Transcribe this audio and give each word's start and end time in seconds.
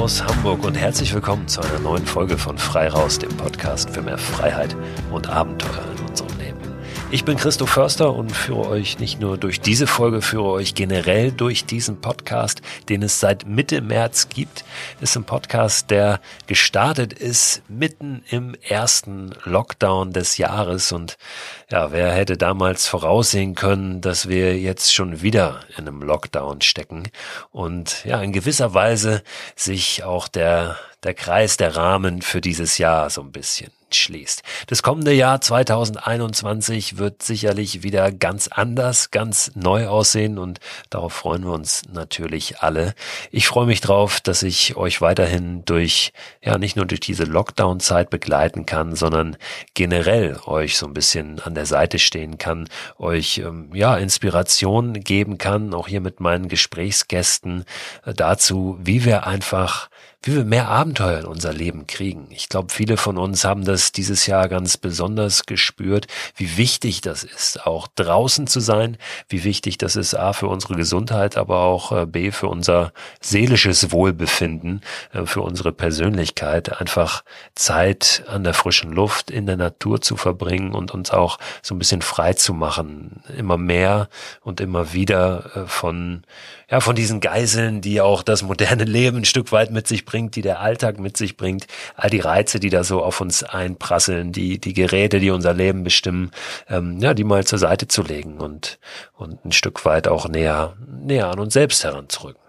Aus 0.00 0.24
Hamburg 0.24 0.64
und 0.64 0.76
herzlich 0.76 1.12
willkommen 1.12 1.46
zu 1.46 1.60
einer 1.60 1.78
neuen 1.78 2.06
Folge 2.06 2.38
von 2.38 2.56
Frei 2.56 2.88
Raus, 2.88 3.18
dem 3.18 3.36
Podcast 3.36 3.90
für 3.90 4.00
mehr 4.00 4.16
Freiheit 4.16 4.74
und 5.12 5.28
Abenteuer. 5.28 5.89
Ich 7.12 7.24
bin 7.24 7.36
Christoph 7.36 7.70
Förster 7.70 8.14
und 8.14 8.30
führe 8.30 8.68
euch 8.68 9.00
nicht 9.00 9.18
nur 9.18 9.36
durch 9.36 9.60
diese 9.60 9.88
Folge, 9.88 10.22
führe 10.22 10.50
euch 10.50 10.76
generell 10.76 11.32
durch 11.32 11.64
diesen 11.64 12.00
Podcast, 12.00 12.62
den 12.88 13.02
es 13.02 13.18
seit 13.18 13.48
Mitte 13.48 13.80
März 13.80 14.28
gibt. 14.28 14.64
ist 15.00 15.16
ein 15.16 15.24
Podcast, 15.24 15.90
der 15.90 16.20
gestartet 16.46 17.12
ist 17.12 17.62
mitten 17.68 18.22
im 18.30 18.54
ersten 18.54 19.34
Lockdown 19.42 20.12
des 20.12 20.38
Jahres 20.38 20.92
und 20.92 21.18
ja, 21.68 21.90
wer 21.90 22.12
hätte 22.12 22.36
damals 22.36 22.86
voraussehen 22.86 23.56
können, 23.56 24.00
dass 24.00 24.28
wir 24.28 24.56
jetzt 24.56 24.94
schon 24.94 25.20
wieder 25.20 25.62
in 25.76 25.88
einem 25.88 26.02
Lockdown 26.02 26.60
stecken 26.60 27.08
und 27.50 28.04
ja, 28.04 28.22
in 28.22 28.32
gewisser 28.32 28.72
Weise 28.72 29.24
sich 29.56 30.04
auch 30.04 30.28
der, 30.28 30.76
der 31.02 31.14
Kreis, 31.14 31.56
der 31.56 31.74
Rahmen 31.74 32.22
für 32.22 32.40
dieses 32.40 32.78
Jahr 32.78 33.10
so 33.10 33.20
ein 33.20 33.32
bisschen 33.32 33.72
schließt. 33.94 34.42
Das 34.66 34.82
kommende 34.82 35.12
Jahr 35.12 35.40
2021 35.40 36.98
wird 36.98 37.22
sicherlich 37.22 37.82
wieder 37.82 38.12
ganz 38.12 38.48
anders, 38.48 39.10
ganz 39.10 39.52
neu 39.54 39.88
aussehen 39.88 40.38
und 40.38 40.60
darauf 40.90 41.12
freuen 41.12 41.44
wir 41.44 41.52
uns 41.52 41.82
natürlich 41.92 42.60
alle. 42.60 42.94
Ich 43.30 43.46
freue 43.46 43.66
mich 43.66 43.80
drauf, 43.80 44.20
dass 44.20 44.42
ich 44.42 44.76
euch 44.76 45.00
weiterhin 45.00 45.64
durch, 45.64 46.12
ja, 46.42 46.58
nicht 46.58 46.76
nur 46.76 46.86
durch 46.86 47.00
diese 47.00 47.24
Lockdown-Zeit 47.24 48.10
begleiten 48.10 48.66
kann, 48.66 48.94
sondern 48.94 49.36
generell 49.74 50.38
euch 50.46 50.76
so 50.78 50.86
ein 50.86 50.94
bisschen 50.94 51.40
an 51.40 51.54
der 51.54 51.66
Seite 51.66 51.98
stehen 51.98 52.38
kann, 52.38 52.68
euch, 52.98 53.38
ähm, 53.38 53.70
ja, 53.74 53.96
Inspiration 53.96 54.94
geben 54.94 55.38
kann, 55.38 55.74
auch 55.74 55.88
hier 55.88 56.00
mit 56.00 56.20
meinen 56.20 56.48
Gesprächsgästen 56.48 57.64
äh, 58.04 58.14
dazu, 58.14 58.78
wie 58.80 59.04
wir 59.04 59.26
einfach 59.26 59.88
wie 60.22 60.36
wir 60.36 60.44
mehr 60.44 60.68
Abenteuer 60.68 61.20
in 61.20 61.24
unser 61.24 61.52
Leben 61.52 61.86
kriegen. 61.86 62.26
Ich 62.30 62.50
glaube, 62.50 62.70
viele 62.70 62.98
von 62.98 63.16
uns 63.16 63.44
haben 63.44 63.64
das 63.64 63.79
dieses 63.92 64.26
Jahr 64.26 64.48
ganz 64.48 64.76
besonders 64.76 65.46
gespürt, 65.46 66.06
wie 66.36 66.56
wichtig 66.56 67.00
das 67.00 67.24
ist, 67.24 67.66
auch 67.66 67.88
draußen 67.96 68.46
zu 68.46 68.60
sein, 68.60 68.96
wie 69.28 69.44
wichtig 69.44 69.78
das 69.78 69.96
ist, 69.96 70.14
A, 70.14 70.32
für 70.32 70.48
unsere 70.48 70.74
Gesundheit, 70.74 71.36
aber 71.36 71.60
auch 71.60 71.92
äh, 71.92 72.06
B, 72.06 72.30
für 72.30 72.48
unser 72.48 72.92
seelisches 73.20 73.92
Wohlbefinden, 73.92 74.82
äh, 75.12 75.26
für 75.26 75.42
unsere 75.42 75.72
Persönlichkeit, 75.72 76.80
einfach 76.80 77.24
Zeit 77.54 78.24
an 78.26 78.44
der 78.44 78.54
frischen 78.54 78.92
Luft, 78.92 79.30
in 79.30 79.46
der 79.46 79.56
Natur 79.56 80.00
zu 80.00 80.16
verbringen 80.16 80.72
und 80.72 80.92
uns 80.92 81.10
auch 81.10 81.38
so 81.62 81.74
ein 81.74 81.78
bisschen 81.78 82.02
frei 82.02 82.34
zu 82.34 82.54
machen, 82.54 83.22
immer 83.36 83.56
mehr 83.56 84.08
und 84.42 84.60
immer 84.60 84.92
wieder 84.92 85.50
äh, 85.54 85.66
von, 85.66 86.22
ja, 86.70 86.80
von 86.80 86.94
diesen 86.96 87.20
Geiseln, 87.20 87.80
die 87.80 88.00
auch 88.00 88.22
das 88.22 88.42
moderne 88.42 88.84
Leben 88.84 89.18
ein 89.18 89.24
Stück 89.24 89.52
weit 89.52 89.70
mit 89.70 89.86
sich 89.86 90.04
bringt, 90.04 90.36
die 90.36 90.42
der 90.42 90.60
Alltag 90.60 90.98
mit 90.98 91.16
sich 91.16 91.36
bringt, 91.36 91.66
all 91.96 92.10
die 92.10 92.20
Reize, 92.20 92.60
die 92.60 92.70
da 92.70 92.84
so 92.84 93.02
auf 93.02 93.20
uns 93.20 93.42
einprasseln, 93.70 94.32
die, 94.32 94.58
die 94.58 94.74
Geräte, 94.74 95.20
die 95.20 95.30
unser 95.30 95.54
Leben 95.54 95.84
bestimmen, 95.84 96.30
ähm, 96.68 96.98
ja, 97.00 97.14
die 97.14 97.24
mal 97.24 97.44
zur 97.46 97.58
Seite 97.58 97.88
zu 97.88 98.02
legen 98.02 98.38
und, 98.38 98.78
und 99.14 99.44
ein 99.44 99.52
Stück 99.52 99.84
weit 99.84 100.08
auch 100.08 100.28
näher, 100.28 100.76
näher 100.86 101.28
an 101.28 101.38
uns 101.38 101.54
selbst 101.54 101.84
heranzurücken. 101.84 102.42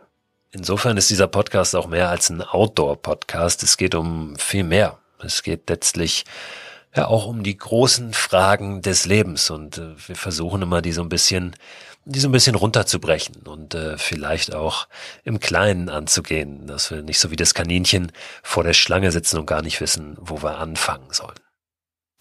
Insofern 0.52 0.97
ist 0.97 1.09
dieser 1.09 1.28
Podcast 1.28 1.75
auch 1.75 1.88
mehr 1.88 2.09
als 2.09 2.30
ein 2.30 2.41
Outdoor-Podcast. 2.41 3.63
Es 3.63 3.78
geht 3.78 3.95
um 3.95 4.36
viel 4.36 4.63
mehr. 4.66 4.97
Es 5.19 5.44
geht 5.44 5.69
letztlich 5.69 6.25
ja 6.94 7.07
auch 7.07 7.25
um 7.25 7.41
die 7.44 7.57
großen 7.57 8.13
Fragen 8.13 8.81
des 8.81 9.06
Lebens 9.06 9.50
und 9.50 9.78
äh, 9.78 9.95
wir 10.07 10.16
versuchen 10.16 10.62
immer 10.62 10.81
die 10.81 10.91
so 10.91 11.01
ein 11.01 11.09
bisschen 11.09 11.56
die 12.06 12.19
so 12.19 12.28
ein 12.28 12.31
bisschen 12.31 12.56
runterzubrechen 12.56 13.44
und 13.45 13.75
äh, 13.75 13.97
vielleicht 13.97 14.53
auch 14.53 14.88
im 15.23 15.39
Kleinen 15.39 15.89
anzugehen, 15.89 16.67
dass 16.67 16.89
wir 16.91 17.03
nicht 17.03 17.19
so 17.19 17.31
wie 17.31 17.35
das 17.35 17.53
Kaninchen 17.53 18.12
vor 18.41 18.63
der 18.63 18.73
Schlange 18.73 19.12
sitzen 19.12 19.38
und 19.38 19.45
gar 19.45 19.62
nicht 19.62 19.81
wissen, 19.81 20.16
wo 20.19 20.41
wir 20.41 20.57
anfangen 20.57 21.12
sollen. 21.12 21.39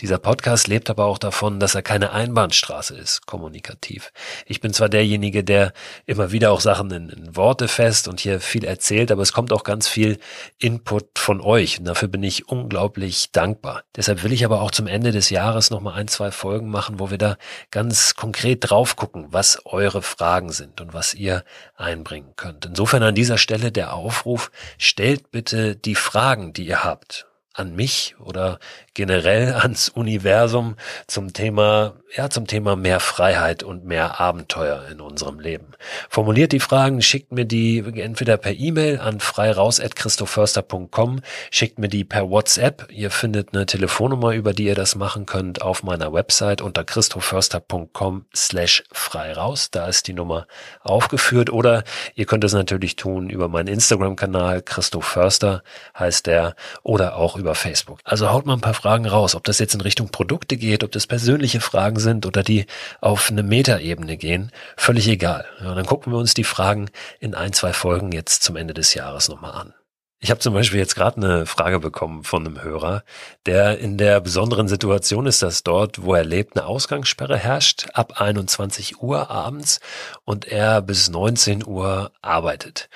Dieser 0.01 0.19
Podcast 0.19 0.67
lebt 0.67 0.89
aber 0.89 1.05
auch 1.05 1.19
davon, 1.19 1.61
dass 1.61 1.75
er 1.75 1.83
keine 1.83 2.13
Einbahnstraße 2.13 2.97
ist, 2.97 3.27
kommunikativ. 3.27 4.13
Ich 4.47 4.61
bin 4.61 4.73
zwar 4.73 4.89
derjenige, 4.89 5.45
der 5.45 5.75
immer 6.07 6.33
wieder 6.33 6.53
auch 6.53 6.61
Sachen 6.61 6.91
in, 6.91 7.09
in, 7.11 7.37
Worte 7.37 7.69
fest 7.69 8.09
und 8.09 8.19
hier 8.19 8.41
viel 8.41 8.65
erzählt, 8.65 9.13
aber 9.13 9.21
es 9.21 9.35
kommt 9.35 9.53
auch 9.53 9.63
ganz 9.63 9.89
viel 9.89 10.19
Input 10.59 11.19
von 11.19 11.43
euch 11.43 11.79
und 11.79 11.85
dafür 11.85 12.09
bin 12.09 12.23
ich 12.23 12.49
unglaublich 12.49 13.31
dankbar. 13.33 13.83
Deshalb 13.95 14.23
will 14.23 14.33
ich 14.33 14.45
aber 14.47 14.63
auch 14.63 14.71
zum 14.71 14.87
Ende 14.87 15.13
des 15.13 15.29
Jahres 15.29 15.71
nochmal 15.71 15.95
ein, 15.95 16.09
zwei 16.09 16.31
Folgen 16.31 16.71
machen, 16.71 16.99
wo 16.99 17.11
wir 17.11 17.19
da 17.19 17.37
ganz 17.71 18.15
konkret 18.15 18.71
drauf 18.71 18.97
gucken, 18.97 19.27
was 19.31 19.67
eure 19.67 20.01
Fragen 20.01 20.51
sind 20.51 20.81
und 20.81 20.95
was 20.95 21.13
ihr 21.13 21.45
einbringen 21.77 22.33
könnt. 22.37 22.65
Insofern 22.65 23.03
an 23.03 23.15
dieser 23.15 23.37
Stelle 23.37 23.71
der 23.71 23.93
Aufruf, 23.93 24.51
stellt 24.79 25.31
bitte 25.31 25.77
die 25.77 25.95
Fragen, 25.95 26.55
die 26.55 26.67
ihr 26.67 26.85
habt 26.85 27.27
an 27.53 27.75
mich 27.75 28.15
oder 28.19 28.59
generell 28.95 29.55
ans 29.55 29.89
Universum 29.89 30.77
zum 31.07 31.33
Thema, 31.33 31.95
ja, 32.15 32.31
zum 32.31 32.47
Thema 32.47 32.77
mehr 32.77 33.01
Freiheit 33.01 33.63
und 33.63 33.85
mehr 33.85 34.21
Abenteuer 34.21 34.87
in 34.91 35.01
unserem 35.01 35.39
Leben. 35.39 35.73
Formuliert 36.09 36.53
die 36.53 36.61
Fragen, 36.61 37.03
schickt 37.03 37.33
mir 37.33 37.45
die 37.45 37.79
entweder 37.79 38.37
per 38.37 38.53
E-Mail 38.53 39.01
an 39.01 39.21
freiraus.christoförster.com, 39.21 41.21
schickt 41.51 41.79
mir 41.79 41.89
die 41.89 42.05
per 42.05 42.31
WhatsApp. 42.31 42.87
Ihr 42.91 43.11
findet 43.11 43.55
eine 43.55 43.67
Telefonnummer, 43.67 44.33
über 44.33 44.53
die 44.53 44.65
ihr 44.65 44.75
das 44.75 44.95
machen 44.95 45.27
könnt, 45.27 45.63
auf 45.63 45.83
meiner 45.83 46.13
Website 46.13 46.63
unter 46.63 46.85
christoförster.com 46.85 48.27
slash 48.35 48.85
freiraus. 48.93 49.71
Da 49.71 49.87
ist 49.87 50.09
die 50.09 50.13
Nummer 50.13 50.47
aufgeführt 50.83 51.51
oder 51.51 51.85
ihr 52.15 52.27
könnt 52.27 52.45
es 52.45 52.53
natürlich 52.53 52.97
tun 52.97 53.31
über 53.31 53.49
meinen 53.49 53.69
Instagram-Kanal, 53.69 54.63
Christoph 54.63 55.05
Förster 55.05 55.63
heißt 55.99 56.27
der, 56.27 56.55
oder 56.83 57.17
auch 57.17 57.37
über 57.37 57.55
Facebook. 57.55 58.01
Also 58.05 58.31
haut 58.31 58.47
mal 58.47 58.55
ein 58.55 58.61
paar 58.61 58.75
Fragen 58.81 59.05
raus, 59.05 59.35
ob 59.35 59.45
das 59.45 59.59
jetzt 59.59 59.75
in 59.75 59.83
Richtung 59.83 60.09
Produkte 60.09 60.57
geht, 60.57 60.83
ob 60.85 60.91
das 60.91 61.07
persönliche 61.07 61.61
Fragen 61.61 62.01
sind 62.01 62.25
oder 62.25 62.43
die 62.43 62.65
auf 63.03 63.31
eine 63.31 63.43
Metaebene 63.43 64.17
gehen, 64.17 64.53
völlig 64.75 65.07
egal. 65.07 65.45
Ja, 65.61 65.75
dann 65.75 65.85
gucken 65.85 66.15
wir 66.15 66.19
uns 66.19 66.33
die 66.33 66.45
Fragen 66.45 66.89
in 67.19 67.35
ein, 67.35 67.53
zwei 67.53 67.75
Folgen 67.75 68.11
jetzt 68.11 68.43
zum 68.43 68.57
Ende 68.57 68.73
des 68.73 68.95
Jahres 68.95 69.29
nochmal 69.29 69.53
an. 69.53 69.75
Ich 70.23 70.31
habe 70.31 70.41
zum 70.41 70.55
Beispiel 70.55 70.79
jetzt 70.79 70.95
gerade 70.95 71.17
eine 71.17 71.45
Frage 71.45 71.79
bekommen 71.79 72.25
von 72.25 72.47
einem 72.47 72.63
Hörer, 72.63 73.05
der 73.45 73.79
in 73.79 73.99
der 73.99 74.21
besonderen 74.21 74.69
Situation 74.69 75.27
ist, 75.27 75.43
dass 75.43 75.63
dort, 75.63 76.03
wo 76.03 76.15
er 76.15 76.25
lebt, 76.25 76.57
eine 76.57 76.67
Ausgangssperre 76.67 77.37
herrscht 77.37 77.89
ab 77.93 78.19
21 78.19 79.03
Uhr 79.03 79.31
abends 79.31 79.81
und 80.25 80.47
er 80.47 80.81
bis 80.81 81.11
19 81.11 81.67
Uhr 81.67 82.13
arbeitet. 82.23 82.89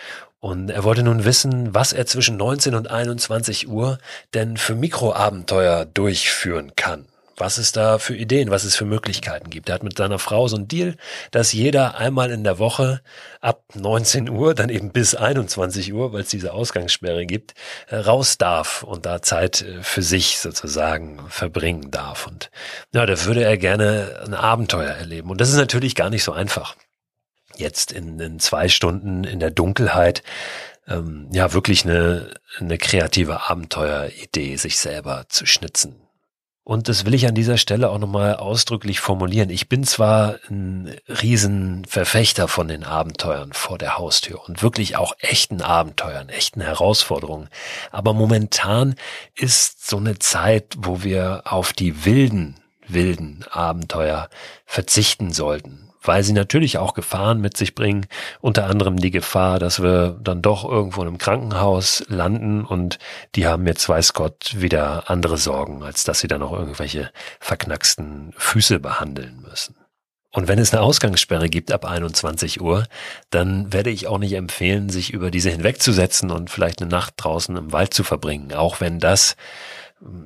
Und 0.44 0.69
er 0.69 0.84
wollte 0.84 1.03
nun 1.03 1.25
wissen, 1.25 1.75
was 1.75 1.94
er 1.94 2.05
zwischen 2.05 2.37
19 2.37 2.75
und 2.75 2.91
21 2.91 3.66
Uhr 3.66 3.97
denn 4.34 4.59
für 4.59 4.75
Mikroabenteuer 4.75 5.87
durchführen 5.87 6.77
kann. 6.77 7.06
Was 7.38 7.56
es 7.56 7.72
da 7.72 7.97
für 7.97 8.15
Ideen, 8.15 8.50
was 8.50 8.65
es 8.65 8.77
für 8.77 8.84
Möglichkeiten 8.84 9.49
gibt. 9.49 9.71
Er 9.71 9.77
hat 9.77 9.83
mit 9.83 9.97
seiner 9.97 10.19
Frau 10.19 10.47
so 10.47 10.59
ein 10.59 10.69
Deal, 10.69 10.97
dass 11.31 11.54
jeder 11.54 11.97
einmal 11.97 12.31
in 12.31 12.44
der 12.44 12.59
Woche 12.59 13.00
ab 13.41 13.62
19 13.72 14.28
Uhr, 14.28 14.54
dann 14.54 14.69
eben 14.69 14.91
bis 14.91 15.15
21 15.15 15.94
Uhr, 15.94 16.12
weil 16.12 16.21
es 16.21 16.28
diese 16.28 16.53
Ausgangssperre 16.53 17.25
gibt, 17.25 17.54
äh, 17.88 17.97
raus 17.97 18.37
darf 18.37 18.83
und 18.83 19.06
da 19.06 19.22
Zeit 19.22 19.62
äh, 19.62 19.83
für 19.83 20.03
sich 20.03 20.41
sozusagen 20.41 21.21
verbringen 21.31 21.91
darf. 21.91 22.27
Und 22.27 22.50
ja, 22.93 23.06
da 23.06 23.25
würde 23.25 23.44
er 23.44 23.56
gerne 23.56 24.21
ein 24.27 24.34
Abenteuer 24.34 24.91
erleben. 24.91 25.31
Und 25.31 25.41
das 25.41 25.49
ist 25.49 25.56
natürlich 25.56 25.94
gar 25.94 26.10
nicht 26.10 26.22
so 26.22 26.33
einfach 26.33 26.77
jetzt 27.59 27.92
in, 27.92 28.18
in 28.21 28.39
zwei 28.39 28.68
Stunden 28.68 29.24
in 29.24 29.41
der 29.41 29.51
Dunkelheit 29.51 30.22
ähm, 30.89 31.28
ja 31.33 31.53
wirklich 31.53 31.84
eine, 31.84 32.34
eine 32.59 32.78
kreative 32.78 33.48
Abenteueridee 33.48 34.56
sich 34.56 34.78
selber 34.78 35.27
zu 35.28 35.47
schnitzen. 35.47 35.97
Und 36.66 36.89
das 36.89 37.04
will 37.04 37.12
ich 37.12 37.27
an 37.27 37.34
dieser 37.34 37.59
Stelle 37.59 37.91
auch 37.91 37.98
nochmal 37.98 38.36
ausdrücklich 38.36 38.98
formulieren. 38.98 39.51
Ich 39.51 39.68
bin 39.68 39.84
zwar 39.84 40.39
ein 40.48 40.97
Riesenverfechter 41.09 42.48
von 42.48 42.68
den 42.68 42.84
Abenteuern 42.84 43.53
vor 43.53 43.77
der 43.77 43.98
Haustür 43.98 44.42
und 44.48 44.62
wirklich 44.62 44.97
auch 44.97 45.12
echten 45.18 45.60
Abenteuern, 45.60 46.30
echten 46.30 46.62
Herausforderungen. 46.62 47.50
Aber 47.91 48.15
momentan 48.15 48.95
ist 49.36 49.86
so 49.86 49.98
eine 49.98 50.18
Zeit, 50.18 50.74
wo 50.78 51.03
wir 51.03 51.42
auf 51.45 51.74
die 51.74 52.07
wilden, 52.07 52.57
wilden 52.89 53.45
Abenteuer 53.50 54.30
verzichten 54.65 55.34
sollten 55.34 55.84
weil 56.04 56.22
sie 56.22 56.33
natürlich 56.33 56.78
auch 56.78 56.95
Gefahren 56.95 57.41
mit 57.41 57.56
sich 57.56 57.74
bringen, 57.74 58.06
unter 58.41 58.66
anderem 58.66 58.97
die 58.97 59.10
Gefahr, 59.10 59.59
dass 59.59 59.83
wir 59.83 60.18
dann 60.22 60.42
doch 60.42 60.65
irgendwo 60.65 61.03
in 61.03 61.09
einem 61.09 61.18
Krankenhaus 61.18 62.04
landen 62.09 62.65
und 62.65 62.98
die 63.34 63.47
haben 63.47 63.66
jetzt 63.66 63.89
weiß 63.89 64.12
Gott 64.12 64.54
wieder 64.56 65.10
andere 65.10 65.39
Sorgen, 65.39 65.83
als 65.83 66.04
dass 66.04 66.21
sie 66.21 66.28
dann 66.28 66.41
noch 66.41 66.53
irgendwelche 66.53 67.10
verknacksten 67.41 68.33
Füße 68.36 68.78
behandeln 68.80 69.41
müssen. 69.48 69.77
Und 70.34 70.48
wenn 70.48 70.59
es 70.59 70.72
eine 70.72 70.83
Ausgangssperre 70.83 71.48
gibt 71.48 71.71
ab 71.71 71.84
21 71.84 72.60
Uhr, 72.60 72.89
dann 73.30 73.72
werde 73.72 73.91
ich 73.91 74.09
auch 74.09 74.18
nicht 74.18 74.33
empfehlen, 74.33 74.89
sich 74.89 75.12
über 75.12 75.30
diese 75.30 75.50
hinwegzusetzen 75.50 76.33
und 76.33 76.50
vielleicht 76.50 76.83
eine 76.83 76.91
Nacht 76.91 77.15
draußen 77.18 77.57
im 77.57 77.72
Wald 77.72 77.95
zu 77.95 78.03
verbringen, 78.03 78.53
auch 78.53 78.80
wenn 78.80 78.98
das 78.98 79.36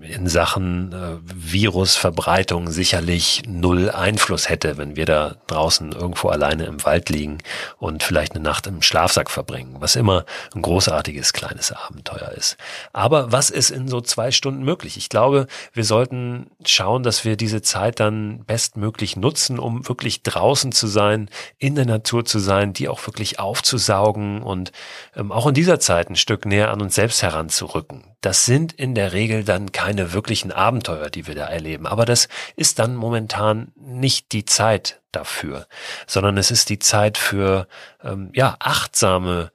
in 0.03 0.27
Sachen 0.27 0.93
äh, 0.93 1.19
Virusverbreitung 1.23 2.71
sicherlich 2.71 3.43
null 3.47 3.91
Einfluss 3.91 4.49
hätte, 4.49 4.77
wenn 4.77 4.97
wir 4.97 5.07
da 5.07 5.37
draußen 5.47 5.93
irgendwo 5.93 6.29
alleine 6.29 6.65
im 6.65 6.85
Wald 6.85 7.11
liegen 7.11 7.39
und 7.79 8.03
vielleicht 8.03 8.33
eine 8.33 8.43
Nacht 8.43 8.67
im 8.67 8.83
Schlafsack 8.83 9.31
verbringen, 9.31 9.77
was 9.79 9.95
immer 9.95 10.25
ein 10.55 10.63
großartiges 10.63 11.33
kleines 11.33 11.71
Abenteuer 11.71 12.33
ist. 12.37 12.57
Aber 12.93 13.31
was 13.31 13.51
ist 13.51 13.71
in 13.71 13.87
so 13.87 14.01
zwei 14.01 14.33
Stunden 14.33 14.65
möglich? 14.65 14.97
Ich 14.97 15.09
glaube, 15.09 15.47
wir 15.73 15.85
sollten 15.85 16.51
schauen, 16.65 17.03
dass 17.03 17.25
wir 17.25 17.37
diese 17.37 17.63
Zeit 17.63 18.01
dann 18.01 18.45
bestmöglich 18.47 19.17
nutzen, 19.17 19.59
um 19.59 19.89
wirklich 19.89 20.23
draußen 20.23 20.73
zu 20.73 20.89
sein, 20.89 21.31
in 21.59 21.77
der 21.77 21.87
Natur 21.87 22.25
zu 22.25 22.41
sein, 22.41 22.73
die 22.73 22.89
auch 22.89 23.07
wirklich 23.07 23.39
aufzusaugen 23.39 24.43
und 24.43 24.73
ähm, 25.15 25.31
auch 25.31 25.47
in 25.47 25.55
dieser 25.55 25.79
Zeit 25.79 26.11
ein 26.11 26.17
Stück 26.17 26.47
näher 26.47 26.71
an 26.71 26.83
uns 26.83 26.97
selbst 26.97 27.23
heranzurücken. 27.23 28.05
Das 28.21 28.45
sind 28.45 28.73
in 28.73 28.97
der 28.97 29.13
Regel 29.13 29.45
dann 29.45 29.68
keine 29.71 30.13
wirklichen 30.13 30.53
Abenteuer, 30.53 31.11
die 31.11 31.27
wir 31.27 31.35
da 31.35 31.47
erleben. 31.47 31.87
Aber 31.87 32.05
das 32.05 32.29
ist 32.57 32.79
dann 32.79 32.97
momentan 32.97 33.73
nicht 33.77 34.33
die 34.33 34.45
Zeit 34.45 35.01
dafür, 35.13 35.67
sondern 36.07 36.37
es 36.37 36.51
ist 36.51 36.69
die 36.69 36.79
Zeit 36.79 37.19
für 37.19 37.67
ähm, 38.03 38.31
ja 38.35 38.57
achtsame 38.59 39.51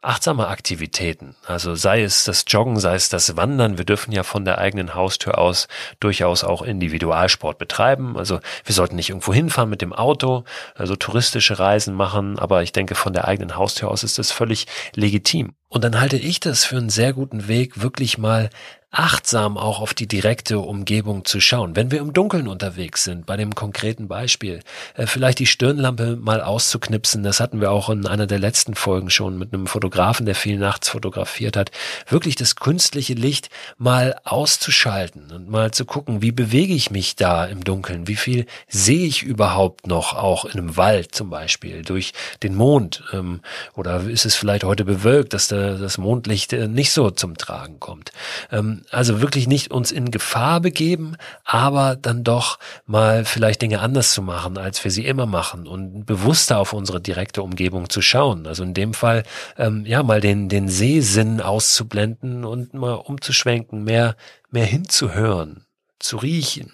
achtsame 0.00 0.46
Aktivitäten. 0.46 1.34
Also 1.44 1.74
sei 1.74 2.02
es 2.02 2.22
das 2.24 2.44
Joggen, 2.46 2.78
sei 2.78 2.94
es 2.94 3.08
das 3.08 3.36
Wandern. 3.36 3.78
Wir 3.78 3.84
dürfen 3.84 4.12
ja 4.12 4.22
von 4.22 4.44
der 4.44 4.58
eigenen 4.58 4.94
Haustür 4.94 5.38
aus 5.38 5.66
durchaus 5.98 6.44
auch 6.44 6.62
Individualsport 6.62 7.58
betreiben. 7.58 8.16
Also 8.16 8.38
wir 8.64 8.74
sollten 8.74 8.94
nicht 8.94 9.08
irgendwo 9.08 9.34
hinfahren 9.34 9.68
mit 9.68 9.82
dem 9.82 9.92
Auto, 9.92 10.44
also 10.76 10.94
touristische 10.94 11.58
Reisen 11.58 11.94
machen. 11.94 12.38
Aber 12.38 12.62
ich 12.62 12.72
denke, 12.72 12.94
von 12.94 13.12
der 13.12 13.26
eigenen 13.26 13.56
Haustür 13.56 13.90
aus 13.90 14.04
ist 14.04 14.18
das 14.18 14.30
völlig 14.30 14.66
legitim. 14.94 15.54
Und 15.68 15.82
dann 15.82 16.00
halte 16.00 16.16
ich 16.16 16.38
das 16.38 16.64
für 16.64 16.76
einen 16.76 16.90
sehr 16.90 17.12
guten 17.12 17.48
Weg, 17.48 17.82
wirklich 17.82 18.18
mal 18.18 18.50
achtsam 18.90 19.58
auch 19.58 19.80
auf 19.80 19.92
die 19.92 20.08
direkte 20.08 20.60
Umgebung 20.60 21.26
zu 21.26 21.40
schauen. 21.40 21.76
Wenn 21.76 21.90
wir 21.90 22.00
im 22.00 22.14
Dunkeln 22.14 22.48
unterwegs 22.48 23.04
sind, 23.04 23.26
bei 23.26 23.36
dem 23.36 23.54
konkreten 23.54 24.08
Beispiel, 24.08 24.60
äh, 24.94 25.06
vielleicht 25.06 25.40
die 25.40 25.46
Stirnlampe 25.46 26.16
mal 26.16 26.40
auszuknipsen, 26.40 27.22
das 27.22 27.38
hatten 27.38 27.60
wir 27.60 27.70
auch 27.70 27.90
in 27.90 28.06
einer 28.06 28.26
der 28.26 28.38
letzten 28.38 28.74
Folgen 28.74 29.10
schon 29.10 29.38
mit 29.38 29.52
einem 29.52 29.66
Fotografen, 29.66 30.24
der 30.24 30.34
viel 30.34 30.58
nachts 30.58 30.88
fotografiert 30.88 31.56
hat, 31.56 31.70
wirklich 32.08 32.34
das 32.34 32.56
künstliche 32.56 33.12
Licht 33.12 33.50
mal 33.76 34.16
auszuschalten 34.24 35.32
und 35.32 35.50
mal 35.50 35.70
zu 35.70 35.84
gucken, 35.84 36.22
wie 36.22 36.32
bewege 36.32 36.72
ich 36.72 36.90
mich 36.90 37.14
da 37.14 37.44
im 37.44 37.64
Dunkeln, 37.64 38.08
wie 38.08 38.16
viel 38.16 38.46
sehe 38.68 39.06
ich 39.06 39.22
überhaupt 39.22 39.86
noch, 39.86 40.14
auch 40.14 40.46
in 40.46 40.52
einem 40.52 40.78
Wald 40.78 41.14
zum 41.14 41.28
Beispiel, 41.28 41.82
durch 41.82 42.14
den 42.42 42.54
Mond, 42.54 43.04
ähm, 43.12 43.40
oder 43.74 44.00
ist 44.08 44.24
es 44.24 44.34
vielleicht 44.34 44.64
heute 44.64 44.86
bewölkt, 44.86 45.34
dass 45.34 45.48
da 45.48 45.74
das 45.74 45.98
Mondlicht 45.98 46.54
äh, 46.54 46.68
nicht 46.68 46.92
so 46.92 47.10
zum 47.10 47.36
Tragen 47.36 47.80
kommt. 47.80 48.12
Ähm, 48.50 48.77
also 48.90 49.20
wirklich 49.20 49.46
nicht 49.46 49.70
uns 49.70 49.92
in 49.92 50.10
Gefahr 50.10 50.60
begeben, 50.60 51.16
aber 51.44 51.96
dann 51.96 52.24
doch 52.24 52.58
mal 52.86 53.24
vielleicht 53.24 53.62
Dinge 53.62 53.80
anders 53.80 54.12
zu 54.12 54.22
machen, 54.22 54.58
als 54.58 54.82
wir 54.84 54.90
sie 54.90 55.06
immer 55.06 55.26
machen 55.26 55.66
und 55.66 56.04
bewusster 56.04 56.58
auf 56.58 56.72
unsere 56.72 57.00
direkte 57.00 57.42
Umgebung 57.42 57.90
zu 57.90 58.02
schauen. 58.02 58.46
Also 58.46 58.62
in 58.62 58.74
dem 58.74 58.94
Fall, 58.94 59.24
ähm, 59.56 59.84
ja, 59.86 60.02
mal 60.02 60.20
den, 60.20 60.48
den 60.48 60.68
Sehsinn 60.68 61.40
auszublenden 61.40 62.44
und 62.44 62.74
mal 62.74 62.94
umzuschwenken, 62.94 63.84
mehr, 63.84 64.16
mehr 64.50 64.66
hinzuhören, 64.66 65.66
zu 65.98 66.16
riechen 66.16 66.72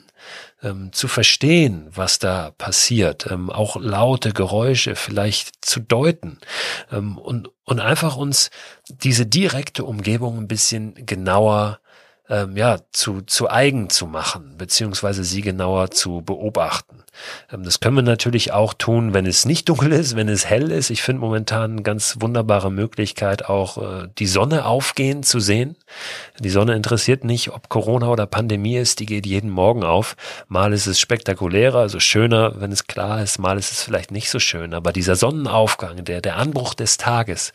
ähm, 0.65 0.93
zu 0.93 1.09
verstehen, 1.09 1.87
was 1.91 2.19
da 2.19 2.51
passiert, 2.53 3.31
ähm, 3.31 3.51
auch 3.51 3.77
laute 3.77 4.33
Geräusche 4.33 4.97
vielleicht 4.97 5.65
zu 5.65 5.81
deuten 5.81 6.39
ähm, 6.91 7.19
und, 7.19 7.51
und 7.65 7.81
einfach 7.81 8.17
uns 8.17 8.51
diese 8.89 9.27
direkte 9.27 9.85
Umgebung 9.85 10.39
ein 10.39 10.49
bisschen 10.49 10.95
genauer 11.07 11.81
ähm, 12.29 12.57
ja, 12.57 12.79
zu, 12.93 13.23
zu 13.23 13.51
eigen 13.51 13.91
zu 13.91 14.07
machen, 14.07 14.57
beziehungsweise 14.59 15.25
sie 15.25 15.43
genauer 15.43 15.91
zu 15.91 16.23
beobachten. 16.23 17.04
Ähm, 17.53 17.65
das 17.65 17.81
können 17.81 17.97
wir 17.97 18.03
natürlich 18.03 18.53
auch 18.53 18.75
tun, 18.75 19.15
wenn 19.15 19.27
es 19.27 19.45
nicht 19.45 19.69
dunkel 19.69 19.93
ist, 19.93 20.17
wenn 20.17 20.29
es 20.29 20.47
hell 20.47 20.71
ist. 20.71 20.91
Ich 20.91 21.03
finde 21.03 21.21
momentan 21.21 21.73
eine 21.73 21.83
ganz 21.83 22.17
wunderbare 22.21 22.71
Möglichkeit, 22.71 23.47
auch 23.47 23.79
äh, 23.79 24.09
die 24.19 24.27
Sonne 24.27 24.67
aufgehen 24.67 25.23
zu 25.23 25.41
sehen. 25.41 25.77
Die 26.41 26.51
Sonne 26.51 26.75
interessiert 26.75 27.25
nicht, 27.25 27.51
ob 27.51 27.69
Corona 27.69 28.09
oder 28.09 28.27
Pandemie 28.27 28.77
ist, 28.77 29.01
die 29.01 29.07
geht 29.07 29.27
jeden 29.27 29.51
Morgen 29.51 29.85
auf. 29.85 30.17
Mal 30.49 30.73
ist 30.73 30.87
es 30.87 30.99
spektakulärer, 30.99 31.79
also 31.79 32.01
schöner, 32.01 32.61
wenn 32.61 32.73
es 32.73 32.87
klar 32.87 33.23
ist, 33.23 33.39
mal 33.39 33.59
ist 33.59 33.71
es 33.71 33.83
vielleicht 33.83 34.11
nicht 34.11 34.31
so 34.31 34.39
schön. 34.39 34.75
Aber 34.75 34.93
dieser 34.93 35.17
Sonnenaufgang, 35.17 36.05
der, 36.05 36.21
der 36.21 36.37
Anbruch 36.37 36.75
des 36.75 36.97
Tages, 36.97 37.53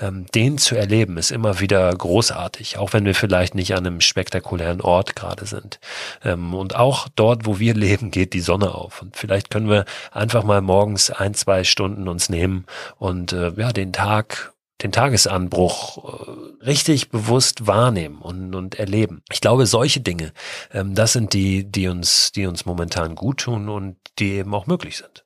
ähm, 0.00 0.26
den 0.34 0.58
zu 0.58 0.76
erleben, 0.76 1.18
ist 1.18 1.30
immer 1.30 1.60
wieder 1.60 1.94
großartig, 1.94 2.78
auch 2.78 2.92
wenn 2.92 3.04
wir 3.04 3.14
vielleicht 3.14 3.54
nicht 3.54 3.74
an 3.74 3.86
einem 3.86 4.00
spektakulären 4.00 4.80
Ort 4.80 5.14
gerade 5.16 5.46
sind. 5.46 5.78
Ähm, 6.24 6.54
und 6.54 6.74
auch 6.76 7.08
dort, 7.14 7.46
wo 7.46 7.58
wir 7.58 7.74
leben, 7.82 8.10
geht 8.10 8.32
die 8.32 8.40
Sonne 8.40 8.74
auf. 8.74 9.01
Und 9.02 9.16
vielleicht 9.16 9.50
können 9.50 9.68
wir 9.68 9.84
einfach 10.10 10.44
mal 10.44 10.62
morgens 10.62 11.10
ein, 11.10 11.34
zwei 11.34 11.64
Stunden 11.64 12.08
uns 12.08 12.28
nehmen 12.28 12.64
und 12.98 13.32
äh, 13.32 13.52
ja, 13.56 13.72
den 13.72 13.92
Tag 13.92 14.52
den 14.82 14.92
Tagesanbruch 14.92 16.26
äh, 16.26 16.64
richtig 16.64 17.10
bewusst 17.10 17.66
wahrnehmen 17.66 18.18
und, 18.20 18.54
und 18.54 18.76
erleben. 18.76 19.22
Ich 19.30 19.40
glaube, 19.40 19.66
solche 19.66 20.00
Dinge, 20.00 20.32
ähm, 20.72 20.94
das 20.94 21.12
sind 21.12 21.32
die, 21.34 21.64
die 21.64 21.88
uns, 21.88 22.32
die 22.32 22.46
uns 22.46 22.64
momentan 22.66 23.14
gut 23.14 23.40
tun 23.40 23.68
und 23.68 23.96
die 24.18 24.32
eben 24.32 24.54
auch 24.54 24.66
möglich 24.66 24.96
sind. 24.96 25.24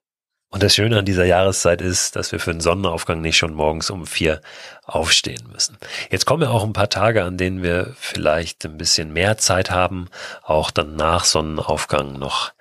Und 0.48 0.62
das 0.62 0.74
Schöne 0.74 0.98
an 0.98 1.04
dieser 1.04 1.24
Jahreszeit 1.24 1.82
ist, 1.82 2.16
dass 2.16 2.32
wir 2.32 2.38
für 2.38 2.52
den 2.52 2.60
Sonnenaufgang 2.60 3.20
nicht 3.20 3.36
schon 3.36 3.52
morgens 3.52 3.90
um 3.90 4.06
vier 4.06 4.40
aufstehen 4.84 5.48
müssen. 5.52 5.76
Jetzt 6.10 6.24
kommen 6.24 6.42
ja 6.42 6.50
auch 6.50 6.62
ein 6.62 6.72
paar 6.72 6.88
Tage, 6.88 7.24
an 7.24 7.36
denen 7.36 7.62
wir 7.62 7.94
vielleicht 7.98 8.64
ein 8.64 8.78
bisschen 8.78 9.12
mehr 9.12 9.36
Zeit 9.38 9.70
haben, 9.70 10.08
auch 10.42 10.70
dann 10.70 10.94
nach 10.94 11.24
Sonnenaufgang 11.24 12.18
noch 12.18 12.52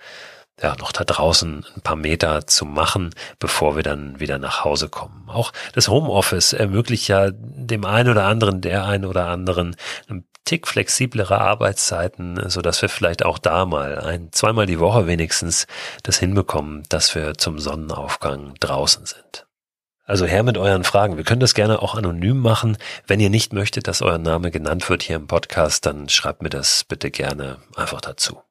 ja, 0.61 0.75
noch 0.77 0.91
da 0.91 1.03
draußen 1.03 1.65
ein 1.75 1.81
paar 1.81 1.95
Meter 1.97 2.47
zu 2.47 2.65
machen, 2.65 3.13
bevor 3.39 3.75
wir 3.75 3.83
dann 3.83 4.19
wieder 4.19 4.37
nach 4.39 4.63
Hause 4.63 4.89
kommen. 4.89 5.25
Auch 5.27 5.51
das 5.73 5.89
Homeoffice 5.89 6.53
ermöglicht 6.53 7.07
ja 7.07 7.29
dem 7.31 7.85
einen 7.85 8.09
oder 8.09 8.25
anderen, 8.25 8.61
der 8.61 8.85
einen 8.85 9.05
oder 9.05 9.27
anderen, 9.27 9.75
einen 10.07 10.25
Tick 10.45 10.67
flexiblere 10.67 11.41
Arbeitszeiten, 11.41 12.49
so 12.49 12.61
dass 12.61 12.81
wir 12.81 12.87
vielleicht 12.87 13.25
auch 13.25 13.39
da 13.39 13.65
mal 13.65 13.99
ein, 13.99 14.31
zweimal 14.31 14.67
die 14.67 14.79
Woche 14.79 15.07
wenigstens 15.07 15.65
das 16.03 16.19
hinbekommen, 16.19 16.83
dass 16.87 17.15
wir 17.15 17.33
zum 17.33 17.59
Sonnenaufgang 17.59 18.53
draußen 18.59 19.05
sind. 19.05 19.47
Also 20.05 20.27
her 20.27 20.43
mit 20.43 20.59
euren 20.59 20.83
Fragen. 20.83 21.17
Wir 21.17 21.23
können 21.23 21.39
das 21.39 21.55
gerne 21.55 21.81
auch 21.81 21.95
anonym 21.95 22.39
machen. 22.39 22.77
Wenn 23.07 23.19
ihr 23.19 23.31
nicht 23.31 23.53
möchtet, 23.53 23.87
dass 23.87 24.03
euer 24.03 24.19
Name 24.19 24.51
genannt 24.51 24.87
wird 24.87 25.01
hier 25.01 25.15
im 25.15 25.25
Podcast, 25.25 25.87
dann 25.87 26.09
schreibt 26.09 26.43
mir 26.43 26.49
das 26.49 26.83
bitte 26.83 27.09
gerne 27.09 27.57
einfach 27.75 28.01
dazu. 28.01 28.44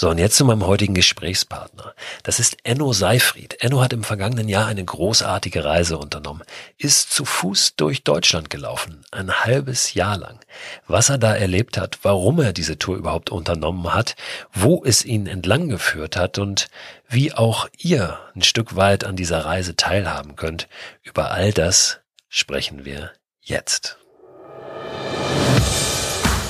So, 0.00 0.10
und 0.10 0.18
jetzt 0.18 0.36
zu 0.36 0.44
meinem 0.44 0.64
heutigen 0.64 0.94
Gesprächspartner. 0.94 1.92
Das 2.22 2.38
ist 2.38 2.58
Enno 2.62 2.92
Seifried. 2.92 3.56
Enno 3.58 3.80
hat 3.80 3.92
im 3.92 4.04
vergangenen 4.04 4.48
Jahr 4.48 4.68
eine 4.68 4.84
großartige 4.84 5.64
Reise 5.64 5.98
unternommen, 5.98 6.44
ist 6.76 7.10
zu 7.10 7.24
Fuß 7.24 7.74
durch 7.74 8.04
Deutschland 8.04 8.48
gelaufen, 8.48 9.04
ein 9.10 9.40
halbes 9.40 9.94
Jahr 9.94 10.16
lang. 10.16 10.38
Was 10.86 11.08
er 11.08 11.18
da 11.18 11.34
erlebt 11.34 11.78
hat, 11.78 11.98
warum 12.02 12.38
er 12.40 12.52
diese 12.52 12.78
Tour 12.78 12.96
überhaupt 12.96 13.30
unternommen 13.30 13.92
hat, 13.92 14.14
wo 14.52 14.84
es 14.84 15.04
ihn 15.04 15.26
entlang 15.26 15.68
geführt 15.68 16.16
hat 16.16 16.38
und 16.38 16.68
wie 17.08 17.32
auch 17.32 17.68
ihr 17.76 18.20
ein 18.36 18.42
Stück 18.42 18.76
weit 18.76 19.02
an 19.02 19.16
dieser 19.16 19.46
Reise 19.46 19.74
teilhaben 19.74 20.36
könnt, 20.36 20.68
über 21.02 21.32
all 21.32 21.52
das 21.52 21.98
sprechen 22.28 22.84
wir 22.84 23.10
jetzt. 23.40 23.98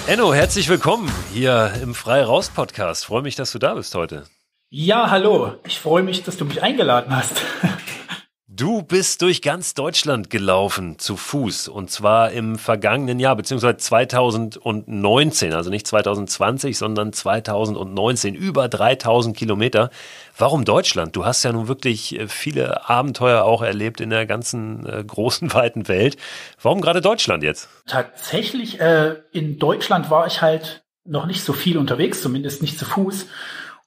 Enno, 0.08 0.32
herzlich 0.32 0.70
willkommen 0.70 1.12
hier 1.34 1.70
im 1.82 1.94
Frei 1.94 2.22
Raus 2.22 2.48
Podcast. 2.48 3.04
Freue 3.04 3.20
mich, 3.20 3.36
dass 3.36 3.52
du 3.52 3.58
da 3.58 3.74
bist 3.74 3.94
heute. 3.94 4.24
Ja, 4.70 5.10
hallo. 5.10 5.56
Ich 5.66 5.78
freue 5.78 6.02
mich, 6.02 6.22
dass 6.22 6.38
du 6.38 6.46
mich 6.46 6.62
eingeladen 6.62 7.14
hast. 7.14 7.42
Du 8.58 8.82
bist 8.82 9.22
durch 9.22 9.40
ganz 9.40 9.74
Deutschland 9.74 10.30
gelaufen 10.30 10.98
zu 10.98 11.16
Fuß 11.16 11.68
und 11.68 11.92
zwar 11.92 12.32
im 12.32 12.58
vergangenen 12.58 13.20
Jahr, 13.20 13.36
beziehungsweise 13.36 13.76
2019, 13.76 15.54
also 15.54 15.70
nicht 15.70 15.86
2020, 15.86 16.76
sondern 16.76 17.12
2019, 17.12 18.34
über 18.34 18.68
3000 18.68 19.36
Kilometer. 19.36 19.90
Warum 20.36 20.64
Deutschland? 20.64 21.14
Du 21.14 21.24
hast 21.24 21.44
ja 21.44 21.52
nun 21.52 21.68
wirklich 21.68 22.18
äh, 22.18 22.26
viele 22.26 22.90
Abenteuer 22.90 23.44
auch 23.44 23.62
erlebt 23.62 24.00
in 24.00 24.10
der 24.10 24.26
ganzen 24.26 24.84
äh, 24.86 25.04
großen, 25.06 25.54
weiten 25.54 25.86
Welt. 25.86 26.16
Warum 26.60 26.80
gerade 26.80 27.00
Deutschland 27.00 27.44
jetzt? 27.44 27.68
Tatsächlich, 27.86 28.80
äh, 28.80 29.18
in 29.30 29.60
Deutschland 29.60 30.10
war 30.10 30.26
ich 30.26 30.42
halt 30.42 30.82
noch 31.04 31.26
nicht 31.26 31.44
so 31.44 31.52
viel 31.52 31.78
unterwegs, 31.78 32.22
zumindest 32.22 32.62
nicht 32.62 32.76
zu 32.76 32.86
Fuß. 32.86 33.26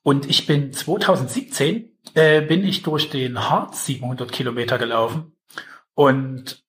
Und 0.02 0.30
ich 0.30 0.48
bin 0.48 0.72
2017 0.72 1.91
äh, 2.14 2.42
bin 2.42 2.64
ich 2.66 2.84
durch 2.84 3.10
den 3.10 3.50
Harz 3.50 3.86
700 3.86 4.32
Kilometer 4.32 4.78
gelaufen 4.78 5.36
und 5.94 6.64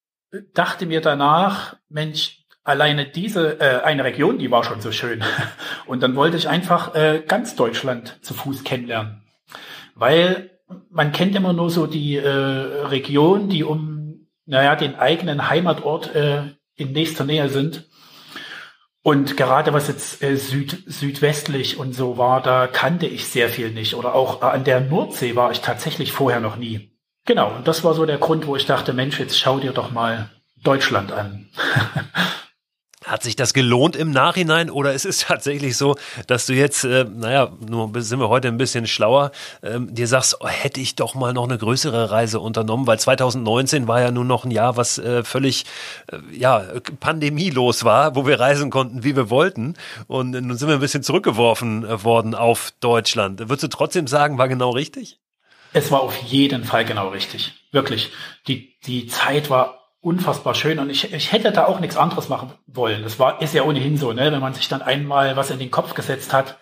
dachte 0.54 0.86
mir 0.86 1.00
danach, 1.00 1.76
Mensch, 1.88 2.42
alleine 2.64 3.06
diese 3.06 3.60
äh, 3.60 3.82
eine 3.82 4.04
Region, 4.04 4.38
die 4.38 4.50
war 4.50 4.64
schon 4.64 4.80
so 4.80 4.92
schön. 4.92 5.22
Und 5.86 6.02
dann 6.02 6.16
wollte 6.16 6.36
ich 6.36 6.48
einfach 6.48 6.94
äh, 6.94 7.22
ganz 7.26 7.56
Deutschland 7.56 8.18
zu 8.22 8.34
Fuß 8.34 8.64
kennenlernen, 8.64 9.22
weil 9.94 10.50
man 10.90 11.12
kennt 11.12 11.34
immer 11.34 11.52
nur 11.52 11.70
so 11.70 11.86
die 11.86 12.16
äh, 12.16 12.28
Region, 12.28 13.48
die 13.48 13.64
um 13.64 14.28
naja 14.46 14.76
den 14.76 14.94
eigenen 14.94 15.50
Heimatort 15.50 16.14
äh, 16.14 16.44
in 16.74 16.92
nächster 16.92 17.24
Nähe 17.24 17.48
sind. 17.48 17.88
Und 19.02 19.36
gerade 19.36 19.72
was 19.72 19.88
jetzt 19.88 20.22
äh, 20.22 20.36
süd, 20.36 20.84
südwestlich 20.86 21.76
und 21.76 21.92
so 21.92 22.18
war, 22.18 22.40
da 22.40 22.68
kannte 22.68 23.06
ich 23.06 23.26
sehr 23.26 23.48
viel 23.48 23.70
nicht. 23.70 23.94
Oder 23.94 24.14
auch 24.14 24.42
an 24.42 24.64
der 24.64 24.80
Nordsee 24.80 25.34
war 25.34 25.50
ich 25.50 25.60
tatsächlich 25.60 26.12
vorher 26.12 26.40
noch 26.40 26.56
nie. 26.56 26.92
Genau, 27.24 27.54
und 27.56 27.66
das 27.66 27.82
war 27.82 27.94
so 27.94 28.06
der 28.06 28.18
Grund, 28.18 28.46
wo 28.46 28.56
ich 28.56 28.66
dachte, 28.66 28.92
Mensch, 28.92 29.18
jetzt 29.18 29.38
schau 29.38 29.58
dir 29.58 29.72
doch 29.72 29.90
mal 29.90 30.30
Deutschland 30.62 31.12
an. 31.12 31.48
Hat 33.12 33.22
sich 33.22 33.36
das 33.36 33.52
gelohnt 33.52 33.94
im 33.94 34.10
Nachhinein 34.10 34.70
oder 34.70 34.94
ist 34.94 35.04
es 35.04 35.18
tatsächlich 35.28 35.76
so, 35.76 35.96
dass 36.28 36.46
du 36.46 36.54
jetzt, 36.54 36.84
äh, 36.84 37.04
naja, 37.04 37.52
nur 37.60 37.90
sind 38.00 38.20
wir 38.20 38.30
heute 38.30 38.48
ein 38.48 38.56
bisschen 38.56 38.86
schlauer, 38.86 39.32
ähm, 39.62 39.94
dir 39.94 40.06
sagst, 40.06 40.38
oh, 40.40 40.48
hätte 40.48 40.80
ich 40.80 40.94
doch 40.94 41.14
mal 41.14 41.34
noch 41.34 41.44
eine 41.44 41.58
größere 41.58 42.10
Reise 42.10 42.40
unternommen, 42.40 42.86
weil 42.86 42.98
2019 42.98 43.86
war 43.86 44.00
ja 44.00 44.10
nur 44.10 44.24
noch 44.24 44.46
ein 44.46 44.50
Jahr, 44.50 44.78
was 44.78 44.96
äh, 44.96 45.24
völlig, 45.24 45.66
äh, 46.10 46.16
ja, 46.34 46.64
pandemielos 47.00 47.84
war, 47.84 48.16
wo 48.16 48.26
wir 48.26 48.40
reisen 48.40 48.70
konnten, 48.70 49.04
wie 49.04 49.14
wir 49.14 49.28
wollten 49.28 49.74
und 50.06 50.30
nun 50.30 50.56
sind 50.56 50.68
wir 50.68 50.76
ein 50.76 50.80
bisschen 50.80 51.02
zurückgeworfen 51.02 51.84
äh, 51.84 52.02
worden 52.04 52.34
auf 52.34 52.72
Deutschland. 52.80 53.40
Würdest 53.40 53.64
du 53.64 53.68
trotzdem 53.68 54.06
sagen, 54.06 54.38
war 54.38 54.48
genau 54.48 54.70
richtig? 54.70 55.18
Es 55.74 55.90
war 55.90 56.00
auf 56.00 56.16
jeden 56.22 56.64
Fall 56.64 56.86
genau 56.86 57.08
richtig. 57.08 57.52
Wirklich. 57.72 58.10
Die, 58.48 58.74
die 58.86 59.06
Zeit 59.06 59.50
war 59.50 59.81
unfassbar 60.02 60.54
schön 60.54 60.78
und 60.80 60.90
ich, 60.90 61.14
ich 61.14 61.32
hätte 61.32 61.52
da 61.52 61.64
auch 61.64 61.80
nichts 61.80 61.96
anderes 61.96 62.28
machen 62.28 62.52
wollen. 62.66 63.02
Das 63.02 63.18
war, 63.18 63.40
ist 63.40 63.54
ja 63.54 63.62
ohnehin 63.62 63.96
so, 63.96 64.12
ne? 64.12 64.32
Wenn 64.32 64.40
man 64.40 64.52
sich 64.52 64.68
dann 64.68 64.82
einmal 64.82 65.36
was 65.36 65.50
in 65.50 65.60
den 65.60 65.70
Kopf 65.70 65.94
gesetzt 65.94 66.32
hat, 66.32 66.58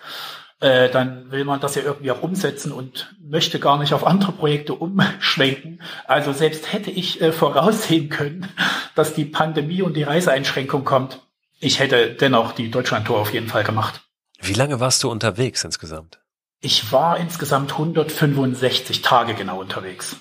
äh, 0.61 0.91
dann 0.91 1.31
will 1.33 1.45
man 1.45 1.59
das 1.59 1.75
ja 1.75 1.83
irgendwie 1.83 2.11
auch 2.11 2.23
umsetzen 2.23 2.71
und 2.71 3.15
möchte 3.19 3.59
gar 3.59 3.79
nicht 3.79 3.95
auf 3.95 4.07
andere 4.07 4.33
Projekte 4.33 4.75
umschwenken. 4.75 5.81
Also 6.07 6.33
selbst 6.33 6.73
hätte 6.73 6.91
ich 6.91 7.23
äh, 7.23 7.33
voraussehen 7.33 8.11
können, 8.11 8.47
dass 8.95 9.15
die 9.15 9.25
Pandemie 9.25 9.81
und 9.83 9.97
die 9.97 10.03
Reiseeinschränkung 10.03 10.85
kommt, 10.85 11.21
ich 11.61 11.79
hätte 11.79 12.15
dennoch 12.15 12.53
die 12.53 12.71
Deutschlandtour 12.71 13.19
auf 13.19 13.33
jeden 13.33 13.49
Fall 13.49 13.65
gemacht. 13.65 14.03
Wie 14.39 14.55
lange 14.55 14.81
warst 14.81 15.03
du 15.03 15.11
unterwegs 15.11 15.65
insgesamt? 15.65 16.21
Ich 16.61 16.93
war 16.93 17.19
insgesamt 17.19 17.73
165 17.73 19.01
Tage 19.01 19.35
genau 19.35 19.61
unterwegs. 19.61 20.17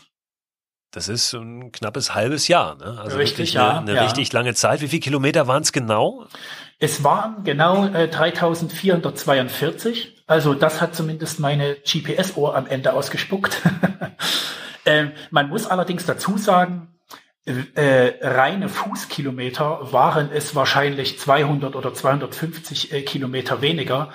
Das 0.92 1.08
ist 1.08 1.34
ein 1.34 1.72
knappes 1.72 2.16
halbes 2.16 2.48
Jahr, 2.48 2.76
ne? 2.76 2.98
Also 3.00 3.18
richtig, 3.18 3.54
ja. 3.54 3.78
Eine, 3.78 3.94
ja. 3.94 4.04
richtig 4.04 4.34
lange 4.34 4.56
Zeit. 4.56 4.82
Wie 4.82 4.88
viele 4.88 5.02
Kilometer 5.02 5.46
waren 5.48 5.62
es 5.62 5.72
genau? 5.72 6.26
Es 6.80 7.04
waren 7.04 7.44
genau 7.44 7.86
äh, 7.88 8.08
3442. 8.08 10.24
Also 10.26 10.56
das 10.56 10.82
hat 10.82 10.96
zumindest 10.96 11.40
meine 11.40 11.76
GPS-Uhr 11.76 12.56
am 12.56 12.66
Ende 12.66 12.94
ausgespuckt. 12.94 13.62
ähm, 14.86 15.12
man 15.30 15.50
muss 15.50 15.68
allerdings 15.68 16.08
dazu 16.08 16.38
sagen, 16.38 16.96
äh, 17.46 18.14
reine 18.22 18.70
Fußkilometer 18.70 19.92
waren 19.92 20.32
es 20.32 20.56
wahrscheinlich 20.56 21.20
200 21.20 21.76
oder 21.76 21.94
250 21.94 22.94
äh, 22.94 23.02
Kilometer 23.04 23.62
weniger, 23.62 24.10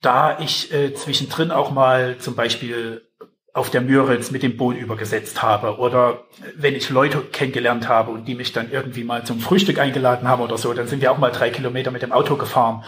da 0.00 0.38
ich 0.38 0.72
äh, 0.72 0.94
zwischendrin 0.94 1.50
auch 1.50 1.70
mal 1.70 2.18
zum 2.18 2.34
Beispiel 2.34 3.08
auf 3.54 3.70
der 3.70 3.82
Müritz 3.82 4.30
mit 4.30 4.42
dem 4.42 4.56
Boot 4.56 4.76
übergesetzt 4.76 5.42
habe 5.42 5.76
oder 5.76 6.24
wenn 6.56 6.74
ich 6.74 6.88
Leute 6.88 7.20
kennengelernt 7.20 7.86
habe 7.86 8.10
und 8.10 8.26
die 8.26 8.34
mich 8.34 8.52
dann 8.52 8.70
irgendwie 8.70 9.04
mal 9.04 9.24
zum 9.24 9.40
Frühstück 9.40 9.78
eingeladen 9.78 10.26
haben 10.26 10.42
oder 10.42 10.56
so, 10.56 10.72
dann 10.72 10.88
sind 10.88 11.02
wir 11.02 11.12
auch 11.12 11.18
mal 11.18 11.30
drei 11.30 11.50
Kilometer 11.50 11.90
mit 11.90 12.02
dem 12.02 12.12
Auto 12.12 12.36
gefahren. 12.36 12.82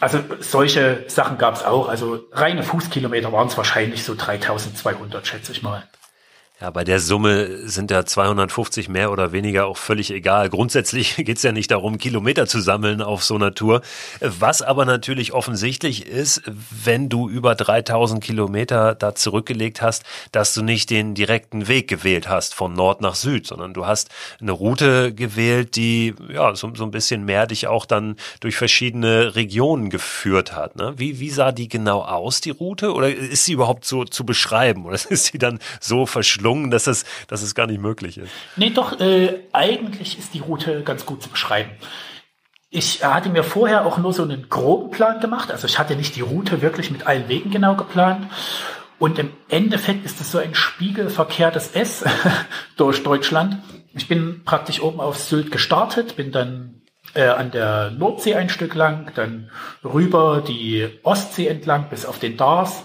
Also 0.00 0.20
solche 0.40 1.04
Sachen 1.08 1.38
gab 1.38 1.54
es 1.54 1.64
auch. 1.64 1.88
Also 1.88 2.26
reine 2.32 2.62
Fußkilometer 2.62 3.32
waren 3.32 3.48
es 3.48 3.56
wahrscheinlich 3.56 4.04
so 4.04 4.14
3200, 4.14 5.26
schätze 5.26 5.52
ich 5.52 5.62
mal. 5.62 5.88
Ja, 6.60 6.70
bei 6.70 6.82
der 6.82 6.98
Summe 6.98 7.68
sind 7.68 7.92
ja 7.92 8.04
250 8.04 8.88
mehr 8.88 9.12
oder 9.12 9.30
weniger 9.30 9.66
auch 9.66 9.76
völlig 9.76 10.10
egal. 10.10 10.50
Grundsätzlich 10.50 11.14
geht's 11.18 11.44
ja 11.44 11.52
nicht 11.52 11.70
darum, 11.70 11.98
Kilometer 11.98 12.48
zu 12.48 12.58
sammeln 12.58 13.00
auf 13.00 13.22
so 13.22 13.36
einer 13.36 13.54
Tour. 13.54 13.80
Was 14.20 14.60
aber 14.60 14.84
natürlich 14.84 15.32
offensichtlich 15.32 16.06
ist, 16.06 16.42
wenn 16.84 17.08
du 17.08 17.28
über 17.28 17.54
3000 17.54 18.24
Kilometer 18.24 18.96
da 18.96 19.14
zurückgelegt 19.14 19.82
hast, 19.82 20.02
dass 20.32 20.52
du 20.52 20.64
nicht 20.64 20.90
den 20.90 21.14
direkten 21.14 21.68
Weg 21.68 21.86
gewählt 21.86 22.28
hast 22.28 22.56
von 22.56 22.72
Nord 22.72 23.02
nach 23.02 23.14
Süd, 23.14 23.46
sondern 23.46 23.72
du 23.72 23.86
hast 23.86 24.08
eine 24.40 24.50
Route 24.50 25.14
gewählt, 25.14 25.76
die 25.76 26.16
ja 26.28 26.56
so, 26.56 26.74
so 26.74 26.82
ein 26.82 26.90
bisschen 26.90 27.24
mehr 27.24 27.46
dich 27.46 27.68
auch 27.68 27.86
dann 27.86 28.16
durch 28.40 28.56
verschiedene 28.56 29.36
Regionen 29.36 29.90
geführt 29.90 30.56
hat. 30.56 30.74
Ne? 30.74 30.94
Wie, 30.96 31.20
wie 31.20 31.30
sah 31.30 31.52
die 31.52 31.68
genau 31.68 32.02
aus, 32.02 32.40
die 32.40 32.50
Route? 32.50 32.94
Oder 32.94 33.14
ist 33.14 33.44
sie 33.44 33.52
überhaupt 33.52 33.84
so 33.84 34.04
zu 34.04 34.26
beschreiben? 34.26 34.86
Oder 34.86 34.94
ist 35.08 35.26
sie 35.26 35.38
dann 35.38 35.60
so 35.78 36.04
verschlungen? 36.04 36.47
Gelungen, 36.48 36.70
dass 36.70 36.86
es, 36.86 37.04
dass 37.26 37.42
es 37.42 37.54
gar 37.54 37.66
nicht 37.66 37.80
möglich 37.80 38.18
ist. 38.18 38.32
Nee, 38.56 38.70
doch, 38.70 38.98
äh, 39.00 39.40
eigentlich 39.52 40.18
ist 40.18 40.34
die 40.34 40.40
Route 40.40 40.82
ganz 40.82 41.04
gut 41.04 41.22
zu 41.22 41.28
beschreiben. 41.28 41.70
Ich 42.70 43.02
hatte 43.02 43.30
mir 43.30 43.44
vorher 43.44 43.86
auch 43.86 43.98
nur 43.98 44.12
so 44.12 44.22
einen 44.22 44.48
groben 44.48 44.90
Plan 44.90 45.20
gemacht. 45.20 45.50
Also 45.50 45.66
ich 45.66 45.78
hatte 45.78 45.96
nicht 45.96 46.16
die 46.16 46.20
Route 46.20 46.60
wirklich 46.60 46.90
mit 46.90 47.06
allen 47.06 47.28
Wegen 47.28 47.50
genau 47.50 47.76
geplant. 47.76 48.30
Und 48.98 49.18
im 49.18 49.30
Endeffekt 49.48 50.04
ist 50.04 50.20
es 50.20 50.32
so 50.32 50.38
ein 50.38 50.54
spiegelverkehrtes 50.54 51.72
S 51.72 52.04
durch 52.76 53.02
Deutschland. 53.02 53.58
Ich 53.94 54.08
bin 54.08 54.42
praktisch 54.44 54.82
oben 54.82 55.00
auf 55.00 55.18
Sylt 55.18 55.50
gestartet, 55.50 56.16
bin 56.16 56.30
dann 56.32 56.82
äh, 57.14 57.26
an 57.26 57.50
der 57.50 57.90
Nordsee 57.90 58.34
ein 58.34 58.48
Stück 58.48 58.74
lang, 58.74 59.12
dann 59.14 59.50
rüber 59.82 60.42
die 60.46 60.88
Ostsee 61.04 61.46
entlang 61.46 61.88
bis 61.88 62.04
auf 62.04 62.18
den 62.18 62.36
Dars, 62.36 62.84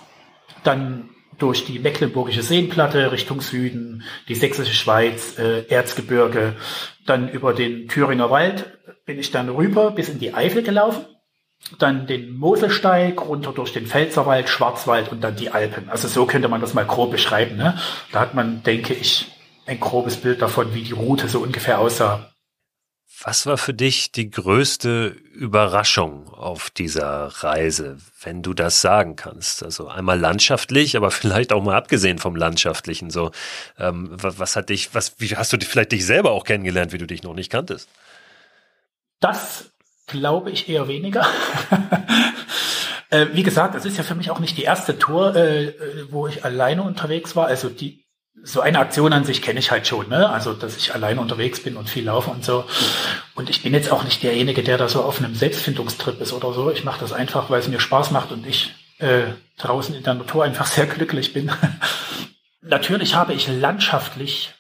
dann 0.64 1.10
durch 1.38 1.66
die 1.66 1.80
Mecklenburgische 1.80 2.42
Seenplatte 2.42 3.12
Richtung 3.12 3.42
Süden, 3.42 4.04
die 4.28 4.36
Sächsische 4.36 4.74
Schweiz, 4.74 5.38
äh, 5.38 5.66
Erzgebirge, 5.68 6.56
dann 7.06 7.30
über 7.30 7.54
den 7.54 7.88
Thüringer 7.88 8.30
Wald 8.30 8.78
bin 9.06 9.20
ich 9.20 9.32
dann 9.32 9.50
rüber 9.50 9.92
bis 9.92 10.10
in 10.10 10.20
die 10.20 10.34
Eifel 10.34 10.64
gelaufen, 10.64 11.06
dann 11.80 12.08
den 12.08 12.38
Moselsteig 12.38 13.22
runter 13.22 13.52
durch 13.54 13.74
den 13.74 13.88
Pfälzerwald, 13.88 14.50
Schwarzwald 14.50 15.12
und 15.12 15.22
dann 15.22 15.36
die 15.36 15.50
Alpen. 15.50 15.90
Also 15.90 16.08
so 16.08 16.26
könnte 16.26 16.48
man 16.48 16.62
das 16.62 16.74
mal 16.74 16.86
grob 16.86 17.12
beschreiben. 17.12 17.56
Ne? 17.58 17.78
Da 18.12 18.20
hat 18.20 18.34
man, 18.34 18.64
denke 18.64 18.94
ich, 18.94 19.32
ein 19.66 19.80
grobes 19.80 20.18
Bild 20.18 20.42
davon, 20.42 20.74
wie 20.74 20.84
die 20.84 20.92
Route 20.92 21.28
so 21.28 21.40
ungefähr 21.40 21.80
aussah. 21.80 22.33
Was 23.22 23.46
war 23.46 23.58
für 23.58 23.74
dich 23.74 24.12
die 24.12 24.30
größte 24.32 25.16
Überraschung 25.34 26.34
auf 26.34 26.70
dieser 26.70 27.28
Reise, 27.28 27.98
wenn 28.22 28.42
du 28.42 28.54
das 28.54 28.82
sagen 28.82 29.16
kannst? 29.16 29.64
Also 29.64 29.88
einmal 29.88 30.20
landschaftlich, 30.20 30.98
aber 30.98 31.12
vielleicht 31.12 31.54
auch 31.54 31.64
mal 31.64 31.76
abgesehen 31.76 32.18
vom 32.18 32.36
landschaftlichen. 32.36 33.12
So, 33.12 33.32
ähm, 33.78 34.10
was, 34.12 34.56
hat 34.56 34.70
dich, 34.70 34.94
was, 34.96 35.16
wie 35.20 35.36
hast 35.36 35.54
du 35.54 35.58
vielleicht 35.60 35.92
dich 35.92 36.06
selber 36.06 36.32
auch 36.32 36.44
kennengelernt, 36.44 36.92
wie 36.92 36.98
du 36.98 37.08
dich 37.08 37.24
noch 37.24 37.34
nicht 37.34 37.52
kanntest? 37.52 37.88
Das 39.20 39.72
glaube 40.08 40.52
ich 40.52 40.68
eher 40.68 40.88
weniger. 40.88 41.26
äh, 43.10 43.28
wie 43.34 43.44
gesagt, 43.44 43.76
es 43.76 43.86
ist 43.86 43.98
ja 43.98 44.04
für 44.04 44.16
mich 44.16 44.32
auch 44.32 44.40
nicht 44.40 44.58
die 44.58 44.64
erste 44.64 44.98
Tour, 44.98 45.36
äh, 45.36 45.68
äh 45.68 46.08
wo 46.10 46.28
ich 46.28 46.44
alleine 46.44 46.84
unterwegs 46.84 47.36
war. 47.36 47.48
Also 47.48 47.70
die 47.70 48.03
so 48.42 48.62
eine 48.62 48.80
Aktion 48.80 49.14
an 49.14 49.24
sich 49.24 49.42
kenne 49.42 49.60
ich 49.60 49.72
halt 49.72 49.88
schon, 49.88 50.10
ne? 50.10 50.30
Also, 50.30 50.54
dass 50.54 50.76
ich 50.76 50.94
alleine 50.94 51.22
unterwegs 51.22 51.62
bin 51.62 51.78
und 51.78 51.90
viel 51.90 52.06
laufe 52.06 52.32
und 52.32 52.44
so. 52.44 52.66
Und 53.36 53.50
ich 53.50 53.62
bin 53.62 53.74
jetzt 53.74 53.92
auch 53.92 54.04
nicht 54.04 54.24
derjenige, 54.24 54.64
der 54.64 54.78
da 54.78 54.88
so 54.88 55.04
auf 55.04 55.20
einem 55.20 55.36
Selbstfindungstrip 55.36 56.20
ist 56.20 56.34
oder 56.34 56.54
so. 56.54 56.72
Ich 56.72 56.84
mache 56.84 57.00
das 57.00 57.14
einfach, 57.14 57.50
weil 57.50 57.60
es 57.60 57.68
mir 57.68 57.80
Spaß 57.80 58.12
macht 58.12 58.32
und 58.32 58.46
ich 58.48 58.74
äh, 59.00 59.26
draußen 59.58 59.96
in 59.96 60.04
der 60.04 60.16
Natur 60.16 60.44
einfach 60.44 60.66
sehr 60.66 60.88
glücklich 60.88 61.34
bin. 61.34 61.52
Natürlich 62.62 63.16
habe 63.16 63.34
ich 63.34 63.48
landschaftlich 63.48 64.54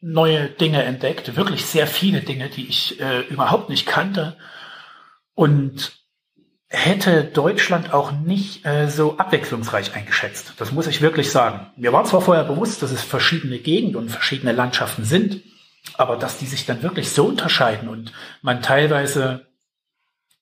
neue 0.00 0.48
Dinge 0.48 0.82
entdeckt, 0.84 1.36
wirklich 1.36 1.66
sehr 1.66 1.86
viele 1.86 2.20
Dinge, 2.20 2.48
die 2.48 2.68
ich 2.68 3.00
äh, 3.00 3.20
überhaupt 3.22 3.68
nicht 3.68 3.86
kannte. 3.86 4.36
Und 5.34 5.97
hätte 6.70 7.24
Deutschland 7.24 7.94
auch 7.94 8.12
nicht 8.12 8.64
äh, 8.66 8.88
so 8.88 9.16
abwechslungsreich 9.16 9.94
eingeschätzt. 9.94 10.54
Das 10.58 10.72
muss 10.72 10.86
ich 10.86 11.00
wirklich 11.00 11.30
sagen. 11.30 11.70
Mir 11.76 11.92
war 11.92 12.04
zwar 12.04 12.20
vorher 12.20 12.44
bewusst, 12.44 12.82
dass 12.82 12.90
es 12.90 13.02
verschiedene 13.02 13.58
Gegenden 13.58 13.96
und 13.96 14.10
verschiedene 14.10 14.52
Landschaften 14.52 15.04
sind, 15.04 15.42
aber 15.94 16.16
dass 16.16 16.38
die 16.38 16.46
sich 16.46 16.66
dann 16.66 16.82
wirklich 16.82 17.10
so 17.10 17.26
unterscheiden 17.26 17.88
und 17.88 18.12
man 18.42 18.60
teilweise 18.60 19.46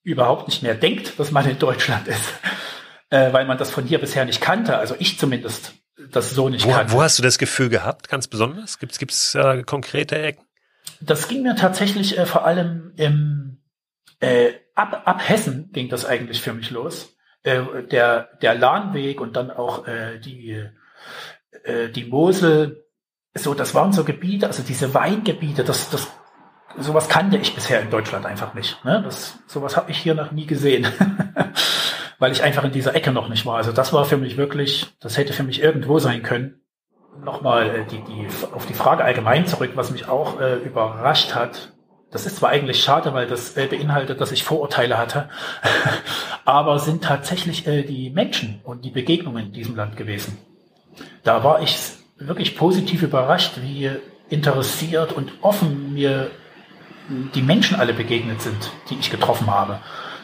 überhaupt 0.02 0.48
nicht 0.48 0.62
mehr 0.62 0.74
denkt, 0.74 1.18
dass 1.18 1.30
man 1.30 1.48
in 1.48 1.58
Deutschland 1.58 2.08
ist, 2.08 2.34
äh, 3.10 3.32
weil 3.32 3.46
man 3.46 3.58
das 3.58 3.70
von 3.70 3.84
hier 3.84 4.00
bisher 4.00 4.24
nicht 4.24 4.40
kannte. 4.40 4.78
Also 4.78 4.96
ich 4.98 5.18
zumindest 5.18 5.74
das 6.10 6.30
so 6.30 6.48
nicht 6.48 6.66
wo, 6.66 6.72
kannte. 6.72 6.92
Wo 6.92 7.02
hast 7.02 7.18
du 7.18 7.22
das 7.22 7.38
Gefühl 7.38 7.68
gehabt, 7.68 8.08
ganz 8.08 8.26
besonders? 8.26 8.78
Gibt 8.78 8.92
es 9.00 9.34
äh, 9.36 9.62
konkrete 9.62 10.18
Ecken? 10.18 10.44
Das 11.00 11.28
ging 11.28 11.42
mir 11.42 11.54
tatsächlich 11.56 12.18
äh, 12.18 12.26
vor 12.26 12.44
allem 12.46 12.92
im 12.96 13.58
äh, 14.20 14.52
ab, 14.76 15.02
ab 15.04 15.28
Hessen 15.28 15.70
ging 15.72 15.88
das 15.88 16.04
eigentlich 16.04 16.40
für 16.40 16.52
mich 16.52 16.70
los. 16.70 17.16
Äh, 17.42 17.84
der, 17.90 18.28
der 18.42 18.54
Lahnweg 18.54 19.20
und 19.20 19.36
dann 19.36 19.50
auch 19.50 19.86
äh, 19.86 20.18
die, 20.18 20.62
äh, 21.64 21.88
die 21.88 22.04
Mosel, 22.04 22.84
so, 23.34 23.54
das 23.54 23.74
waren 23.74 23.92
so 23.92 24.04
Gebiete, 24.04 24.46
also 24.46 24.62
diese 24.62 24.94
Weingebiete, 24.94 25.64
das, 25.64 25.90
das, 25.90 26.08
sowas 26.78 27.08
kannte 27.08 27.36
ich 27.36 27.54
bisher 27.54 27.80
in 27.80 27.90
Deutschland 27.90 28.26
einfach 28.26 28.54
nicht. 28.54 28.84
Ne? 28.84 29.02
Das, 29.04 29.38
sowas 29.46 29.76
habe 29.76 29.90
ich 29.90 29.98
hier 29.98 30.14
noch 30.14 30.32
nie 30.32 30.46
gesehen. 30.46 30.86
Weil 32.18 32.32
ich 32.32 32.42
einfach 32.42 32.64
in 32.64 32.72
dieser 32.72 32.94
Ecke 32.94 33.12
noch 33.12 33.28
nicht 33.28 33.44
war. 33.44 33.56
Also 33.56 33.72
das 33.72 33.92
war 33.92 34.06
für 34.06 34.16
mich 34.16 34.38
wirklich, 34.38 34.86
das 35.00 35.18
hätte 35.18 35.34
für 35.34 35.42
mich 35.42 35.62
irgendwo 35.62 35.98
sein 35.98 36.22
können. 36.22 36.62
Nochmal 37.22 37.68
äh, 37.68 37.84
die, 37.84 38.02
die, 38.02 38.26
auf 38.52 38.64
die 38.66 38.74
Frage 38.74 39.04
allgemein 39.04 39.46
zurück, 39.46 39.72
was 39.74 39.90
mich 39.90 40.08
auch 40.08 40.40
äh, 40.40 40.56
überrascht 40.56 41.34
hat, 41.34 41.75
Das 42.16 42.24
ist 42.24 42.36
zwar 42.36 42.48
eigentlich 42.48 42.82
schade, 42.82 43.12
weil 43.12 43.26
das 43.26 43.58
äh, 43.58 43.66
beinhaltet, 43.66 44.22
dass 44.22 44.32
ich 44.32 44.42
Vorurteile 44.42 44.96
hatte, 44.96 45.28
aber 46.46 46.78
sind 46.78 47.04
tatsächlich 47.04 47.66
äh, 47.66 47.82
die 47.82 48.08
Menschen 48.08 48.60
und 48.64 48.86
die 48.86 48.90
Begegnungen 48.90 49.48
in 49.48 49.52
diesem 49.52 49.76
Land 49.76 49.98
gewesen. 49.98 50.38
Da 51.24 51.44
war 51.44 51.60
ich 51.60 51.76
wirklich 52.16 52.56
positiv 52.56 53.02
überrascht, 53.02 53.58
wie 53.60 53.90
interessiert 54.30 55.12
und 55.12 55.30
offen 55.42 55.92
mir 55.92 56.30
die 57.34 57.42
Menschen 57.42 57.78
alle 57.78 57.92
begegnet 57.92 58.40
sind, 58.40 58.70
die 58.88 58.96
ich 58.98 59.10
getroffen 59.10 59.50
habe. 59.50 59.80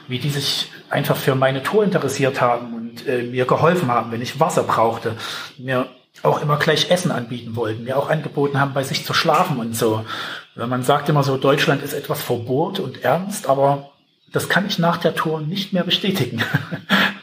Wie 0.09 0.19
die 0.19 0.31
sich 0.31 0.73
einfach 0.89 1.17
für 1.17 1.35
meine 1.35 1.63
Tour 1.63 1.85
interessiert 1.85 2.41
haben 2.41 2.73
und 2.73 3.07
äh, 3.07 3.23
mir 3.23 3.45
geholfen 3.45 3.89
haben, 3.89 4.13
wenn 4.13 4.23
ich 4.23 4.41
Wasser 4.41 4.63
brauchte, 4.63 5.15
mir 5.59 5.89
auch 6.23 6.41
immer 6.41 6.57
gleich 6.57 6.91
Essen 6.91 7.11
anbieten 7.11 7.55
wollten, 7.55 7.85
mir 7.85 7.99
auch 7.99 8.09
angeboten 8.09 8.59
haben, 8.59 8.73
bei 8.73 8.83
sich 8.83 9.05
zu 9.05 9.13
schlafen 9.13 9.59
und 9.59 9.77
so. 9.77 10.07
Man 10.55 10.83
sagt 10.83 11.09
immer 11.09 11.23
so, 11.23 11.37
Deutschland 11.37 11.83
ist 11.83 11.95
etwas 11.95 12.23
verbohrt 12.23 12.79
und 12.79 13.03
ernst, 13.03 13.49
aber 13.49 13.93
das 14.33 14.49
kann 14.49 14.67
ich 14.67 14.79
nach 14.79 14.99
der 14.99 15.15
Tour 15.15 15.41
nicht 15.41 15.73
mehr 15.73 15.85
bestätigen. 15.85 16.43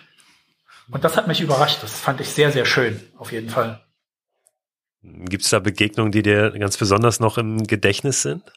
und 0.92 1.04
das 1.04 1.16
hat 1.16 1.28
mich 1.28 1.42
überrascht. 1.42 1.80
Das 1.82 2.00
fand 2.00 2.22
ich 2.22 2.30
sehr, 2.30 2.52
sehr 2.52 2.66
schön, 2.66 3.00
auf 3.18 3.32
jeden 3.32 3.50
Fall. 3.50 3.82
Gibt 5.02 5.44
es 5.44 5.50
da 5.50 5.60
Begegnungen, 5.60 6.12
die 6.12 6.24
dir 6.24 6.52
ganz 6.52 6.78
besonders 6.78 7.20
noch 7.20 7.38
im 7.38 7.66
Gedächtnis 7.66 8.22
sind? 8.22 8.52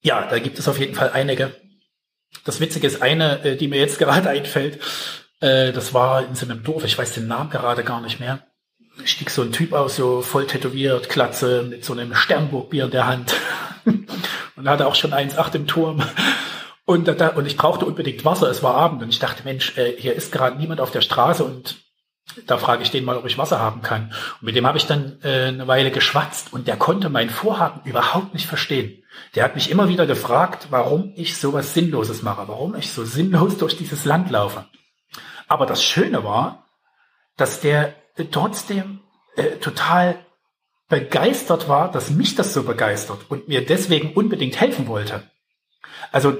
Ja, 0.00 0.26
da 0.26 0.38
gibt 0.38 0.58
es 0.58 0.68
auf 0.68 0.78
jeden 0.78 0.94
Fall 0.94 1.10
einige. 1.10 1.54
Das 2.44 2.60
Witzige 2.60 2.86
ist 2.86 3.02
eine, 3.02 3.44
äh, 3.44 3.56
die 3.56 3.68
mir 3.68 3.78
jetzt 3.78 3.98
gerade 3.98 4.28
einfällt. 4.28 4.80
Äh, 5.40 5.72
das 5.72 5.94
war 5.94 6.26
in 6.26 6.34
so 6.34 6.46
einem 6.46 6.62
Dorf, 6.62 6.84
ich 6.84 6.96
weiß 6.96 7.12
den 7.12 7.26
Namen 7.26 7.50
gerade 7.50 7.84
gar 7.84 8.00
nicht 8.00 8.20
mehr. 8.20 8.47
Stieg 9.04 9.30
so 9.30 9.42
ein 9.42 9.52
Typ 9.52 9.72
aus, 9.72 9.96
so 9.96 10.22
voll 10.22 10.46
tätowiert, 10.46 11.08
Klatze, 11.08 11.62
mit 11.62 11.84
so 11.84 11.92
einem 11.92 12.14
Sternburgbier 12.14 12.84
in 12.84 12.90
der 12.90 13.06
Hand. 13.06 13.34
und 14.56 14.68
hatte 14.68 14.86
auch 14.86 14.94
schon 14.94 15.12
1,8 15.12 15.54
im 15.54 15.66
Turm. 15.66 16.02
Und, 16.84 17.06
da, 17.06 17.28
und 17.28 17.46
ich 17.46 17.56
brauchte 17.56 17.84
unbedingt 17.84 18.24
Wasser, 18.24 18.50
es 18.50 18.62
war 18.62 18.74
Abend 18.74 19.02
und 19.02 19.10
ich 19.10 19.18
dachte, 19.18 19.44
Mensch, 19.44 19.76
äh, 19.76 19.94
hier 19.98 20.14
ist 20.14 20.32
gerade 20.32 20.56
niemand 20.56 20.80
auf 20.80 20.90
der 20.90 21.02
Straße 21.02 21.44
und 21.44 21.76
da 22.46 22.58
frage 22.58 22.82
ich 22.82 22.90
den 22.90 23.04
mal, 23.04 23.16
ob 23.16 23.26
ich 23.26 23.38
Wasser 23.38 23.60
haben 23.60 23.82
kann. 23.82 24.12
Und 24.40 24.42
mit 24.42 24.56
dem 24.56 24.66
habe 24.66 24.78
ich 24.78 24.86
dann 24.86 25.18
äh, 25.22 25.46
eine 25.46 25.66
Weile 25.66 25.90
geschwatzt 25.90 26.52
und 26.52 26.68
der 26.68 26.76
konnte 26.76 27.08
mein 27.08 27.30
Vorhaben 27.30 27.80
überhaupt 27.84 28.34
nicht 28.34 28.46
verstehen. 28.46 29.02
Der 29.34 29.44
hat 29.44 29.54
mich 29.54 29.70
immer 29.70 29.88
wieder 29.88 30.06
gefragt, 30.06 30.68
warum 30.70 31.12
ich 31.16 31.36
sowas 31.36 31.74
Sinnloses 31.74 32.22
mache, 32.22 32.46
warum 32.46 32.74
ich 32.74 32.92
so 32.92 33.04
sinnlos 33.04 33.58
durch 33.58 33.76
dieses 33.76 34.04
Land 34.04 34.30
laufe. 34.30 34.66
Aber 35.46 35.66
das 35.66 35.82
Schöne 35.82 36.24
war, 36.24 36.66
dass 37.36 37.60
der 37.60 37.94
trotzdem 38.26 39.00
äh, 39.36 39.56
total 39.56 40.18
begeistert 40.88 41.68
war, 41.68 41.90
dass 41.90 42.10
mich 42.10 42.34
das 42.34 42.54
so 42.54 42.62
begeistert 42.62 43.20
und 43.28 43.48
mir 43.48 43.64
deswegen 43.64 44.14
unbedingt 44.14 44.60
helfen 44.60 44.88
wollte. 44.88 45.22
Also 46.12 46.38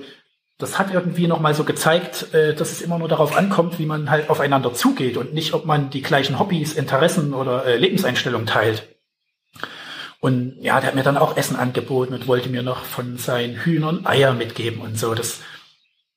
das 0.58 0.78
hat 0.78 0.92
irgendwie 0.92 1.28
nochmal 1.28 1.54
so 1.54 1.64
gezeigt, 1.64 2.34
äh, 2.34 2.54
dass 2.54 2.72
es 2.72 2.80
immer 2.80 2.98
nur 2.98 3.08
darauf 3.08 3.36
ankommt, 3.36 3.78
wie 3.78 3.86
man 3.86 4.10
halt 4.10 4.28
aufeinander 4.28 4.74
zugeht 4.74 5.16
und 5.16 5.32
nicht, 5.32 5.54
ob 5.54 5.66
man 5.66 5.90
die 5.90 6.02
gleichen 6.02 6.38
Hobbys, 6.38 6.72
Interessen 6.72 7.32
oder 7.32 7.64
äh, 7.64 7.76
Lebenseinstellungen 7.76 8.46
teilt. 8.46 8.88
Und 10.20 10.56
ja, 10.60 10.80
der 10.80 10.88
hat 10.88 10.96
mir 10.96 11.04
dann 11.04 11.16
auch 11.16 11.36
Essen 11.36 11.54
angeboten 11.54 12.12
und 12.12 12.26
wollte 12.26 12.48
mir 12.48 12.62
noch 12.62 12.84
von 12.84 13.18
seinen 13.18 13.54
Hühnern 13.54 14.04
Eier 14.04 14.32
mitgeben 14.34 14.80
und 14.80 14.98
so. 14.98 15.14
Das, 15.14 15.40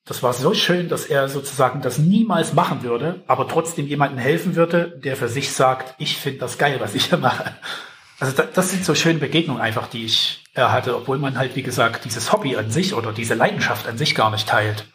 das 0.04 0.22
war 0.22 0.32
so 0.32 0.52
schön, 0.52 0.88
dass 0.88 1.06
er 1.06 1.28
sozusagen 1.28 1.80
das 1.80 1.98
niemals 1.98 2.54
machen 2.54 2.82
würde, 2.82 3.22
aber 3.28 3.46
trotzdem 3.46 3.86
jemandem 3.86 4.18
helfen 4.18 4.56
würde, 4.56 4.98
der 5.02 5.16
für 5.16 5.28
sich 5.28 5.52
sagt, 5.52 5.94
ich 5.98 6.16
finde 6.16 6.40
das 6.40 6.58
geil, 6.58 6.76
was 6.80 6.94
ich 6.94 7.06
hier 7.06 7.18
mache. 7.18 7.54
Also 8.18 8.36
das, 8.36 8.52
das 8.52 8.70
sind 8.70 8.84
so 8.84 8.94
schöne 8.94 9.18
Begegnungen 9.18 9.62
einfach, 9.62 9.88
die 9.88 10.04
ich 10.04 10.44
äh, 10.54 10.62
hatte, 10.62 10.96
obwohl 10.96 11.18
man 11.18 11.38
halt, 11.38 11.56
wie 11.56 11.62
gesagt, 11.62 12.04
dieses 12.04 12.32
Hobby 12.32 12.56
an 12.56 12.70
sich 12.70 12.94
oder 12.94 13.12
diese 13.12 13.34
Leidenschaft 13.34 13.86
an 13.86 13.98
sich 13.98 14.14
gar 14.14 14.30
nicht 14.30 14.48
teilt. 14.48 14.86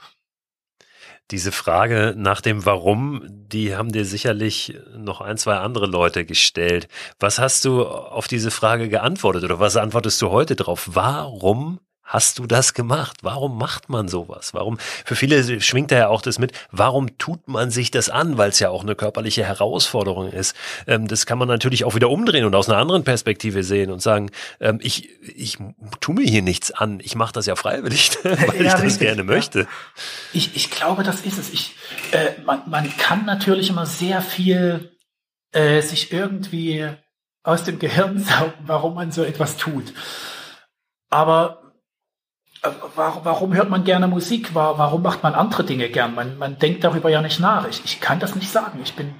Diese 1.32 1.52
Frage 1.52 2.13
nach 2.15 2.39
dem 2.39 2.65
Warum, 2.65 3.22
die 3.28 3.76
haben 3.76 3.91
dir 3.91 4.06
sicherlich 4.06 4.78
noch 4.96 5.20
ein, 5.20 5.38
zwei 5.38 5.56
andere 5.56 5.86
Leute 5.86 6.24
gestellt. 6.24 6.88
Was 7.20 7.38
hast 7.38 7.65
du 7.65 7.86
auf 7.86 8.30
diese 8.30 8.50
Frage 8.50 8.88
geantwortet 8.88 9.43
oder 9.43 9.60
was 9.60 9.76
antwortest 9.76 10.22
du 10.22 10.30
heute 10.30 10.56
drauf? 10.56 10.89
Warum 10.93 11.82
hast 12.08 12.39
du 12.39 12.48
das 12.48 12.74
gemacht? 12.74 13.17
Warum 13.22 13.58
macht 13.58 13.89
man 13.89 14.08
sowas? 14.08 14.54
Warum, 14.54 14.78
für 14.80 15.15
viele 15.15 15.62
schwingt 15.62 15.91
da 15.91 15.98
ja 15.98 16.08
auch 16.08 16.22
das 16.22 16.39
mit, 16.39 16.54
warum 16.72 17.17
tut 17.17 17.48
man 17.48 17.70
sich 17.70 17.91
das 17.91 18.10
an? 18.10 18.38
Weil 18.38 18.50
es 18.50 18.60
ja 18.60 18.70
auch 18.70 18.82
eine 18.82 18.96
körperliche 18.96 19.43
Herausforderung 19.43 20.32
ist. 20.32 20.56
Ähm, 20.88 21.08
das 21.08 21.26
kann 21.26 21.38
man 21.38 21.50
natürlich 21.50 21.84
auch 21.84 21.96
wieder 21.96 22.10
umdrehen 22.10 22.46
und 22.46 22.56
aus 22.56 22.70
einer 22.70 22.80
anderen 22.80 23.04
Perspektive 23.04 23.63
sehen 23.63 23.91
und 23.91 24.02
sagen, 24.02 24.32
ähm, 24.60 24.80
ich, 24.82 25.10
ich 25.22 25.58
tu 26.00 26.13
mir 26.13 26.26
hier 26.26 26.41
nichts 26.41 26.72
an. 26.72 27.00
Ich 27.04 27.15
mache 27.15 27.34
das 27.34 27.46
ja 27.46 27.56
freiwillig, 27.56 28.12
weil 28.24 28.38
ja, 28.38 28.62
ich 28.62 28.72
das 28.72 28.82
richtig, 28.82 29.00
gerne 29.00 29.24
möchte. 29.24 29.60
Ja. 29.60 29.67
Ich, 30.34 30.56
ich 30.56 30.72
glaube, 30.72 31.04
das 31.04 31.22
ist 31.22 31.38
es. 31.38 31.52
Ich, 31.52 31.76
äh, 32.12 32.41
man, 32.46 32.62
man 32.67 32.98
kann 32.98 33.26
natürlich 33.26 33.70
immer 33.70 33.86
sehr 33.86 34.22
viel 34.22 34.98
äh, 35.52 35.82
sich 35.82 36.13
irgendwie 36.13 36.88
aus 37.43 37.63
dem 37.63 37.80
Gehirn 37.80 38.20
saugen, 38.20 38.63
warum 38.65 38.96
man 38.96 39.12
so 39.12 39.24
etwas 39.24 39.58
tut. 39.58 39.93
Aber 41.10 41.66
warum 42.95 43.53
hört 43.53 43.69
man 43.69 43.84
gerne 43.84 44.08
Musik? 44.08 44.53
Warum 44.53 45.01
macht 45.01 45.23
man 45.23 45.36
andere 45.36 45.63
Dinge 45.63 45.89
gern? 45.89 46.15
Man, 46.15 46.38
man 46.38 46.60
denkt 46.60 46.84
darüber 46.84 47.10
ja 47.10 47.21
nicht 47.21 47.39
nach. 47.39 47.67
Ich, 47.67 47.84
ich 47.86 47.99
kann 47.99 48.19
das 48.19 48.36
nicht 48.36 48.51
sagen. 48.51 48.80
Ich 48.84 48.95
bin, 48.95 49.15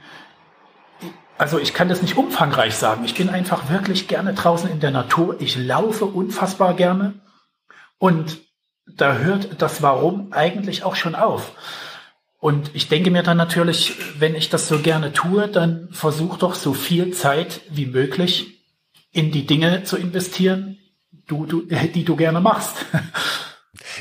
also 1.38 1.60
ich 1.60 1.74
kann 1.74 1.90
das 1.90 2.02
nicht 2.02 2.18
umfangreich 2.18 2.76
sagen. 2.76 3.04
Ich 3.06 3.16
bin 3.16 3.30
einfach 3.30 3.70
wirklich 3.70 4.08
gerne 4.08 4.34
draußen 4.34 4.70
in 4.70 4.80
der 4.80 4.92
Natur. 4.92 5.38
Ich 5.40 5.58
laufe 5.58 6.06
unfassbar 6.06 6.74
gerne. 6.74 7.16
Und 7.98 8.40
da 8.88 9.18
hört 9.18 9.62
das 9.62 9.82
Warum 9.82 10.32
eigentlich 10.32 10.84
auch 10.84 10.96
schon 10.96 11.16
auf. 11.16 11.52
Und 12.40 12.72
ich 12.76 12.88
denke 12.88 13.12
mir 13.12 13.24
dann 13.24 13.38
natürlich, 13.38 13.96
wenn 14.20 14.36
ich 14.36 14.50
das 14.50 14.68
so 14.68 14.80
gerne 14.80 15.12
tue, 15.12 15.48
dann 15.48 15.90
versuch 15.92 16.38
doch 16.38 16.56
so 16.56 16.74
viel 16.74 17.12
Zeit 17.12 17.62
wie 17.70 17.88
möglich 17.88 18.64
in 19.12 19.32
die 19.32 19.48
Dinge 19.48 19.84
zu 19.84 19.98
investieren, 19.98 20.78
du, 21.28 21.46
du, 21.46 21.62
die 21.62 22.04
du 22.04 22.16
gerne 22.16 22.42
machst. 22.42 22.86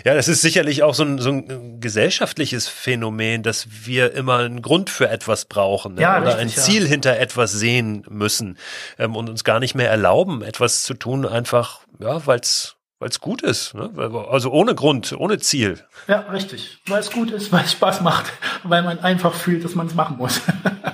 Ja, 0.05 0.15
das 0.15 0.29
ist 0.29 0.43
sicherlich 0.43 0.83
auch 0.83 0.95
so 0.95 1.05
ein, 1.05 1.19
so 1.19 1.31
ein 1.31 1.81
gesellschaftliches 1.81 2.69
Phänomen, 2.69 3.43
dass 3.43 3.67
wir 3.87 4.13
immer 4.15 4.39
einen 4.39 4.63
Grund 4.63 4.91
für 4.91 5.09
etwas 5.09 5.47
brauchen 5.47 5.95
ne? 5.95 6.03
ja, 6.03 6.21
oder 6.21 6.39
richtig, 6.39 6.59
ein 6.59 6.63
Ziel 6.63 6.83
ja. 6.83 6.89
hinter 6.89 7.19
etwas 7.19 7.53
sehen 7.53 8.05
müssen 8.09 8.59
ähm, 8.99 9.17
und 9.17 9.29
uns 9.29 9.45
gar 9.45 9.61
nicht 9.61 9.75
mehr 9.75 9.91
erlauben, 9.91 10.43
etwas 10.43 10.83
zu 10.83 10.95
tun, 10.95 11.27
einfach 11.27 11.81
ja, 11.99 12.27
weil 12.27 12.41
es 12.41 12.77
weil 12.99 13.11
es 13.11 13.21
gut 13.21 13.43
ist, 13.43 13.75
ne? 13.75 13.91
also 14.31 14.51
ohne 14.51 14.75
Grund, 14.75 15.13
ohne 15.19 15.39
Ziel. 15.39 15.85
Ja, 16.09 16.21
richtig, 16.21 16.79
weil 16.87 17.01
es 17.01 17.11
gut 17.11 17.31
ist, 17.31 17.53
weil 17.53 17.65
es 17.65 17.73
Spaß 17.73 18.01
macht, 18.01 18.33
weil 18.63 18.83
man 18.83 18.99
einfach 19.01 19.35
fühlt, 19.35 19.65
dass 19.65 19.75
man 19.75 19.87
es 19.87 19.95
machen 19.95 20.17
muss. 20.17 20.41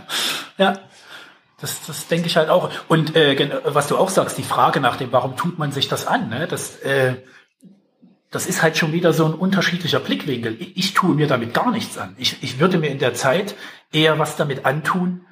ja. 0.58 0.80
Das, 1.62 1.86
das 1.86 2.08
denke 2.08 2.26
ich 2.26 2.36
halt 2.36 2.50
auch. 2.50 2.70
Und 2.88 3.14
äh, 3.14 3.60
was 3.64 3.86
du 3.86 3.96
auch 3.96 4.10
sagst, 4.10 4.36
die 4.36 4.42
Frage 4.42 4.80
nach 4.80 4.96
dem, 4.96 5.12
warum 5.12 5.36
tut 5.36 5.60
man 5.60 5.70
sich 5.70 5.86
das 5.86 6.08
an, 6.08 6.28
ne? 6.28 6.48
das, 6.48 6.80
äh, 6.80 7.14
das 8.32 8.46
ist 8.46 8.62
halt 8.62 8.76
schon 8.76 8.92
wieder 8.92 9.12
so 9.12 9.26
ein 9.26 9.34
unterschiedlicher 9.34 10.00
Blickwinkel. 10.00 10.56
Ich, 10.58 10.76
ich 10.76 10.94
tue 10.94 11.14
mir 11.14 11.28
damit 11.28 11.54
gar 11.54 11.70
nichts 11.70 11.98
an. 11.98 12.16
Ich, 12.18 12.42
ich 12.42 12.58
würde 12.58 12.78
mir 12.78 12.88
in 12.88 12.98
der 12.98 13.14
Zeit 13.14 13.54
eher 13.92 14.18
was 14.18 14.34
damit 14.34 14.66
antun, 14.66 15.24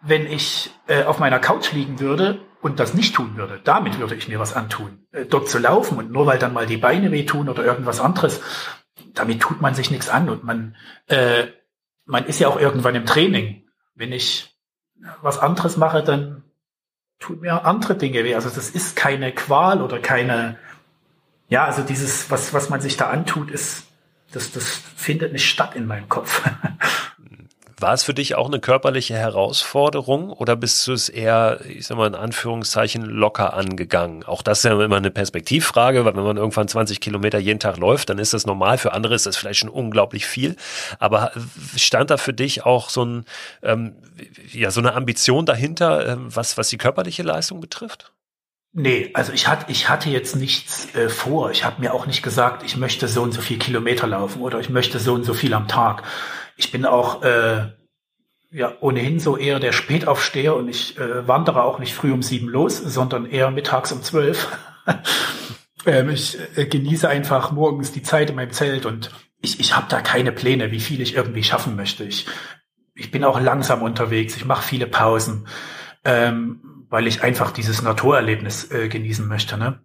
wenn 0.00 0.30
ich 0.30 0.70
äh, 0.86 1.02
auf 1.02 1.18
meiner 1.18 1.40
Couch 1.40 1.72
liegen 1.72 1.98
würde 1.98 2.38
und 2.60 2.78
das 2.78 2.94
nicht 2.94 3.16
tun 3.16 3.36
würde. 3.36 3.60
Damit 3.64 3.98
würde 3.98 4.14
ich 4.14 4.28
mir 4.28 4.38
was 4.38 4.54
antun. 4.54 5.06
Äh, 5.10 5.24
dort 5.26 5.48
zu 5.48 5.58
laufen 5.58 5.98
und 5.98 6.12
nur 6.12 6.26
weil 6.26 6.38
dann 6.38 6.52
mal 6.52 6.66
die 6.66 6.76
Beine 6.76 7.10
wehtun 7.10 7.48
oder 7.48 7.64
irgendwas 7.64 7.98
anderes, 7.98 8.40
damit 9.12 9.40
tut 9.40 9.60
man 9.60 9.74
sich 9.74 9.90
nichts 9.90 10.08
an 10.08 10.28
und 10.28 10.44
man, 10.44 10.76
äh, 11.08 11.48
man 12.04 12.26
ist 12.26 12.38
ja 12.38 12.46
auch 12.46 12.60
irgendwann 12.60 12.94
im 12.94 13.06
Training. 13.06 13.64
Wenn 13.96 14.12
ich 14.12 14.53
was 15.22 15.38
anderes 15.38 15.76
mache, 15.76 16.02
dann 16.02 16.42
tut 17.18 17.40
mir 17.40 17.64
andere 17.64 17.96
Dinge 17.96 18.24
weh. 18.24 18.34
Also 18.34 18.50
das 18.50 18.70
ist 18.70 18.96
keine 18.96 19.32
Qual 19.32 19.82
oder 19.82 19.98
keine, 19.98 20.58
ja, 21.48 21.64
also 21.64 21.82
dieses, 21.82 22.30
was, 22.30 22.52
was 22.52 22.70
man 22.70 22.80
sich 22.80 22.96
da 22.96 23.10
antut, 23.10 23.50
ist, 23.50 23.84
das, 24.32 24.52
das 24.52 24.66
findet 24.96 25.32
nicht 25.32 25.48
statt 25.48 25.76
in 25.76 25.86
meinem 25.86 26.08
Kopf. 26.08 26.42
War 27.84 27.92
es 27.92 28.02
für 28.02 28.14
dich 28.14 28.34
auch 28.34 28.46
eine 28.46 28.60
körperliche 28.60 29.14
Herausforderung 29.14 30.30
oder 30.30 30.56
bist 30.56 30.86
du 30.86 30.94
es 30.94 31.10
eher, 31.10 31.60
ich 31.68 31.86
sag 31.86 31.98
mal 31.98 32.06
in 32.06 32.14
Anführungszeichen, 32.14 33.04
locker 33.04 33.52
angegangen? 33.52 34.24
Auch 34.24 34.40
das 34.40 34.60
ist 34.60 34.64
ja 34.64 34.82
immer 34.82 34.96
eine 34.96 35.10
Perspektivfrage, 35.10 36.06
weil 36.06 36.16
wenn 36.16 36.24
man 36.24 36.38
irgendwann 36.38 36.66
20 36.66 36.98
Kilometer 37.02 37.38
jeden 37.38 37.60
Tag 37.60 37.76
läuft, 37.76 38.08
dann 38.08 38.18
ist 38.18 38.32
das 38.32 38.46
normal. 38.46 38.78
Für 38.78 38.94
andere 38.94 39.14
ist 39.14 39.26
das 39.26 39.36
vielleicht 39.36 39.60
schon 39.60 39.68
unglaublich 39.68 40.24
viel. 40.24 40.56
Aber 40.98 41.32
stand 41.76 42.08
da 42.08 42.16
für 42.16 42.32
dich 42.32 42.64
auch 42.64 42.88
so 42.88 43.04
ein, 43.04 43.26
ähm, 43.62 43.96
ja, 44.50 44.70
so 44.70 44.80
eine 44.80 44.94
Ambition 44.94 45.44
dahinter, 45.44 46.08
ähm, 46.08 46.34
was, 46.34 46.56
was 46.56 46.70
die 46.70 46.78
körperliche 46.78 47.22
Leistung 47.22 47.60
betrifft? 47.60 48.14
Nee, 48.72 49.10
also 49.12 49.30
ich 49.30 49.46
hatte, 49.46 49.70
ich 49.70 49.90
hatte 49.90 50.08
jetzt 50.08 50.36
nichts 50.36 50.94
äh, 50.94 51.10
vor. 51.10 51.50
Ich 51.50 51.64
habe 51.64 51.82
mir 51.82 51.92
auch 51.92 52.06
nicht 52.06 52.22
gesagt, 52.22 52.62
ich 52.62 52.78
möchte 52.78 53.08
so 53.08 53.22
und 53.22 53.32
so 53.32 53.42
viel 53.42 53.58
Kilometer 53.58 54.06
laufen 54.06 54.40
oder 54.40 54.58
ich 54.58 54.70
möchte 54.70 54.98
so 54.98 55.12
und 55.12 55.24
so 55.24 55.34
viel 55.34 55.52
am 55.52 55.68
Tag. 55.68 56.02
Ich 56.56 56.70
bin 56.72 56.84
auch 56.86 57.22
äh, 57.22 57.72
ja 58.50 58.72
ohnehin 58.80 59.18
so 59.18 59.36
eher 59.36 59.58
der 59.60 59.72
Spätaufsteher 59.72 60.54
und 60.54 60.68
ich 60.68 60.98
äh, 60.98 61.26
wandere 61.26 61.64
auch 61.64 61.78
nicht 61.78 61.94
früh 61.94 62.12
um 62.12 62.22
sieben 62.22 62.48
los, 62.48 62.78
sondern 62.78 63.26
eher 63.26 63.50
mittags 63.50 63.92
um 63.92 64.02
zwölf. 64.02 64.48
Ähm, 65.86 66.10
ich 66.10 66.38
äh, 66.56 66.66
genieße 66.66 67.08
einfach 67.08 67.52
morgens 67.52 67.92
die 67.92 68.02
Zeit 68.02 68.30
in 68.30 68.36
meinem 68.36 68.52
Zelt 68.52 68.86
und 68.86 69.10
ich, 69.40 69.60
ich 69.60 69.76
habe 69.76 69.86
da 69.88 70.00
keine 70.00 70.32
Pläne, 70.32 70.70
wie 70.70 70.80
viel 70.80 71.00
ich 71.00 71.14
irgendwie 71.14 71.42
schaffen 71.42 71.76
möchte. 71.76 72.04
Ich, 72.04 72.26
ich 72.94 73.10
bin 73.10 73.24
auch 73.24 73.40
langsam 73.40 73.82
unterwegs, 73.82 74.36
ich 74.36 74.44
mache 74.44 74.66
viele 74.66 74.86
Pausen, 74.86 75.46
ähm, 76.04 76.86
weil 76.88 77.06
ich 77.06 77.22
einfach 77.22 77.50
dieses 77.50 77.82
Naturerlebnis 77.82 78.70
äh, 78.70 78.88
genießen 78.88 79.26
möchte. 79.26 79.58
Ne? 79.58 79.83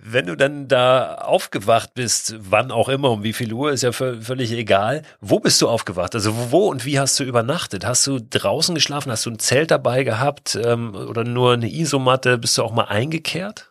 Wenn 0.00 0.26
du 0.26 0.36
dann 0.36 0.68
da 0.68 1.16
aufgewacht 1.16 1.94
bist, 1.94 2.36
wann 2.38 2.70
auch 2.70 2.88
immer, 2.88 3.10
um 3.10 3.22
wie 3.22 3.32
viel 3.32 3.52
Uhr, 3.52 3.72
ist 3.72 3.82
ja 3.82 3.92
völlig 3.92 4.52
egal. 4.52 5.02
Wo 5.20 5.40
bist 5.40 5.60
du 5.60 5.68
aufgewacht? 5.68 6.14
Also 6.14 6.52
wo 6.52 6.68
und 6.68 6.84
wie 6.84 6.98
hast 6.98 7.18
du 7.18 7.24
übernachtet? 7.24 7.84
Hast 7.84 8.06
du 8.06 8.18
draußen 8.20 8.74
geschlafen? 8.74 9.10
Hast 9.10 9.26
du 9.26 9.30
ein 9.30 9.38
Zelt 9.38 9.70
dabei 9.70 10.04
gehabt 10.04 10.58
ähm, 10.62 10.94
oder 10.94 11.24
nur 11.24 11.54
eine 11.54 11.70
Isomatte? 11.70 12.38
Bist 12.38 12.58
du 12.58 12.62
auch 12.62 12.72
mal 12.72 12.84
eingekehrt? 12.84 13.70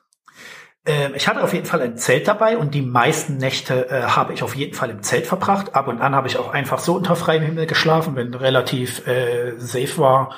Ähm, 0.88 1.14
ich 1.16 1.28
hatte 1.28 1.44
auf 1.44 1.54
jeden 1.54 1.66
Fall 1.66 1.82
ein 1.82 1.98
Zelt 1.98 2.28
dabei 2.28 2.58
und 2.58 2.74
die 2.74 2.82
meisten 2.82 3.38
Nächte 3.38 3.90
äh, 3.90 4.04
habe 4.04 4.34
ich 4.34 4.42
auf 4.42 4.56
jeden 4.56 4.74
Fall 4.74 4.90
im 4.90 5.04
Zelt 5.04 5.28
verbracht. 5.28 5.76
Ab 5.76 5.88
und 5.88 6.02
an 6.02 6.16
habe 6.16 6.28
ich 6.28 6.38
auch 6.38 6.54
einfach 6.54 6.80
so 6.80 6.96
unter 6.96 7.16
freiem 7.16 7.44
Himmel 7.44 7.68
geschlafen, 7.68 8.16
wenn 8.16 8.34
relativ 8.34 9.06
äh, 9.06 9.60
safe 9.60 9.98
war, 9.98 10.34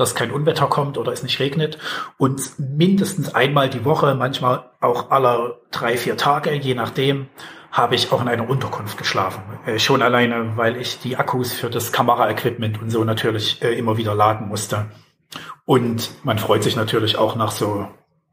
dass 0.00 0.14
kein 0.14 0.30
Unwetter 0.30 0.66
kommt 0.66 0.98
oder 0.98 1.12
es 1.12 1.22
nicht 1.22 1.38
regnet. 1.38 1.78
Und 2.16 2.58
mindestens 2.58 3.34
einmal 3.34 3.68
die 3.70 3.84
Woche, 3.84 4.14
manchmal 4.14 4.70
auch 4.80 5.10
alle 5.10 5.60
drei, 5.70 5.96
vier 5.96 6.16
Tage, 6.16 6.52
je 6.52 6.74
nachdem, 6.74 7.28
habe 7.70 7.94
ich 7.94 8.10
auch 8.10 8.20
in 8.20 8.28
einer 8.28 8.48
Unterkunft 8.48 8.98
geschlafen. 8.98 9.42
Äh, 9.66 9.78
schon 9.78 10.02
alleine, 10.02 10.56
weil 10.56 10.76
ich 10.76 10.98
die 10.98 11.16
Akkus 11.16 11.52
für 11.52 11.70
das 11.70 11.92
Kameraequipment 11.92 12.82
und 12.82 12.90
so 12.90 13.04
natürlich 13.04 13.62
äh, 13.62 13.74
immer 13.74 13.96
wieder 13.96 14.14
laden 14.14 14.48
musste. 14.48 14.86
Und 15.64 16.10
man 16.24 16.38
freut 16.38 16.64
sich 16.64 16.74
natürlich 16.74 17.16
auch 17.16 17.36
nach 17.36 17.52
so 17.52 17.86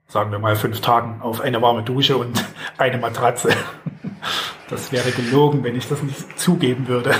sagen 0.08 0.32
wir 0.32 0.39
mal, 0.39 0.56
fünf 0.56 0.82
Tagen 0.82 1.21
auf 1.21 1.41
eine 1.41 1.62
warme 1.62 1.84
Dusche 1.84 2.17
und 2.17 2.43
eine 2.77 2.97
Matratze. 2.97 3.49
Das 4.69 4.91
wäre 4.91 5.12
gelogen, 5.12 5.63
wenn 5.63 5.75
ich 5.75 5.88
das 5.88 6.01
nicht 6.01 6.39
zugeben 6.39 6.88
würde. 6.88 7.13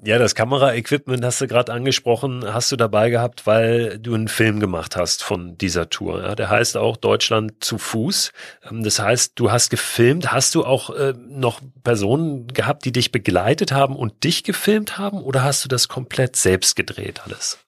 Ja, 0.00 0.18
das 0.18 0.36
Kameraequipment 0.36 1.24
hast 1.24 1.40
du 1.40 1.48
gerade 1.48 1.72
angesprochen, 1.72 2.44
hast 2.46 2.70
du 2.70 2.76
dabei 2.76 3.10
gehabt, 3.10 3.48
weil 3.48 3.98
du 3.98 4.14
einen 4.14 4.28
Film 4.28 4.60
gemacht 4.60 4.94
hast 4.94 5.24
von 5.24 5.58
dieser 5.58 5.90
Tour. 5.90 6.22
Ja, 6.22 6.36
der 6.36 6.48
heißt 6.50 6.76
auch 6.76 6.96
Deutschland 6.96 7.64
zu 7.64 7.78
Fuß. 7.78 8.32
Ähm, 8.70 8.84
das 8.84 9.00
heißt, 9.00 9.32
du 9.34 9.50
hast 9.50 9.70
gefilmt. 9.70 10.30
Hast 10.30 10.54
du 10.54 10.64
auch 10.64 10.90
äh, 10.90 11.14
noch 11.16 11.60
Personen 11.82 12.46
gehabt, 12.46 12.84
die 12.84 12.92
dich 12.92 13.10
begleitet 13.10 13.72
haben 13.72 13.96
und 13.96 14.22
dich 14.22 14.44
gefilmt 14.44 14.98
haben? 14.98 15.20
Oder 15.20 15.42
hast 15.42 15.64
du 15.64 15.68
das 15.68 15.88
komplett 15.88 16.36
selbst 16.36 16.76
gedreht 16.76 17.22
alles? 17.24 17.58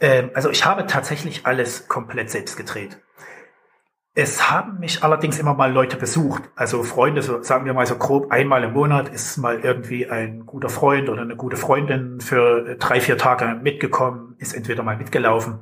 Ähm, 0.00 0.30
also 0.34 0.50
ich 0.50 0.64
habe 0.64 0.86
tatsächlich 0.86 1.46
alles 1.46 1.88
komplett 1.88 2.30
selbst 2.30 2.56
gedreht. 2.56 2.98
Es 4.14 4.50
haben 4.50 4.78
mich 4.78 5.02
allerdings 5.02 5.38
immer 5.38 5.54
mal 5.54 5.72
Leute 5.72 5.96
besucht. 5.96 6.42
Also 6.54 6.82
Freunde, 6.82 7.22
so 7.22 7.42
sagen 7.42 7.64
wir 7.64 7.72
mal 7.72 7.86
so 7.86 7.96
grob 7.96 8.30
einmal 8.30 8.62
im 8.62 8.74
Monat 8.74 9.08
ist 9.08 9.38
mal 9.38 9.60
irgendwie 9.60 10.10
ein 10.10 10.44
guter 10.44 10.68
Freund 10.68 11.08
oder 11.08 11.22
eine 11.22 11.34
gute 11.34 11.56
Freundin 11.56 12.20
für 12.20 12.76
drei, 12.76 13.00
vier 13.00 13.16
Tage 13.16 13.58
mitgekommen, 13.62 14.34
ist 14.38 14.52
entweder 14.52 14.82
mal 14.82 14.98
mitgelaufen 14.98 15.60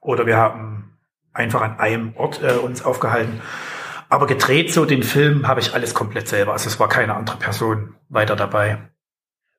oder 0.00 0.26
wir 0.26 0.36
haben 0.36 0.96
einfach 1.32 1.60
an 1.60 1.80
einem 1.80 2.14
Ort 2.16 2.40
äh, 2.42 2.52
uns 2.52 2.84
aufgehalten. 2.84 3.40
Aber 4.08 4.26
gedreht 4.26 4.72
so 4.72 4.84
den 4.84 5.02
Film 5.02 5.48
habe 5.48 5.60
ich 5.60 5.74
alles 5.74 5.92
komplett 5.92 6.28
selber. 6.28 6.52
Also 6.52 6.68
es 6.68 6.78
war 6.78 6.88
keine 6.88 7.14
andere 7.14 7.36
Person 7.36 7.96
weiter 8.08 8.36
dabei. 8.36 8.78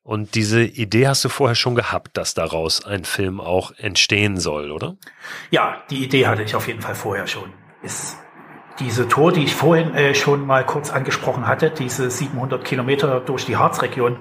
Und 0.02 0.34
diese 0.34 0.64
Idee 0.64 1.08
hast 1.08 1.24
du 1.26 1.30
vorher 1.30 1.56
schon 1.56 1.76
gehabt, 1.76 2.18
dass 2.18 2.34
daraus 2.34 2.84
ein 2.84 3.04
Film 3.04 3.40
auch 3.40 3.72
entstehen 3.78 4.38
soll, 4.38 4.72
oder? 4.72 4.96
Ja, 5.52 5.84
die 5.90 6.04
Idee 6.04 6.26
hatte 6.26 6.42
ich 6.42 6.56
auf 6.56 6.68
jeden 6.68 6.82
Fall 6.82 6.96
vorher 6.96 7.28
schon. 7.28 7.54
Ist 7.84 8.18
diese 8.80 9.08
Tour, 9.08 9.32
die 9.32 9.44
ich 9.44 9.56
vorhin 9.56 9.94
äh, 9.94 10.16
schon 10.16 10.46
mal 10.46 10.66
kurz 10.66 10.92
angesprochen 10.92 11.48
hatte, 11.48 11.70
diese 11.70 12.10
700 12.10 12.64
Kilometer 12.64 13.20
durch 13.20 13.46
die 13.46 13.58
Harzregion, 13.58 14.18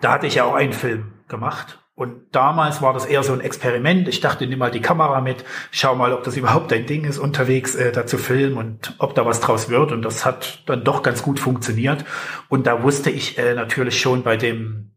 da 0.00 0.12
hatte 0.12 0.26
ich 0.26 0.36
ja 0.36 0.44
auch 0.44 0.54
einen 0.54 0.72
Film 0.72 1.12
gemacht. 1.28 1.78
Und 1.96 2.34
damals 2.34 2.82
war 2.82 2.92
das 2.92 3.06
eher 3.06 3.22
so 3.22 3.32
ein 3.32 3.40
Experiment. 3.40 4.08
Ich 4.08 4.20
dachte, 4.20 4.46
nimm 4.48 4.58
mal 4.58 4.72
die 4.72 4.80
Kamera 4.80 5.20
mit, 5.20 5.44
schau 5.70 5.94
mal, 5.94 6.12
ob 6.12 6.24
das 6.24 6.36
überhaupt 6.36 6.72
dein 6.72 6.86
Ding 6.86 7.04
ist, 7.04 7.18
unterwegs 7.18 7.76
äh, 7.76 7.92
da 7.92 8.04
zu 8.04 8.18
filmen 8.18 8.56
und 8.56 8.94
ob 8.98 9.14
da 9.14 9.24
was 9.24 9.40
draus 9.40 9.68
wird. 9.68 9.92
Und 9.92 10.02
das 10.02 10.26
hat 10.26 10.64
dann 10.66 10.82
doch 10.82 11.04
ganz 11.04 11.22
gut 11.22 11.38
funktioniert. 11.38 12.04
Und 12.48 12.66
da 12.66 12.82
wusste 12.82 13.10
ich 13.10 13.38
äh, 13.38 13.54
natürlich 13.54 14.00
schon 14.00 14.24
bei 14.24 14.36
dem, 14.36 14.90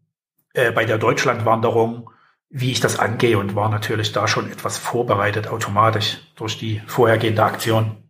äh, 0.53 0.71
bei 0.71 0.85
der 0.85 0.97
Deutschlandwanderung, 0.97 2.09
wie 2.49 2.71
ich 2.71 2.79
das 2.79 2.97
angehe 2.97 3.37
und 3.37 3.55
war 3.55 3.69
natürlich 3.69 4.11
da 4.11 4.27
schon 4.27 4.51
etwas 4.51 4.79
vorbereitet 4.79 5.47
automatisch 5.49 6.17
durch 6.35 6.57
die 6.57 6.81
vorhergehende 6.87 7.43
Aktion. 7.43 8.06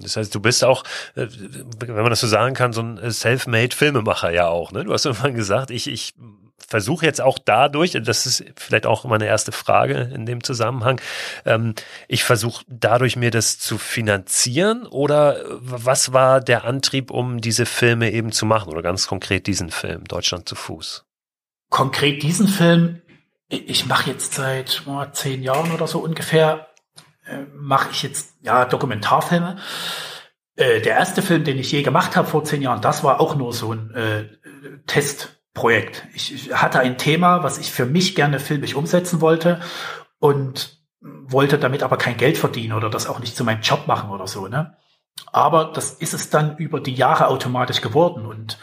Das 0.00 0.16
heißt, 0.16 0.34
du 0.34 0.40
bist 0.40 0.64
auch, 0.64 0.84
äh, 1.14 1.26
wenn 1.78 1.94
man 1.94 2.10
das 2.10 2.20
so 2.20 2.26
sagen 2.26 2.54
kann, 2.54 2.72
so 2.72 2.82
ein 2.82 3.10
self-made 3.10 3.74
Filmemacher 3.74 4.30
ja 4.30 4.48
auch. 4.48 4.72
Ne? 4.72 4.84
Du 4.84 4.92
hast 4.92 5.04
irgendwann 5.04 5.34
gesagt, 5.34 5.70
ich, 5.70 5.88
ich 5.88 6.14
versuche 6.66 7.06
jetzt 7.06 7.20
auch 7.20 7.38
dadurch, 7.38 7.92
das 7.92 8.26
ist 8.26 8.44
vielleicht 8.56 8.86
auch 8.86 9.04
meine 9.04 9.26
erste 9.26 9.52
Frage 9.52 10.10
in 10.14 10.26
dem 10.26 10.42
Zusammenhang, 10.42 11.00
ähm, 11.46 11.74
ich 12.08 12.24
versuche 12.24 12.64
dadurch 12.68 13.16
mir 13.16 13.30
das 13.30 13.58
zu 13.58 13.78
finanzieren 13.78 14.86
oder 14.86 15.42
was 15.48 16.12
war 16.12 16.40
der 16.40 16.64
Antrieb, 16.64 17.10
um 17.10 17.40
diese 17.40 17.64
Filme 17.64 18.12
eben 18.12 18.32
zu 18.32 18.44
machen 18.44 18.70
oder 18.70 18.82
ganz 18.82 19.06
konkret 19.06 19.46
diesen 19.46 19.70
Film, 19.70 20.04
Deutschland 20.04 20.48
zu 20.48 20.56
Fuß? 20.56 21.04
Konkret 21.70 22.22
diesen 22.22 22.48
Film, 22.48 23.02
ich 23.48 23.86
mache 23.86 24.10
jetzt 24.10 24.34
seit 24.34 24.82
oh, 24.86 25.04
zehn 25.12 25.42
Jahren 25.42 25.72
oder 25.72 25.86
so 25.86 26.00
ungefähr 26.00 26.67
mache 27.54 27.90
ich 27.92 28.02
jetzt 28.02 28.36
ja 28.42 28.64
Dokumentarfilme. 28.64 29.56
Äh, 30.56 30.80
der 30.80 30.96
erste 30.96 31.22
Film, 31.22 31.44
den 31.44 31.58
ich 31.58 31.70
je 31.70 31.82
gemacht 31.82 32.16
habe 32.16 32.28
vor 32.28 32.44
zehn 32.44 32.62
Jahren, 32.62 32.80
das 32.80 33.04
war 33.04 33.20
auch 33.20 33.36
nur 33.36 33.52
so 33.52 33.72
ein 33.72 33.94
äh, 33.94 34.24
Testprojekt. 34.86 36.04
Ich, 36.14 36.34
ich 36.34 36.54
hatte 36.54 36.80
ein 36.80 36.98
Thema, 36.98 37.42
was 37.42 37.58
ich 37.58 37.70
für 37.70 37.86
mich 37.86 38.14
gerne 38.14 38.40
filmisch 38.40 38.74
umsetzen 38.74 39.20
wollte 39.20 39.60
und 40.18 40.78
wollte 41.00 41.58
damit 41.58 41.82
aber 41.82 41.96
kein 41.96 42.16
Geld 42.16 42.38
verdienen 42.38 42.72
oder 42.72 42.90
das 42.90 43.06
auch 43.06 43.20
nicht 43.20 43.36
zu 43.36 43.44
meinem 43.44 43.60
Job 43.60 43.86
machen 43.86 44.10
oder 44.10 44.26
so. 44.26 44.48
Ne? 44.48 44.76
Aber 45.32 45.72
das 45.72 45.92
ist 45.92 46.14
es 46.14 46.30
dann 46.30 46.56
über 46.56 46.80
die 46.80 46.94
Jahre 46.94 47.28
automatisch 47.28 47.80
geworden 47.80 48.26
und 48.26 48.58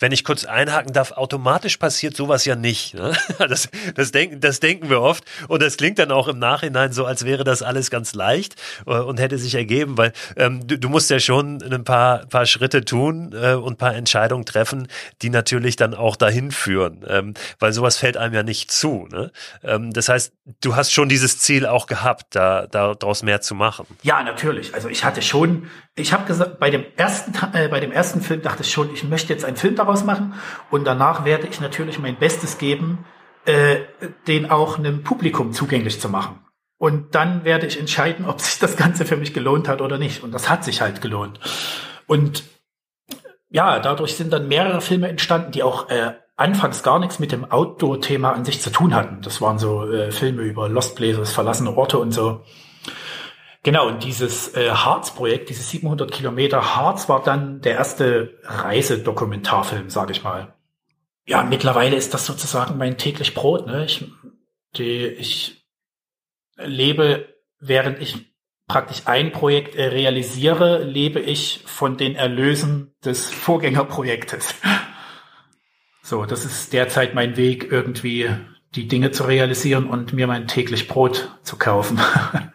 wenn 0.00 0.12
ich 0.12 0.24
kurz 0.24 0.44
einhaken 0.44 0.92
darf, 0.92 1.12
automatisch 1.12 1.76
passiert 1.76 2.16
sowas 2.16 2.44
ja 2.44 2.56
nicht. 2.56 2.94
Ne? 2.94 3.12
Das, 3.50 3.68
das, 3.94 4.12
denken, 4.12 4.40
das 4.40 4.60
denken 4.60 4.90
wir 4.90 5.00
oft 5.00 5.24
und 5.48 5.62
das 5.62 5.76
klingt 5.76 5.98
dann 5.98 6.12
auch 6.12 6.28
im 6.28 6.38
Nachhinein 6.38 6.92
so, 6.92 7.04
als 7.04 7.24
wäre 7.24 7.42
das 7.42 7.62
alles 7.62 7.90
ganz 7.90 8.14
leicht 8.14 8.54
äh, 8.86 8.92
und 8.92 9.18
hätte 9.18 9.38
sich 9.38 9.54
ergeben, 9.54 9.98
weil 9.98 10.12
ähm, 10.36 10.66
du, 10.66 10.78
du, 10.78 10.88
musst 10.88 11.10
ja 11.10 11.18
schon 11.18 11.60
ein 11.62 11.84
paar, 11.84 12.26
paar 12.26 12.46
Schritte 12.46 12.84
tun 12.84 13.34
äh, 13.34 13.54
und 13.54 13.78
paar 13.78 13.94
Entscheidungen 13.94 14.44
treffen, 14.44 14.88
die 15.22 15.30
natürlich 15.30 15.76
dann 15.76 15.94
auch 15.94 16.16
dahin 16.16 16.52
führen, 16.52 17.04
ähm, 17.08 17.34
weil 17.58 17.72
sowas 17.72 17.96
fällt 17.96 18.16
einem 18.16 18.34
ja 18.34 18.42
nicht 18.42 18.70
zu. 18.70 19.08
Ne? 19.10 19.32
Ähm, 19.64 19.92
das 19.92 20.08
heißt, 20.08 20.32
du 20.60 20.76
hast 20.76 20.92
schon 20.92 21.08
dieses 21.08 21.38
Ziel 21.38 21.66
auch 21.66 21.86
gehabt, 21.86 22.34
da 22.34 22.66
daraus 22.66 23.22
mehr 23.22 23.40
zu 23.40 23.54
machen. 23.54 23.86
Ja, 24.02 24.22
natürlich. 24.22 24.74
Also 24.74 24.88
ich 24.88 25.04
hatte 25.04 25.22
schon, 25.22 25.68
ich 25.96 26.12
habe 26.12 26.24
gesagt, 26.26 26.58
bei 26.58 26.70
dem 26.70 26.84
ersten, 26.96 27.32
äh, 27.54 27.68
bei 27.68 27.80
dem 27.80 27.92
ersten 27.92 28.20
Film 28.20 28.42
dachte 28.42 28.62
ich 28.62 28.70
schon, 28.70 28.92
ich 28.94 29.04
möchte 29.04 29.32
jetzt 29.32 29.44
einen 29.44 29.56
Film 29.56 29.76
daraus 29.90 30.04
machen. 30.04 30.34
Und 30.70 30.86
danach 30.86 31.24
werde 31.24 31.46
ich 31.48 31.60
natürlich 31.60 31.98
mein 31.98 32.16
Bestes 32.16 32.58
geben, 32.58 33.04
äh, 33.44 33.80
den 34.26 34.50
auch 34.50 34.78
einem 34.78 35.02
Publikum 35.02 35.52
zugänglich 35.52 36.00
zu 36.00 36.08
machen. 36.08 36.40
Und 36.78 37.14
dann 37.14 37.44
werde 37.44 37.66
ich 37.66 37.78
entscheiden, 37.78 38.24
ob 38.24 38.40
sich 38.40 38.58
das 38.58 38.76
Ganze 38.76 39.04
für 39.04 39.16
mich 39.16 39.34
gelohnt 39.34 39.68
hat 39.68 39.82
oder 39.82 39.98
nicht. 39.98 40.22
Und 40.22 40.32
das 40.32 40.48
hat 40.48 40.64
sich 40.64 40.80
halt 40.80 41.02
gelohnt. 41.02 41.38
Und 42.06 42.44
ja, 43.50 43.80
dadurch 43.80 44.16
sind 44.16 44.32
dann 44.32 44.48
mehrere 44.48 44.80
Filme 44.80 45.08
entstanden, 45.08 45.50
die 45.50 45.62
auch 45.62 45.90
äh, 45.90 46.12
anfangs 46.36 46.82
gar 46.82 46.98
nichts 46.98 47.18
mit 47.18 47.32
dem 47.32 47.50
Outdoor-Thema 47.50 48.32
an 48.32 48.44
sich 48.44 48.62
zu 48.62 48.70
tun 48.70 48.94
hatten. 48.94 49.20
Das 49.22 49.42
waren 49.42 49.58
so 49.58 49.90
äh, 49.90 50.10
Filme 50.10 50.42
über 50.42 50.68
Lost 50.68 50.96
Places, 50.96 51.32
verlassene 51.32 51.76
Orte 51.76 51.98
und 51.98 52.12
so. 52.12 52.44
Genau, 53.62 53.88
und 53.88 54.04
dieses 54.04 54.54
äh, 54.54 54.70
Harz-Projekt, 54.70 55.50
dieses 55.50 55.68
700 55.70 56.10
Kilometer 56.10 56.76
Harz 56.76 57.08
war 57.08 57.22
dann 57.22 57.60
der 57.60 57.74
erste 57.74 58.38
Reisedokumentarfilm, 58.44 59.90
sage 59.90 60.12
ich 60.12 60.24
mal. 60.24 60.54
Ja, 61.26 61.42
mittlerweile 61.42 61.96
ist 61.96 62.14
das 62.14 62.24
sozusagen 62.24 62.78
mein 62.78 62.96
täglich 62.96 63.34
Brot. 63.34 63.66
Ne? 63.66 63.84
Ich, 63.84 64.10
die, 64.76 65.04
ich 65.06 65.66
lebe, 66.56 67.28
während 67.58 68.00
ich 68.00 68.34
praktisch 68.66 69.02
ein 69.04 69.30
Projekt 69.30 69.74
äh, 69.74 69.88
realisiere, 69.88 70.82
lebe 70.82 71.20
ich 71.20 71.62
von 71.66 71.98
den 71.98 72.14
Erlösen 72.14 72.94
des 73.04 73.30
Vorgängerprojektes. 73.30 74.54
So, 76.02 76.24
das 76.24 76.44
ist 76.44 76.72
derzeit 76.72 77.14
mein 77.14 77.36
Weg, 77.36 77.70
irgendwie 77.70 78.30
die 78.74 78.88
Dinge 78.88 79.12
zu 79.12 79.22
realisieren 79.24 79.88
und 79.88 80.12
mir 80.12 80.26
mein 80.26 80.48
täglich 80.48 80.88
Brot 80.88 81.30
zu 81.44 81.56
kaufen. 81.56 82.00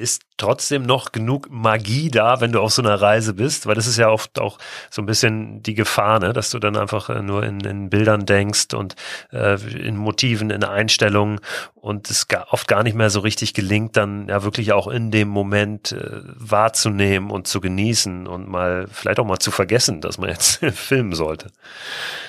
Ist 0.00 0.22
trotzdem 0.36 0.82
noch 0.82 1.12
genug 1.12 1.50
Magie 1.50 2.10
da, 2.10 2.40
wenn 2.40 2.52
du 2.52 2.60
auf 2.60 2.72
so 2.72 2.82
einer 2.82 3.00
Reise 3.00 3.34
bist? 3.34 3.66
Weil 3.66 3.74
das 3.74 3.86
ist 3.86 3.98
ja 3.98 4.08
oft 4.08 4.38
auch 4.38 4.58
so 4.90 5.02
ein 5.02 5.06
bisschen 5.06 5.62
die 5.62 5.74
Gefahr, 5.74 6.18
ne? 6.18 6.32
dass 6.32 6.50
du 6.50 6.58
dann 6.58 6.76
einfach 6.76 7.10
äh, 7.10 7.22
nur 7.22 7.44
in, 7.44 7.60
in 7.60 7.90
Bildern 7.90 8.24
denkst 8.24 8.72
und 8.74 8.96
äh, 9.32 9.60
in 9.76 9.96
Motiven, 9.96 10.50
in 10.50 10.64
Einstellungen 10.64 11.40
und 11.74 12.10
es 12.10 12.26
oft 12.50 12.68
gar 12.68 12.82
nicht 12.82 12.94
mehr 12.94 13.10
so 13.10 13.20
richtig 13.20 13.54
gelingt, 13.54 13.96
dann 13.96 14.28
ja 14.28 14.42
wirklich 14.42 14.72
auch 14.72 14.88
in 14.88 15.10
dem 15.10 15.28
Moment 15.28 15.92
äh, 15.92 16.20
wahrzunehmen 16.24 17.30
und 17.30 17.46
zu 17.46 17.60
genießen 17.60 18.26
und 18.26 18.48
mal 18.48 18.86
vielleicht 18.90 19.18
auch 19.18 19.26
mal 19.26 19.38
zu 19.38 19.50
vergessen, 19.50 20.00
dass 20.00 20.18
man 20.18 20.30
jetzt 20.30 20.64
filmen 20.74 21.14
sollte. 21.14 21.50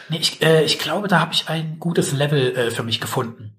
Nee, 0.09 0.17
ich, 0.17 0.41
äh, 0.41 0.63
ich 0.63 0.79
glaube, 0.79 1.07
da 1.07 1.19
habe 1.19 1.33
ich 1.33 1.47
ein 1.47 1.77
gutes 1.79 2.11
Level 2.11 2.55
äh, 2.55 2.71
für 2.71 2.83
mich 2.83 2.99
gefunden. 2.99 3.53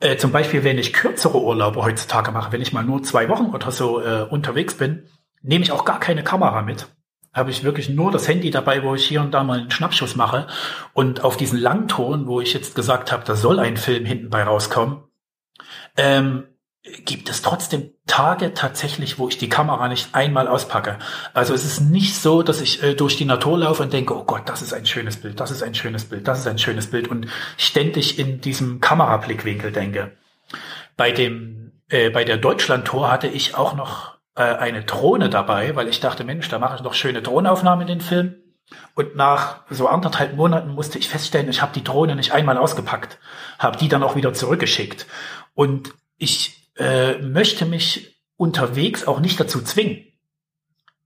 Äh, 0.00 0.16
zum 0.16 0.32
Beispiel, 0.32 0.64
wenn 0.64 0.78
ich 0.78 0.92
kürzere 0.92 1.40
Urlaube 1.40 1.82
heutzutage 1.82 2.32
mache, 2.32 2.52
wenn 2.52 2.60
ich 2.60 2.72
mal 2.72 2.84
nur 2.84 3.02
zwei 3.02 3.28
Wochen 3.28 3.46
oder 3.46 3.70
so 3.70 4.00
äh, 4.00 4.22
unterwegs 4.22 4.74
bin, 4.74 5.06
nehme 5.42 5.64
ich 5.64 5.72
auch 5.72 5.84
gar 5.84 6.00
keine 6.00 6.24
Kamera 6.24 6.62
mit. 6.62 6.88
Habe 7.32 7.50
ich 7.50 7.64
wirklich 7.64 7.88
nur 7.88 8.12
das 8.12 8.28
Handy 8.28 8.50
dabei, 8.50 8.82
wo 8.82 8.94
ich 8.94 9.04
hier 9.06 9.20
und 9.20 9.32
da 9.32 9.42
mal 9.42 9.60
einen 9.60 9.70
Schnappschuss 9.70 10.14
mache. 10.14 10.46
Und 10.92 11.24
auf 11.24 11.36
diesen 11.36 11.58
Langton, 11.58 12.26
wo 12.26 12.40
ich 12.40 12.54
jetzt 12.54 12.74
gesagt 12.74 13.12
habe, 13.12 13.24
da 13.24 13.34
soll 13.34 13.58
ein 13.58 13.76
Film 13.76 14.04
hinten 14.04 14.30
bei 14.30 14.44
rauskommen, 14.44 15.02
ähm, 15.96 16.44
gibt 16.84 17.30
es 17.30 17.40
trotzdem 17.40 17.92
Tage 18.06 18.52
tatsächlich, 18.52 19.18
wo 19.18 19.28
ich 19.28 19.38
die 19.38 19.48
Kamera 19.48 19.88
nicht 19.88 20.14
einmal 20.14 20.48
auspacke. 20.48 20.98
Also 21.32 21.54
es 21.54 21.64
ist 21.64 21.80
nicht 21.80 22.14
so, 22.14 22.42
dass 22.42 22.60
ich 22.60 22.82
äh, 22.82 22.94
durch 22.94 23.16
die 23.16 23.24
Natur 23.24 23.58
laufe 23.58 23.82
und 23.82 23.92
denke, 23.92 24.14
oh 24.14 24.24
Gott, 24.24 24.42
das 24.46 24.60
ist 24.60 24.74
ein 24.74 24.84
schönes 24.84 25.16
Bild, 25.16 25.40
das 25.40 25.50
ist 25.50 25.62
ein 25.62 25.74
schönes 25.74 26.04
Bild, 26.04 26.28
das 26.28 26.40
ist 26.40 26.46
ein 26.46 26.58
schönes 26.58 26.90
Bild 26.90 27.08
und 27.08 27.26
ständig 27.56 28.18
in 28.18 28.42
diesem 28.42 28.80
Kamerablickwinkel 28.80 29.72
denke. 29.72 30.12
Bei 30.96 31.10
dem, 31.10 31.72
äh, 31.88 32.10
bei 32.10 32.24
der 32.24 32.36
Deutschland-Tour 32.36 33.10
hatte 33.10 33.28
ich 33.28 33.54
auch 33.54 33.74
noch 33.74 34.18
äh, 34.36 34.42
eine 34.42 34.84
Drohne 34.84 35.30
dabei, 35.30 35.74
weil 35.76 35.88
ich 35.88 36.00
dachte, 36.00 36.22
Mensch, 36.24 36.48
da 36.50 36.58
mache 36.58 36.76
ich 36.76 36.82
noch 36.82 36.94
schöne 36.94 37.22
Drohnenaufnahmen 37.22 37.88
in 37.88 37.98
den 37.98 38.00
Film. 38.02 38.34
Und 38.94 39.16
nach 39.16 39.60
so 39.70 39.88
anderthalb 39.88 40.36
Monaten 40.36 40.70
musste 40.70 40.98
ich 40.98 41.08
feststellen, 41.08 41.48
ich 41.48 41.62
habe 41.62 41.72
die 41.74 41.84
Drohne 41.84 42.14
nicht 42.14 42.32
einmal 42.32 42.58
ausgepackt, 42.58 43.18
habe 43.58 43.78
die 43.78 43.88
dann 43.88 44.02
auch 44.02 44.16
wieder 44.16 44.34
zurückgeschickt. 44.34 45.06
Und 45.54 45.94
ich 46.18 46.63
äh, 46.76 47.18
möchte 47.18 47.66
mich 47.66 48.22
unterwegs 48.36 49.06
auch 49.06 49.20
nicht 49.20 49.38
dazu 49.38 49.62
zwingen. 49.62 50.04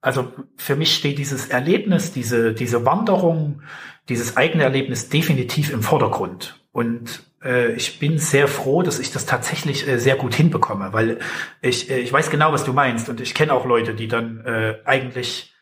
Also 0.00 0.32
für 0.56 0.76
mich 0.76 0.94
steht 0.94 1.18
dieses 1.18 1.48
Erlebnis, 1.48 2.12
diese, 2.12 2.54
diese 2.54 2.86
Wanderung, 2.86 3.62
dieses 4.08 4.36
eigene 4.36 4.64
Erlebnis 4.64 5.08
definitiv 5.08 5.72
im 5.72 5.82
Vordergrund. 5.82 6.60
Und 6.72 7.24
äh, 7.42 7.72
ich 7.72 7.98
bin 7.98 8.18
sehr 8.18 8.48
froh, 8.48 8.82
dass 8.82 8.98
ich 8.98 9.12
das 9.12 9.26
tatsächlich 9.26 9.86
äh, 9.86 9.98
sehr 9.98 10.16
gut 10.16 10.34
hinbekomme, 10.34 10.92
weil 10.92 11.18
ich, 11.60 11.90
äh, 11.90 11.98
ich 11.98 12.12
weiß 12.12 12.30
genau, 12.30 12.52
was 12.52 12.64
du 12.64 12.72
meinst. 12.72 13.08
Und 13.08 13.20
ich 13.20 13.34
kenne 13.34 13.52
auch 13.52 13.66
Leute, 13.66 13.94
die 13.94 14.08
dann 14.08 14.44
äh, 14.44 14.78
eigentlich 14.84 15.54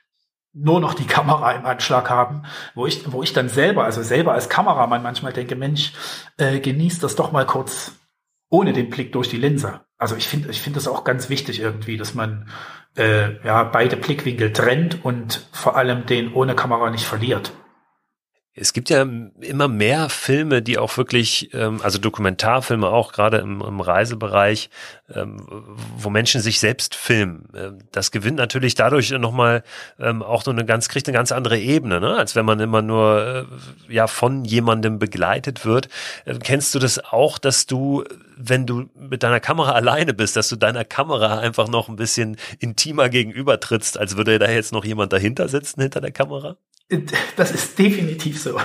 nur 0.53 0.81
noch 0.81 0.95
die 0.95 1.07
Kamera 1.07 1.53
im 1.53 1.67
Anschlag 1.67 2.09
haben, 2.09 2.45
wo 2.75 2.87
ich, 2.87 3.13
wo 3.13 3.23
ich 3.23 3.33
dann 3.33 3.49
selber, 3.49 3.85
also 3.85 4.03
selber 4.03 4.33
als 4.33 4.49
Kameramann 4.49 5.03
manchmal 5.03 5.33
denke, 5.33 5.55
Mensch, 5.55 5.93
äh, 6.39 6.61
genieß 6.61 6.99
das 6.99 7.15
doch 7.15 7.31
mal 7.31 7.47
kurz 7.47 7.93
ohne 8.49 8.73
den 8.73 8.91
Blick 8.91 9.13
durch 9.13 9.29
die 9.29 9.39
Linse. 9.39 9.81
Also 9.99 10.17
ich 10.17 10.29
finde, 10.29 10.51
ich 10.51 10.61
finde 10.61 10.79
das 10.79 10.89
auch 10.89 11.05
ganz 11.05 11.29
wichtig 11.31 11.61
irgendwie, 11.61 11.97
dass 11.97 12.15
man 12.15 12.49
äh, 12.97 13.45
ja 13.45 13.65
beide 13.65 13.97
Blickwinkel 13.97 14.53
trennt 14.53 15.05
und 15.05 15.47
vor 15.53 15.77
allem 15.77 16.07
den 16.07 16.33
ohne 16.33 16.55
Kamera 16.55 16.91
nicht 16.91 17.07
verliert. 17.07 17.53
Es 18.59 18.73
gibt 18.73 18.89
ja 18.89 19.07
immer 19.41 19.69
mehr 19.69 20.09
Filme, 20.09 20.63
die 20.63 20.79
auch 20.79 20.97
wirklich, 20.97 21.53
ähm, 21.53 21.81
also 21.83 21.99
Dokumentarfilme 21.99 22.89
auch, 22.89 23.13
gerade 23.13 23.37
im, 23.39 23.61
im 23.61 23.81
Reisebereich, 23.81 24.71
wo 25.09 26.11
Menschen 26.11 26.41
sich 26.41 26.59
selbst 26.59 26.95
filmen. 26.95 27.49
Ähm, 27.55 27.79
das 27.93 28.11
gewinnt 28.11 28.39
natürlich 28.39 28.75
dadurch 28.75 29.13
nochmal 29.13 29.63
ähm, 30.01 30.23
auch 30.23 30.43
so 30.43 30.51
eine 30.51 30.65
ganz, 30.65 30.89
kriegt 30.89 31.07
eine 31.07 31.17
ganz 31.17 31.31
andere 31.31 31.59
Ebene, 31.59 32.01
ne? 32.01 32.17
als 32.17 32.35
wenn 32.35 32.45
man 32.45 32.59
immer 32.59 32.83
nur 32.83 33.47
äh, 33.89 33.93
ja 33.93 34.09
von 34.09 34.45
jemandem 34.45 34.99
begleitet 34.99 35.65
wird. 35.65 35.89
Äh, 36.25 36.39
kennst 36.43 36.75
du 36.75 36.81
das 36.81 36.99
auch, 37.05 37.39
dass 37.39 37.67
du, 37.67 38.05
wenn 38.37 38.67
du 38.67 38.91
mit 38.99 39.23
deiner 39.23 39.41
Kamera 39.41 39.73
alleine 39.73 40.13
bist, 40.13 40.35
dass 40.37 40.49
du 40.49 40.57
deiner 40.57 40.85
Kamera 40.85 41.39
einfach 41.39 41.69
noch 41.69 41.89
ein 41.89 41.97
bisschen 41.97 42.37
intimer 42.59 43.09
gegenübertrittst, 43.09 43.99
als 43.99 44.17
würde 44.17 44.41
da 44.41 44.51
jetzt 44.51 44.73
noch 44.73 44.85
jemand 44.85 45.13
dahinter 45.13 45.49
sitzen, 45.49 45.83
hinter 45.83 46.01
der 46.01 46.13
Kamera? 46.13 46.57
Das 47.37 47.53
ist 47.53 47.79
definitiv 47.79 48.43
so. 48.43 48.59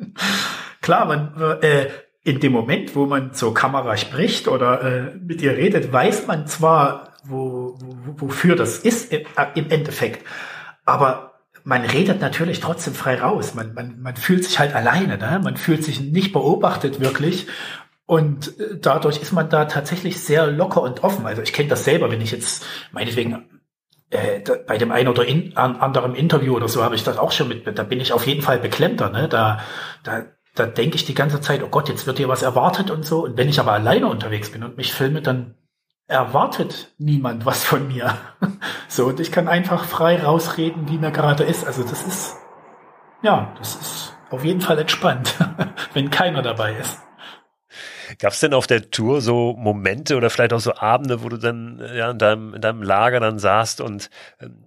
Klar, 0.80 1.06
man, 1.06 1.60
äh, 1.62 1.88
in 2.26 2.40
dem 2.40 2.50
Moment, 2.50 2.96
wo 2.96 3.06
man 3.06 3.32
zur 3.34 3.54
Kamera 3.54 3.96
spricht 3.96 4.48
oder 4.48 4.82
äh, 4.82 5.14
mit 5.16 5.40
ihr 5.42 5.56
redet, 5.56 5.92
weiß 5.92 6.26
man 6.26 6.48
zwar, 6.48 7.12
wo, 7.24 7.78
wo, 7.78 8.26
wofür 8.26 8.56
das 8.56 8.78
ist 8.78 9.12
im, 9.12 9.20
äh, 9.36 9.46
im 9.54 9.70
Endeffekt, 9.70 10.26
aber 10.84 11.34
man 11.62 11.82
redet 11.82 12.20
natürlich 12.20 12.58
trotzdem 12.58 12.94
frei 12.94 13.20
raus. 13.20 13.54
Man, 13.54 13.74
man, 13.74 14.00
man 14.00 14.16
fühlt 14.16 14.44
sich 14.44 14.58
halt 14.58 14.74
alleine, 14.74 15.18
ne? 15.18 15.40
man 15.42 15.56
fühlt 15.56 15.84
sich 15.84 16.00
nicht 16.00 16.32
beobachtet 16.32 17.00
wirklich. 17.00 17.46
Und 18.06 18.58
äh, 18.60 18.76
dadurch 18.80 19.22
ist 19.22 19.32
man 19.32 19.48
da 19.48 19.66
tatsächlich 19.66 20.20
sehr 20.20 20.48
locker 20.48 20.82
und 20.82 21.04
offen. 21.04 21.26
Also 21.26 21.42
ich 21.42 21.52
kenne 21.52 21.68
das 21.68 21.84
selber, 21.84 22.10
wenn 22.10 22.20
ich 22.20 22.32
jetzt 22.32 22.64
meinetwegen 22.90 23.60
äh, 24.10 24.40
bei 24.66 24.78
dem 24.78 24.90
einen 24.90 25.08
oder 25.08 25.24
in, 25.24 25.56
an, 25.56 25.76
anderen 25.76 26.16
Interview 26.16 26.56
oder 26.56 26.68
so 26.68 26.82
habe 26.82 26.96
ich 26.96 27.04
das 27.04 27.18
auch 27.18 27.32
schon 27.32 27.48
mit, 27.48 27.66
da 27.78 27.82
bin 27.84 28.00
ich 28.00 28.12
auf 28.12 28.26
jeden 28.26 28.42
Fall 28.42 28.58
beklemmter, 28.58 29.10
ne? 29.10 29.28
Da, 29.28 29.60
da, 30.04 30.26
da 30.56 30.66
denke 30.66 30.96
ich 30.96 31.04
die 31.04 31.14
ganze 31.14 31.40
Zeit, 31.40 31.62
oh 31.62 31.68
Gott, 31.68 31.88
jetzt 31.88 32.06
wird 32.06 32.16
hier 32.18 32.28
was 32.28 32.42
erwartet 32.42 32.90
und 32.90 33.04
so. 33.04 33.24
Und 33.24 33.36
wenn 33.36 33.48
ich 33.48 33.60
aber 33.60 33.72
alleine 33.72 34.08
unterwegs 34.08 34.50
bin 34.50 34.64
und 34.64 34.76
mich 34.76 34.92
filme, 34.92 35.22
dann 35.22 35.54
erwartet 36.08 36.92
niemand 36.98 37.44
was 37.44 37.62
von 37.62 37.88
mir. 37.88 38.16
so, 38.88 39.06
und 39.06 39.20
ich 39.20 39.30
kann 39.30 39.48
einfach 39.48 39.84
frei 39.84 40.22
rausreden, 40.22 40.88
wie 40.88 40.98
mir 40.98 41.10
gerade 41.12 41.44
ist. 41.44 41.66
Also 41.66 41.82
das 41.82 42.06
ist, 42.06 42.36
ja, 43.22 43.54
das 43.58 43.76
ist 43.76 44.16
auf 44.30 44.44
jeden 44.44 44.62
Fall 44.62 44.78
entspannt, 44.78 45.34
wenn 45.92 46.10
keiner 46.10 46.42
dabei 46.42 46.74
ist. 46.74 46.98
Gab 48.18 48.32
es 48.32 48.40
denn 48.40 48.54
auf 48.54 48.66
der 48.66 48.90
Tour 48.90 49.20
so 49.20 49.54
Momente 49.58 50.16
oder 50.16 50.30
vielleicht 50.30 50.52
auch 50.52 50.60
so 50.60 50.74
Abende, 50.74 51.22
wo 51.22 51.28
du 51.28 51.38
dann 51.38 51.82
ja, 51.94 52.12
in, 52.12 52.18
deinem, 52.18 52.54
in 52.54 52.60
deinem 52.60 52.82
Lager 52.82 53.20
dann 53.20 53.38
saßt 53.38 53.80
und 53.80 54.10
ähm, 54.40 54.65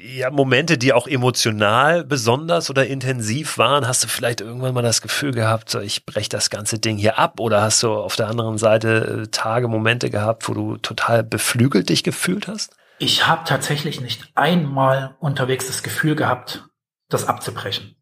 ja, 0.00 0.30
Momente, 0.30 0.78
die 0.78 0.92
auch 0.92 1.06
emotional 1.06 2.04
besonders 2.04 2.70
oder 2.70 2.86
intensiv 2.86 3.58
waren? 3.58 3.86
Hast 3.86 4.02
du 4.02 4.08
vielleicht 4.08 4.40
irgendwann 4.40 4.74
mal 4.74 4.82
das 4.82 5.02
Gefühl 5.02 5.32
gehabt, 5.32 5.68
so, 5.68 5.80
ich 5.80 6.06
breche 6.06 6.30
das 6.30 6.50
ganze 6.50 6.78
Ding 6.78 6.96
hier 6.96 7.18
ab? 7.18 7.40
Oder 7.40 7.62
hast 7.62 7.82
du 7.82 7.92
auf 7.92 8.16
der 8.16 8.28
anderen 8.28 8.58
Seite 8.58 9.24
äh, 9.24 9.26
Tage, 9.28 9.68
Momente 9.68 10.08
gehabt, 10.08 10.48
wo 10.48 10.54
du 10.54 10.76
total 10.78 11.22
beflügelt 11.22 11.90
dich 11.90 12.04
gefühlt 12.04 12.48
hast? 12.48 12.74
Ich 12.98 13.26
habe 13.26 13.42
tatsächlich 13.44 14.00
nicht 14.00 14.30
einmal 14.34 15.16
unterwegs 15.18 15.66
das 15.66 15.82
Gefühl 15.82 16.14
gehabt, 16.14 16.64
das 17.08 17.26
abzubrechen. 17.26 17.96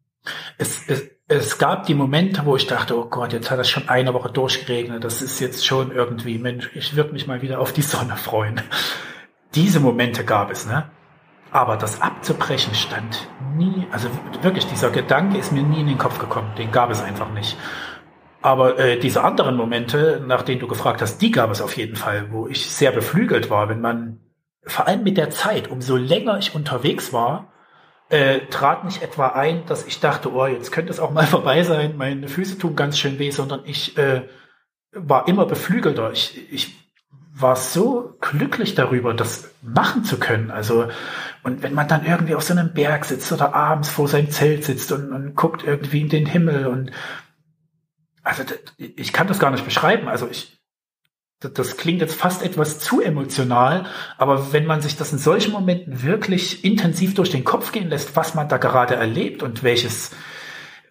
Es, 0.58 0.82
es, 0.86 1.08
es 1.26 1.58
gab 1.58 1.86
die 1.86 1.94
Momente, 1.94 2.44
wo 2.44 2.54
ich 2.54 2.66
dachte, 2.66 2.96
oh 2.96 3.06
Gott, 3.06 3.32
jetzt 3.32 3.50
hat 3.50 3.58
es 3.58 3.68
schon 3.68 3.88
eine 3.88 4.14
Woche 4.14 4.30
durchgeregnet. 4.30 5.02
Das 5.02 5.22
ist 5.22 5.40
jetzt 5.40 5.66
schon 5.66 5.90
irgendwie, 5.90 6.38
Mensch, 6.38 6.70
ich 6.74 6.94
würde 6.94 7.12
mich 7.12 7.26
mal 7.26 7.42
wieder 7.42 7.58
auf 7.60 7.72
die 7.72 7.82
Sonne 7.82 8.16
freuen. 8.16 8.60
Diese 9.54 9.80
Momente 9.80 10.24
gab 10.24 10.50
es, 10.50 10.66
ne? 10.66 10.90
Aber 11.52 11.76
das 11.76 12.00
abzubrechen 12.00 12.74
stand 12.74 13.28
nie, 13.56 13.86
also 13.90 14.08
wirklich, 14.42 14.66
dieser 14.66 14.90
Gedanke 14.90 15.38
ist 15.38 15.52
mir 15.52 15.62
nie 15.62 15.80
in 15.80 15.88
den 15.88 15.98
Kopf 15.98 16.18
gekommen. 16.18 16.52
Den 16.56 16.70
gab 16.70 16.90
es 16.90 17.02
einfach 17.02 17.30
nicht. 17.32 17.56
Aber 18.42 18.78
äh, 18.78 18.98
diese 18.98 19.22
anderen 19.22 19.56
Momente, 19.56 20.22
nach 20.26 20.42
denen 20.42 20.60
du 20.60 20.66
gefragt 20.66 21.02
hast, 21.02 21.18
die 21.18 21.30
gab 21.30 21.50
es 21.50 21.60
auf 21.60 21.76
jeden 21.76 21.96
Fall, 21.96 22.30
wo 22.30 22.46
ich 22.46 22.70
sehr 22.70 22.92
beflügelt 22.92 23.50
war, 23.50 23.68
wenn 23.68 23.80
man, 23.80 24.20
vor 24.64 24.86
allem 24.86 25.02
mit 25.02 25.18
der 25.18 25.30
Zeit, 25.30 25.68
umso 25.68 25.96
länger 25.96 26.38
ich 26.38 26.54
unterwegs 26.54 27.12
war, 27.12 27.52
äh, 28.08 28.40
trat 28.50 28.84
nicht 28.84 29.02
etwa 29.02 29.28
ein, 29.28 29.66
dass 29.66 29.86
ich 29.86 30.00
dachte, 30.00 30.32
oh, 30.32 30.46
jetzt 30.46 30.72
könnte 30.72 30.90
es 30.90 31.00
auch 31.00 31.10
mal 31.10 31.26
vorbei 31.26 31.62
sein, 31.62 31.96
meine 31.96 32.28
Füße 32.28 32.58
tun 32.58 32.76
ganz 32.76 32.98
schön 32.98 33.18
weh, 33.18 33.30
sondern 33.30 33.60
ich 33.64 33.96
äh, 33.98 34.22
war 34.92 35.28
immer 35.28 35.46
beflügelter. 35.46 36.10
Ich, 36.12 36.52
ich 36.52 36.89
war 37.40 37.56
so 37.56 38.16
glücklich 38.20 38.74
darüber, 38.74 39.14
das 39.14 39.50
machen 39.62 40.04
zu 40.04 40.18
können. 40.18 40.50
Also, 40.50 40.88
und 41.42 41.62
wenn 41.62 41.74
man 41.74 41.88
dann 41.88 42.04
irgendwie 42.04 42.34
auf 42.34 42.42
so 42.42 42.54
einem 42.54 42.72
Berg 42.72 43.04
sitzt 43.04 43.32
oder 43.32 43.54
abends 43.54 43.88
vor 43.88 44.08
seinem 44.08 44.30
Zelt 44.30 44.64
sitzt 44.64 44.92
und, 44.92 45.12
und 45.12 45.34
guckt 45.34 45.62
irgendwie 45.64 46.00
in 46.00 46.08
den 46.08 46.26
Himmel 46.26 46.66
und 46.66 46.90
also 48.22 48.42
ich 48.76 49.12
kann 49.12 49.26
das 49.26 49.38
gar 49.38 49.50
nicht 49.50 49.64
beschreiben. 49.64 50.08
Also 50.08 50.28
ich, 50.28 50.58
das 51.40 51.76
klingt 51.76 52.00
jetzt 52.00 52.14
fast 52.14 52.42
etwas 52.42 52.78
zu 52.78 53.00
emotional, 53.00 53.86
aber 54.18 54.52
wenn 54.52 54.66
man 54.66 54.82
sich 54.82 54.96
das 54.96 55.12
in 55.12 55.18
solchen 55.18 55.52
Momenten 55.52 56.02
wirklich 56.02 56.64
intensiv 56.64 57.14
durch 57.14 57.30
den 57.30 57.44
Kopf 57.44 57.72
gehen 57.72 57.88
lässt, 57.88 58.14
was 58.16 58.34
man 58.34 58.48
da 58.48 58.58
gerade 58.58 58.94
erlebt 58.94 59.42
und 59.42 59.62
welches, 59.62 60.10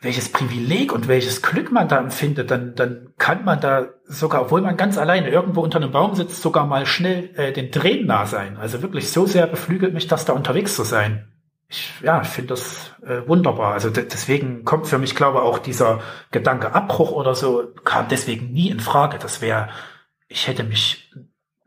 welches 0.01 0.31
Privileg 0.31 0.93
und 0.93 1.07
welches 1.07 1.41
Glück 1.41 1.71
man 1.71 1.89
da 1.89 1.97
empfindet, 1.97 2.51
dann, 2.51 2.73
dann 2.75 3.13
kann 3.17 3.43
man 3.43 3.59
da 3.59 3.88
sogar, 4.05 4.43
obwohl 4.43 4.62
man 4.62 4.77
ganz 4.77 4.97
alleine 4.97 5.29
irgendwo 5.29 5.62
unter 5.62 5.77
einem 5.77 5.91
Baum 5.91 6.15
sitzt, 6.15 6.41
sogar 6.41 6.65
mal 6.65 6.85
schnell 6.85 7.31
äh, 7.35 7.51
den 7.51 7.71
Tränen 7.71 8.07
nah 8.07 8.25
sein. 8.25 8.57
Also 8.57 8.81
wirklich 8.81 9.12
so 9.12 9.25
sehr 9.25 9.45
beflügelt 9.47 9.93
mich 9.93 10.07
das, 10.07 10.25
da 10.25 10.33
unterwegs 10.33 10.75
zu 10.75 10.83
sein. 10.83 11.27
Ich, 11.67 11.91
ja, 12.01 12.23
finde 12.23 12.49
das 12.49 12.93
äh, 13.05 13.27
wunderbar. 13.27 13.73
Also 13.73 13.89
deswegen 13.89 14.63
kommt 14.63 14.88
für 14.88 14.97
mich, 14.97 15.15
glaube 15.15 15.39
ich, 15.39 15.43
auch 15.43 15.59
dieser 15.59 15.99
Gedanke 16.31 16.73
Abbruch 16.73 17.12
oder 17.12 17.35
so, 17.35 17.67
kam 17.83 18.07
deswegen 18.07 18.53
nie 18.53 18.69
in 18.69 18.79
Frage. 18.79 19.19
Das 19.19 19.41
wäre 19.41 19.69
ich 20.29 20.47
hätte 20.47 20.63
mich 20.63 21.12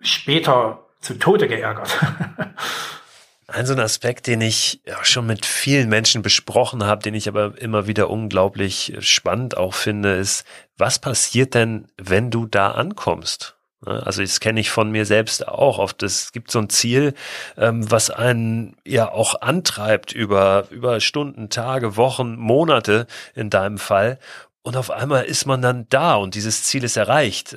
später 0.00 0.86
zu 1.00 1.18
Tode 1.18 1.48
geärgert. 1.48 1.98
Ein 3.48 3.66
so 3.66 3.72
ein 3.72 3.80
Aspekt, 3.80 4.28
den 4.28 4.40
ich 4.40 4.80
ja 4.86 5.04
schon 5.04 5.26
mit 5.26 5.44
vielen 5.44 5.88
Menschen 5.88 6.22
besprochen 6.22 6.84
habe, 6.84 7.02
den 7.02 7.14
ich 7.14 7.28
aber 7.28 7.60
immer 7.60 7.86
wieder 7.86 8.08
unglaublich 8.08 8.94
spannend 9.00 9.56
auch 9.56 9.74
finde, 9.74 10.14
ist, 10.14 10.44
was 10.78 10.98
passiert 10.98 11.54
denn, 11.54 11.88
wenn 11.96 12.30
du 12.30 12.46
da 12.46 12.70
ankommst? 12.70 13.56
Also 13.84 14.22
das 14.22 14.38
kenne 14.38 14.60
ich 14.60 14.70
von 14.70 14.92
mir 14.92 15.04
selbst 15.06 15.48
auch 15.48 15.78
oft. 15.78 16.04
Es 16.04 16.30
gibt 16.30 16.52
so 16.52 16.60
ein 16.60 16.70
Ziel, 16.70 17.14
ähm, 17.56 17.90
was 17.90 18.10
einen 18.10 18.76
ja 18.86 19.10
auch 19.10 19.40
antreibt 19.42 20.12
über, 20.12 20.68
über 20.70 21.00
Stunden, 21.00 21.50
Tage, 21.50 21.96
Wochen, 21.96 22.36
Monate 22.36 23.08
in 23.34 23.50
deinem 23.50 23.78
Fall. 23.78 24.20
Und 24.62 24.76
auf 24.76 24.90
einmal 24.90 25.24
ist 25.24 25.46
man 25.46 25.62
dann 25.62 25.86
da 25.88 26.14
und 26.14 26.36
dieses 26.36 26.62
Ziel 26.62 26.84
ist 26.84 26.96
erreicht. 26.96 27.56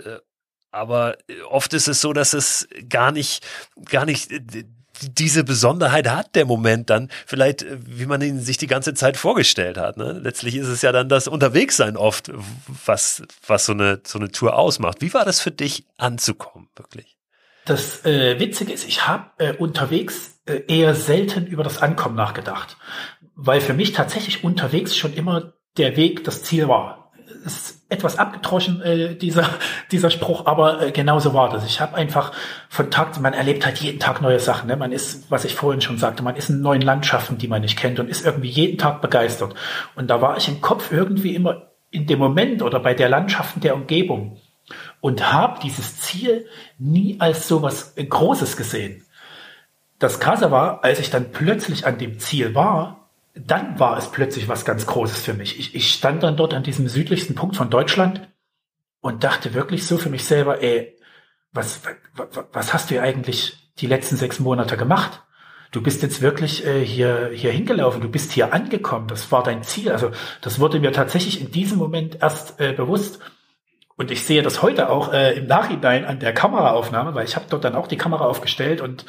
Aber 0.71 1.17
oft 1.49 1.73
ist 1.73 1.87
es 1.87 2.01
so, 2.01 2.11
dass 2.11 2.33
es 2.33 2.67
gar 2.89 3.11
nicht, 3.11 3.45
gar 3.85 4.05
nicht 4.05 4.31
diese 5.01 5.43
Besonderheit 5.43 6.10
hat 6.10 6.36
der 6.36 6.45
Moment 6.45 6.89
dann 6.89 7.10
vielleicht, 7.25 7.63
äh, 7.63 7.77
wie 7.86 8.05
man 8.05 8.21
ihn 8.21 8.39
sich 8.39 8.58
die 8.58 8.67
ganze 8.67 8.93
Zeit 8.93 9.17
vorgestellt 9.17 9.77
hat. 9.77 9.97
Ne? 9.97 10.19
Letztlich 10.23 10.55
ist 10.55 10.67
es 10.67 10.81
ja 10.81 10.91
dann 10.91 11.10
das 11.10 11.27
Unterwegssein 11.27 11.97
oft, 11.97 12.31
was, 12.86 13.23
was 13.47 13.65
so 13.65 13.73
eine, 13.73 14.01
so 14.05 14.19
eine 14.19 14.31
Tour 14.31 14.58
ausmacht. 14.58 15.01
Wie 15.01 15.13
war 15.13 15.25
das 15.25 15.41
für 15.41 15.51
dich 15.51 15.86
anzukommen, 15.97 16.69
wirklich? 16.75 17.17
Das 17.65 18.05
äh, 18.05 18.39
Witzige 18.39 18.71
ist, 18.71 18.88
ich 18.88 19.08
habe 19.08 19.31
äh, 19.39 19.53
unterwegs 19.53 20.39
äh, 20.45 20.62
eher 20.67 20.93
selten 20.93 21.47
über 21.47 21.63
das 21.63 21.81
Ankommen 21.81 22.15
nachgedacht, 22.15 22.77
weil 23.36 23.60
für 23.60 23.73
mich 23.73 23.91
tatsächlich 23.91 24.43
unterwegs 24.43 24.95
schon 24.95 25.13
immer 25.13 25.53
der 25.77 25.97
Weg 25.97 26.23
das 26.23 26.43
Ziel 26.43 26.67
war. 26.67 27.12
Es 27.43 27.74
etwas 27.87 28.17
abgetroschen, 28.17 28.81
äh, 28.81 29.15
dieser, 29.15 29.47
dieser 29.91 30.09
Spruch, 30.09 30.45
aber 30.45 30.81
äh, 30.81 30.91
genauso 30.91 31.33
war 31.33 31.49
das. 31.49 31.65
Ich 31.65 31.81
habe 31.81 31.95
einfach 31.95 32.31
von 32.69 32.89
Tag, 32.89 33.19
man 33.19 33.33
erlebt 33.33 33.65
halt 33.65 33.77
jeden 33.77 33.99
Tag 33.99 34.21
neue 34.21 34.39
Sachen. 34.39 34.67
Ne? 34.67 34.75
Man 34.75 34.91
ist, 34.91 35.29
was 35.29 35.45
ich 35.45 35.55
vorhin 35.55 35.81
schon 35.81 35.97
sagte, 35.97 36.23
man 36.23 36.35
ist 36.35 36.49
in 36.49 36.61
neuen 36.61 36.81
Landschaften, 36.81 37.37
die 37.37 37.47
man 37.47 37.61
nicht 37.61 37.77
kennt 37.77 37.99
und 37.99 38.09
ist 38.09 38.25
irgendwie 38.25 38.49
jeden 38.49 38.77
Tag 38.77 39.01
begeistert. 39.01 39.53
Und 39.95 40.09
da 40.09 40.21
war 40.21 40.37
ich 40.37 40.47
im 40.47 40.61
Kopf 40.61 40.91
irgendwie 40.91 41.35
immer 41.35 41.69
in 41.91 42.07
dem 42.07 42.19
Moment 42.19 42.61
oder 42.61 42.79
bei 42.79 42.93
der 42.93 43.09
Landschaften 43.09 43.61
der 43.61 43.75
Umgebung 43.75 44.37
und 44.99 45.31
habe 45.31 45.59
dieses 45.61 45.99
Ziel 46.01 46.47
nie 46.79 47.17
als 47.19 47.47
so 47.47 47.61
was 47.61 47.93
Großes 47.95 48.57
gesehen. 48.57 49.05
Das 49.99 50.19
Krasse 50.19 50.51
war, 50.51 50.83
als 50.83 50.99
ich 50.99 51.09
dann 51.09 51.31
plötzlich 51.31 51.85
an 51.85 51.97
dem 51.97 52.19
Ziel 52.19 52.53
war, 52.55 53.04
dann 53.35 53.79
war 53.79 53.97
es 53.97 54.11
plötzlich 54.11 54.47
was 54.47 54.65
ganz 54.65 54.85
Großes 54.85 55.21
für 55.21 55.33
mich. 55.33 55.59
Ich, 55.59 55.75
ich 55.75 55.91
stand 55.91 56.23
dann 56.23 56.37
dort 56.37 56.53
an 56.53 56.63
diesem 56.63 56.87
südlichsten 56.87 57.35
Punkt 57.35 57.57
von 57.57 57.69
Deutschland 57.69 58.29
und 59.01 59.23
dachte 59.23 59.53
wirklich 59.53 59.85
so 59.85 59.97
für 59.97 60.09
mich 60.09 60.23
selber, 60.23 60.61
ey, 60.63 60.97
was, 61.51 61.81
was, 62.15 62.27
was 62.51 62.73
hast 62.73 62.91
du 62.91 63.01
eigentlich 63.01 63.71
die 63.77 63.87
letzten 63.87 64.15
sechs 64.15 64.39
Monate 64.39 64.77
gemacht? 64.77 65.21
Du 65.71 65.81
bist 65.81 66.01
jetzt 66.01 66.21
wirklich 66.21 66.65
äh, 66.65 66.85
hier, 66.85 67.31
hier 67.33 67.51
hingelaufen, 67.51 68.01
du 68.01 68.07
bist 68.07 68.31
hier 68.31 68.53
angekommen, 68.53 69.07
das 69.07 69.31
war 69.31 69.43
dein 69.43 69.63
Ziel. 69.63 69.91
Also 69.91 70.11
das 70.41 70.59
wurde 70.59 70.79
mir 70.79 70.93
tatsächlich 70.93 71.41
in 71.41 71.51
diesem 71.51 71.77
Moment 71.77 72.19
erst 72.21 72.59
äh, 72.61 72.71
bewusst. 72.71 73.19
Und 73.97 74.11
ich 74.11 74.23
sehe 74.23 74.43
das 74.43 74.61
heute 74.61 74.89
auch 74.89 75.11
äh, 75.11 75.37
im 75.37 75.47
Nachhinein 75.47 76.05
an 76.05 76.19
der 76.19 76.33
Kameraaufnahme, 76.33 77.13
weil 77.13 77.25
ich 77.25 77.35
habe 77.35 77.45
dort 77.49 77.65
dann 77.65 77.75
auch 77.75 77.87
die 77.87 77.97
Kamera 77.97 78.25
aufgestellt 78.25 78.79
und 78.79 79.05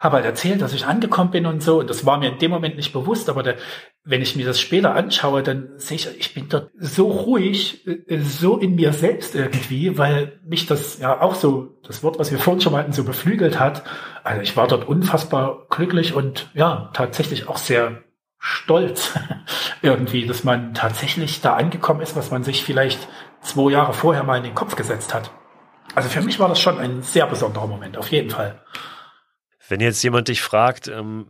habe 0.00 0.16
halt 0.16 0.26
erzählt, 0.26 0.62
dass 0.62 0.72
ich 0.72 0.86
angekommen 0.86 1.32
bin 1.32 1.46
und 1.46 1.62
so. 1.62 1.80
Und 1.80 1.90
das 1.90 2.06
war 2.06 2.18
mir 2.18 2.30
in 2.30 2.38
dem 2.38 2.50
Moment 2.50 2.76
nicht 2.76 2.92
bewusst, 2.92 3.28
aber 3.28 3.42
der, 3.42 3.56
wenn 4.04 4.22
ich 4.22 4.36
mir 4.36 4.46
das 4.46 4.60
später 4.60 4.94
anschaue, 4.94 5.42
dann 5.42 5.70
sehe 5.76 5.96
ich, 5.96 6.08
ich 6.18 6.34
bin 6.34 6.48
dort 6.48 6.70
so 6.78 7.08
ruhig, 7.08 7.86
äh, 7.86 8.18
so 8.18 8.58
in 8.58 8.76
mir 8.76 8.92
selbst 8.92 9.34
irgendwie, 9.34 9.98
weil 9.98 10.38
mich 10.44 10.66
das 10.66 11.00
ja 11.00 11.20
auch 11.20 11.34
so, 11.34 11.78
das 11.84 12.02
Wort, 12.04 12.18
was 12.18 12.30
wir 12.30 12.38
vorhin 12.38 12.60
schon 12.60 12.72
meinten, 12.72 12.92
so 12.92 13.02
beflügelt 13.02 13.58
hat. 13.58 13.82
Also 14.22 14.42
ich 14.42 14.56
war 14.56 14.68
dort 14.68 14.86
unfassbar 14.86 15.66
glücklich 15.68 16.14
und 16.14 16.48
ja, 16.54 16.90
tatsächlich 16.92 17.48
auch 17.48 17.58
sehr 17.58 18.02
stolz 18.38 19.18
irgendwie, 19.82 20.26
dass 20.26 20.44
man 20.44 20.74
tatsächlich 20.74 21.40
da 21.40 21.54
angekommen 21.54 22.02
ist, 22.02 22.14
was 22.14 22.30
man 22.30 22.44
sich 22.44 22.62
vielleicht 22.62 23.08
zwei 23.40 23.72
Jahre 23.72 23.94
vorher 23.94 24.22
mal 24.22 24.36
in 24.36 24.44
den 24.44 24.54
Kopf 24.54 24.76
gesetzt 24.76 25.12
hat. 25.12 25.32
Also 25.96 26.08
für 26.08 26.20
mich 26.20 26.38
war 26.38 26.48
das 26.48 26.60
schon 26.60 26.78
ein 26.78 27.02
sehr 27.02 27.26
besonderer 27.26 27.66
Moment, 27.66 27.96
auf 27.96 28.12
jeden 28.12 28.30
Fall. 28.30 28.60
Wenn 29.68 29.80
jetzt 29.80 30.02
jemand 30.02 30.28
dich 30.28 30.42
fragt, 30.42 30.88
ähm, 30.88 31.26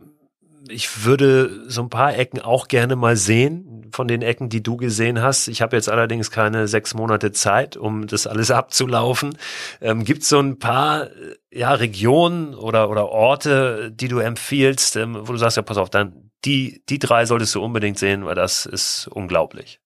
ich 0.67 1.05
würde 1.05 1.69
so 1.69 1.81
ein 1.81 1.89
paar 1.89 2.15
Ecken 2.15 2.41
auch 2.41 2.67
gerne 2.67 2.95
mal 2.95 3.15
sehen, 3.15 3.69
von 3.91 4.07
den 4.07 4.21
Ecken, 4.21 4.49
die 4.49 4.61
du 4.61 4.77
gesehen 4.77 5.21
hast. 5.21 5.47
Ich 5.47 5.61
habe 5.61 5.75
jetzt 5.75 5.89
allerdings 5.89 6.31
keine 6.31 6.67
sechs 6.67 6.93
Monate 6.93 7.31
Zeit, 7.31 7.77
um 7.77 8.07
das 8.07 8.27
alles 8.27 8.51
abzulaufen. 8.51 9.37
Ähm, 9.81 10.03
Gibt 10.03 10.23
es 10.23 10.29
so 10.29 10.39
ein 10.39 10.59
paar 10.59 11.09
ja, 11.51 11.73
Regionen 11.73 12.53
oder, 12.53 12.89
oder 12.89 13.09
Orte, 13.09 13.91
die 13.91 14.07
du 14.07 14.19
empfiehlst, 14.19 14.95
ähm, 14.95 15.17
wo 15.19 15.31
du 15.31 15.37
sagst, 15.37 15.57
ja, 15.57 15.63
pass 15.63 15.77
auf, 15.77 15.89
dann 15.89 16.31
die, 16.45 16.83
die 16.87 16.99
drei 16.99 17.25
solltest 17.25 17.55
du 17.55 17.63
unbedingt 17.63 17.99
sehen, 17.99 18.25
weil 18.25 18.35
das 18.35 18.65
ist 18.65 19.07
unglaublich. 19.07 19.79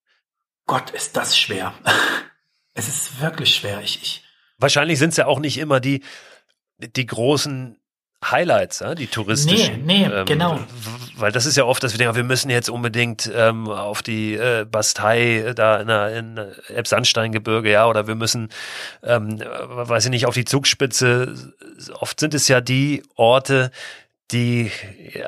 Gott, 0.65 0.91
ist 0.91 1.17
das 1.17 1.37
schwer. 1.37 1.73
es 2.73 2.87
ist 2.87 3.21
wirklich 3.21 3.55
schwer. 3.55 3.81
Ich, 3.81 4.01
ich 4.01 4.23
Wahrscheinlich 4.57 4.99
sind 4.99 5.09
es 5.09 5.17
ja 5.17 5.25
auch 5.25 5.39
nicht 5.39 5.57
immer 5.57 5.79
die, 5.79 6.03
die 6.77 7.05
großen 7.05 7.77
Highlights, 8.31 8.79
ja, 8.79 8.95
die 8.95 9.07
touristischen. 9.07 9.85
Nee, 9.85 10.07
nee, 10.07 10.13
ähm, 10.13 10.25
genau. 10.25 10.59
Weil 11.17 11.31
das 11.31 11.45
ist 11.45 11.57
ja 11.57 11.65
oft, 11.65 11.83
dass 11.83 11.93
wir 11.93 11.97
denken, 11.97 12.15
wir 12.15 12.23
müssen 12.23 12.49
jetzt 12.49 12.69
unbedingt 12.69 13.31
ähm, 13.33 13.69
auf 13.69 14.01
die 14.01 14.35
äh, 14.35 14.65
Bastei 14.69 15.37
äh, 15.39 15.55
da 15.55 15.77
in, 15.77 15.87
der, 15.87 16.17
in 16.17 16.37
Elbsandsteingebirge, 16.67 17.71
ja, 17.71 17.87
oder 17.87 18.07
wir 18.07 18.15
müssen, 18.15 18.49
ähm, 19.03 19.39
weiß 19.39 20.05
ich 20.05 20.11
nicht, 20.11 20.25
auf 20.25 20.33
die 20.33 20.45
Zugspitze. 20.45 21.33
Oft 21.99 22.19
sind 22.19 22.33
es 22.33 22.47
ja 22.47 22.61
die 22.61 23.03
Orte, 23.15 23.71
die 24.31 24.71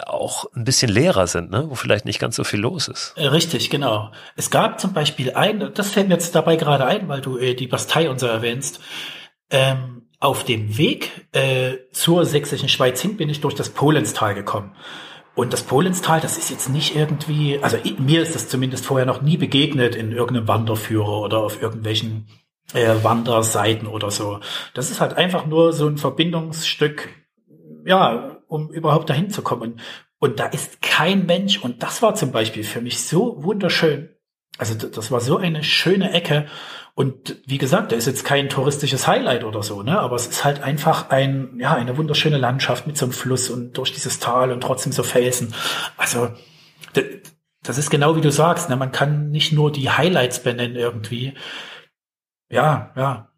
auch 0.05 0.45
ein 0.55 0.63
bisschen 0.63 0.89
leerer 0.89 1.27
sind, 1.27 1.51
ne? 1.51 1.65
wo 1.69 1.75
vielleicht 1.75 2.05
nicht 2.05 2.19
ganz 2.19 2.35
so 2.35 2.43
viel 2.43 2.59
los 2.59 2.87
ist. 2.87 3.13
Äh, 3.15 3.27
richtig, 3.27 3.69
genau. 3.69 4.11
Es 4.35 4.49
gab 4.49 4.79
zum 4.79 4.93
Beispiel 4.93 5.33
ein, 5.33 5.71
das 5.73 5.91
fällt 5.91 6.07
mir 6.07 6.15
jetzt 6.15 6.33
dabei 6.33 6.55
gerade 6.55 6.85
ein, 6.85 7.07
weil 7.07 7.21
du 7.21 7.37
äh, 7.37 7.53
die 7.53 7.67
Bastei 7.67 8.09
und 8.09 8.19
so 8.19 8.25
erwähnst. 8.25 8.79
Ähm, 9.51 10.04
auf 10.25 10.43
dem 10.43 10.77
Weg 10.77 11.27
äh, 11.31 11.77
zur 11.91 12.25
sächsischen 12.25 12.67
Schweiz 12.67 12.99
hin 12.99 13.15
bin 13.15 13.29
ich 13.29 13.41
durch 13.41 13.53
das 13.53 13.69
Polenstal 13.69 14.33
gekommen. 14.33 14.75
Und 15.35 15.53
das 15.53 15.63
Polenstal, 15.63 16.19
das 16.19 16.37
ist 16.37 16.49
jetzt 16.49 16.69
nicht 16.69 16.95
irgendwie, 16.95 17.59
also 17.61 17.77
mir 17.99 18.21
ist 18.21 18.33
das 18.35 18.47
zumindest 18.47 18.85
vorher 18.85 19.05
noch 19.05 19.21
nie 19.21 19.37
begegnet 19.37 19.95
in 19.95 20.11
irgendeinem 20.11 20.47
Wanderführer 20.47 21.21
oder 21.21 21.39
auf 21.39 21.61
irgendwelchen 21.61 22.27
äh, 22.73 22.95
Wanderseiten 23.03 23.85
oder 23.85 24.09
so. 24.09 24.39
Das 24.73 24.89
ist 24.89 24.99
halt 24.99 25.13
einfach 25.13 25.45
nur 25.45 25.73
so 25.73 25.87
ein 25.87 25.97
Verbindungsstück, 25.97 27.09
ja, 27.85 28.37
um 28.47 28.71
überhaupt 28.71 29.09
dahin 29.09 29.29
zu 29.29 29.41
kommen. 29.41 29.79
Und 30.17 30.39
da 30.39 30.45
ist 30.45 30.81
kein 30.81 31.25
Mensch. 31.25 31.61
Und 31.61 31.83
das 31.83 32.01
war 32.01 32.15
zum 32.15 32.31
Beispiel 32.31 32.63
für 32.63 32.81
mich 32.81 33.03
so 33.03 33.43
wunderschön. 33.43 34.14
Also 34.57 34.75
das 34.75 35.11
war 35.11 35.19
so 35.19 35.37
eine 35.37 35.63
schöne 35.63 36.11
Ecke. 36.13 36.47
Und 36.93 37.41
wie 37.45 37.57
gesagt, 37.57 37.91
da 37.91 37.97
ist 37.97 38.05
jetzt 38.05 38.23
kein 38.23 38.47
touristisches 38.47 39.05
Highlight 39.05 39.43
oder 39.43 39.61
so, 39.63 39.83
ne? 39.83 39.99
Aber 39.99 40.15
es 40.15 40.27
ist 40.27 40.45
halt 40.45 40.63
einfach 40.63 41.09
ein, 41.09 41.57
ja, 41.59 41.75
eine 41.75 41.97
wunderschöne 41.97 42.37
Landschaft 42.37 42.87
mit 42.87 42.97
so 42.97 43.05
einem 43.05 43.11
Fluss 43.11 43.49
und 43.49 43.77
durch 43.77 43.91
dieses 43.91 44.19
Tal 44.19 44.51
und 44.51 44.61
trotzdem 44.61 44.93
so 44.93 45.03
Felsen. 45.03 45.53
Also, 45.97 46.29
das 47.63 47.77
ist 47.77 47.89
genau 47.89 48.15
wie 48.15 48.21
du 48.21 48.31
sagst, 48.31 48.69
ne? 48.69 48.77
Man 48.77 48.93
kann 48.93 49.29
nicht 49.29 49.51
nur 49.51 49.73
die 49.73 49.89
Highlights 49.89 50.41
benennen 50.41 50.77
irgendwie. 50.77 51.33
Ja, 52.49 52.91
ja. 52.95 53.29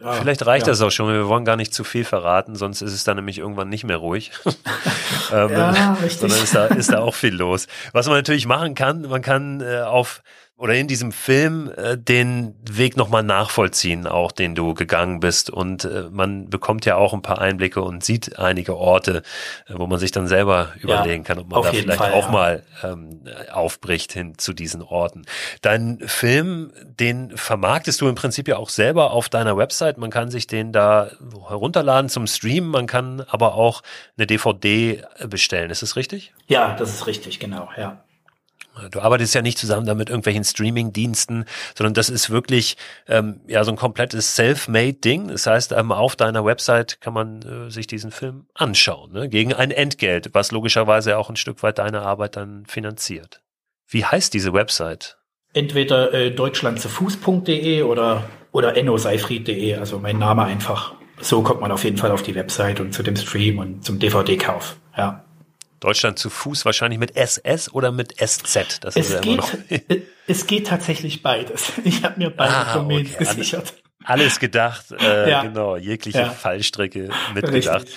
Ja, 0.00 0.12
Vielleicht 0.12 0.44
reicht 0.44 0.66
ja. 0.66 0.72
das 0.72 0.82
auch 0.82 0.90
schon. 0.90 1.10
Wir 1.10 1.26
wollen 1.26 1.46
gar 1.46 1.56
nicht 1.56 1.72
zu 1.72 1.82
viel 1.82 2.04
verraten, 2.04 2.54
sonst 2.54 2.82
ist 2.82 2.92
es 2.92 3.04
dann 3.04 3.16
nämlich 3.16 3.38
irgendwann 3.38 3.70
nicht 3.70 3.84
mehr 3.84 3.96
ruhig. 3.96 4.30
ähm, 5.32 5.50
ja, 5.50 5.94
richtig. 5.94 6.20
Sondern 6.20 6.42
ist 6.42 6.54
da, 6.54 6.66
ist 6.66 6.92
da 6.92 6.98
auch 6.98 7.14
viel 7.14 7.34
los. 7.34 7.66
Was 7.92 8.06
man 8.06 8.16
natürlich 8.16 8.46
machen 8.46 8.74
kann, 8.74 9.02
man 9.02 9.22
kann 9.22 9.62
äh, 9.62 9.80
auf 9.80 10.22
oder 10.58 10.74
in 10.74 10.86
diesem 10.86 11.12
Film 11.12 11.70
äh, 11.76 11.98
den 11.98 12.54
Weg 12.62 12.96
nochmal 12.96 13.22
nachvollziehen, 13.22 14.06
auch 14.06 14.32
den 14.32 14.54
du 14.54 14.72
gegangen 14.72 15.20
bist. 15.20 15.50
Und 15.50 15.84
äh, 15.84 16.04
man 16.10 16.48
bekommt 16.48 16.86
ja 16.86 16.96
auch 16.96 17.12
ein 17.12 17.20
paar 17.20 17.40
Einblicke 17.40 17.82
und 17.82 18.02
sieht 18.02 18.38
einige 18.38 18.76
Orte, 18.76 19.22
äh, 19.68 19.74
wo 19.76 19.86
man 19.86 19.98
sich 19.98 20.12
dann 20.12 20.26
selber 20.26 20.72
überlegen 20.80 21.24
kann, 21.24 21.38
ob 21.38 21.50
man 21.50 21.62
da 21.62 21.72
vielleicht 21.72 21.98
Fall, 21.98 22.12
auch 22.12 22.26
ja. 22.26 22.32
mal 22.32 22.62
ähm, 22.82 23.20
aufbricht 23.52 24.14
hin 24.14 24.38
zu 24.38 24.54
diesen 24.54 24.80
Orten. 24.80 25.26
Dein 25.60 25.98
Film, 26.06 26.72
den 26.84 27.36
vermarktest 27.36 28.00
du 28.00 28.08
im 28.08 28.14
Prinzip 28.14 28.48
ja 28.48 28.56
auch 28.56 28.70
selber 28.70 29.10
auf 29.10 29.28
deiner 29.28 29.58
Website. 29.58 29.98
Man 29.98 30.10
kann 30.10 30.30
sich 30.30 30.46
den 30.46 30.72
da 30.72 31.10
herunterladen 31.48 32.08
zum 32.08 32.26
Streamen, 32.26 32.70
man 32.70 32.86
kann 32.86 33.20
aber 33.28 33.56
auch 33.56 33.82
eine 34.16 34.26
DVD 34.26 35.02
bestellen. 35.28 35.70
Ist 35.70 35.82
das 35.82 35.96
richtig? 35.96 36.32
Ja, 36.46 36.74
das 36.76 36.94
ist 36.94 37.06
richtig, 37.06 37.40
genau, 37.40 37.68
ja. 37.76 38.05
Du 38.90 39.00
arbeitest 39.00 39.34
ja 39.34 39.42
nicht 39.42 39.58
zusammen 39.58 39.86
da 39.86 39.94
mit 39.94 40.10
irgendwelchen 40.10 40.44
Streaming-Diensten, 40.44 41.44
sondern 41.74 41.94
das 41.94 42.10
ist 42.10 42.30
wirklich 42.30 42.76
ähm, 43.08 43.40
ja 43.46 43.64
so 43.64 43.70
ein 43.70 43.76
komplettes 43.76 44.34
Self-Made-Ding. 44.36 45.28
Das 45.28 45.46
heißt, 45.46 45.72
ähm, 45.72 45.92
auf 45.92 46.16
deiner 46.16 46.44
Website 46.44 47.00
kann 47.00 47.14
man 47.14 47.42
äh, 47.42 47.70
sich 47.70 47.86
diesen 47.86 48.10
Film 48.10 48.46
anschauen, 48.54 49.12
ne? 49.12 49.28
gegen 49.28 49.54
ein 49.54 49.70
Entgelt, 49.70 50.30
was 50.32 50.52
logischerweise 50.52 51.16
auch 51.18 51.30
ein 51.30 51.36
Stück 51.36 51.62
weit 51.62 51.78
deine 51.78 52.02
Arbeit 52.02 52.36
dann 52.36 52.66
finanziert. 52.66 53.42
Wie 53.88 54.04
heißt 54.04 54.34
diese 54.34 54.52
Website? 54.52 55.16
Entweder 55.52 56.12
äh, 56.12 56.30
deutschlandzufuß.de 56.30 57.82
oder 57.82 58.24
oder 58.52 58.74
ennoseifried.de, 58.74 59.74
also 59.74 59.98
mein 59.98 60.18
Name 60.18 60.44
einfach. 60.44 60.94
so 61.20 61.42
kommt 61.42 61.60
man 61.60 61.72
auf 61.72 61.84
jeden 61.84 61.98
Fall 61.98 62.10
auf 62.10 62.22
die 62.22 62.34
Website 62.34 62.80
und 62.80 62.92
zu 62.92 63.02
dem 63.02 63.14
Stream 63.14 63.58
und 63.58 63.84
zum 63.84 63.98
DVD-Kauf. 63.98 64.76
Ja. 64.96 65.25
Deutschland 65.80 66.18
zu 66.18 66.30
Fuß 66.30 66.64
wahrscheinlich 66.64 66.98
mit 66.98 67.16
SS 67.16 67.72
oder 67.72 67.92
mit 67.92 68.14
SZ? 68.18 68.78
Das 68.80 68.96
es, 68.96 69.10
ist 69.10 69.22
geht, 69.22 69.40
es 70.26 70.46
geht 70.46 70.66
tatsächlich 70.66 71.22
beides. 71.22 71.72
Ich 71.84 72.02
habe 72.04 72.18
mir 72.18 72.30
beide 72.30 72.54
ah, 72.54 72.74
Domains 72.74 73.14
okay. 73.14 73.24
gesichert. 73.24 73.74
Alles 74.04 74.38
gedacht, 74.38 74.92
äh, 74.92 75.30
ja. 75.30 75.42
genau, 75.42 75.76
jegliche 75.76 76.18
ja. 76.18 76.30
Fallstrecke 76.30 77.10
mitgedacht. 77.34 77.82
Richtig. 77.82 77.96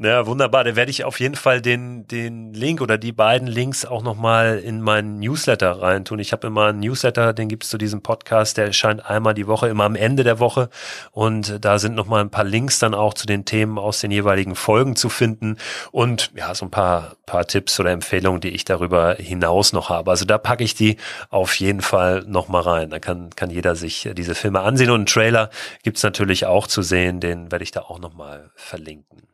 Ja, 0.00 0.26
wunderbar. 0.26 0.62
Da 0.62 0.76
werde 0.76 0.92
ich 0.92 1.02
auf 1.02 1.18
jeden 1.18 1.34
Fall 1.34 1.60
den, 1.60 2.06
den 2.06 2.54
Link 2.54 2.80
oder 2.80 2.98
die 2.98 3.10
beiden 3.10 3.48
Links 3.48 3.84
auch 3.84 4.00
nochmal 4.04 4.60
in 4.60 4.80
meinen 4.80 5.18
Newsletter 5.18 5.82
reintun. 5.82 6.20
Ich 6.20 6.30
habe 6.30 6.46
immer 6.46 6.66
einen 6.66 6.78
Newsletter, 6.78 7.32
den 7.32 7.48
gibt's 7.48 7.68
zu 7.68 7.78
diesem 7.78 8.00
Podcast, 8.00 8.58
der 8.58 8.66
erscheint 8.66 9.04
einmal 9.10 9.34
die 9.34 9.48
Woche, 9.48 9.66
immer 9.66 9.82
am 9.82 9.96
Ende 9.96 10.22
der 10.22 10.38
Woche. 10.38 10.70
Und 11.10 11.64
da 11.64 11.80
sind 11.80 11.96
nochmal 11.96 12.20
ein 12.20 12.30
paar 12.30 12.44
Links 12.44 12.78
dann 12.78 12.94
auch 12.94 13.12
zu 13.12 13.26
den 13.26 13.44
Themen 13.44 13.76
aus 13.76 13.98
den 13.98 14.12
jeweiligen 14.12 14.54
Folgen 14.54 14.94
zu 14.94 15.08
finden. 15.08 15.56
Und 15.90 16.30
ja, 16.36 16.54
so 16.54 16.66
ein 16.66 16.70
paar, 16.70 17.16
paar 17.26 17.48
Tipps 17.48 17.80
oder 17.80 17.90
Empfehlungen, 17.90 18.40
die 18.40 18.50
ich 18.50 18.64
darüber 18.64 19.16
hinaus 19.16 19.72
noch 19.72 19.88
habe. 19.88 20.12
Also 20.12 20.24
da 20.24 20.38
packe 20.38 20.62
ich 20.62 20.76
die 20.76 20.96
auf 21.28 21.58
jeden 21.58 21.80
Fall 21.80 22.22
nochmal 22.24 22.62
rein. 22.62 22.90
Da 22.90 23.00
kann, 23.00 23.30
kann 23.34 23.50
jeder 23.50 23.74
sich 23.74 24.08
diese 24.16 24.36
Filme 24.36 24.60
ansehen. 24.60 24.90
Und 24.90 24.96
einen 24.96 25.06
Trailer 25.06 25.50
gibt's 25.82 26.04
natürlich 26.04 26.46
auch 26.46 26.68
zu 26.68 26.82
sehen, 26.82 27.18
den 27.18 27.50
werde 27.50 27.64
ich 27.64 27.72
da 27.72 27.80
auch 27.80 27.98
nochmal 27.98 28.52
verlinken. 28.54 29.28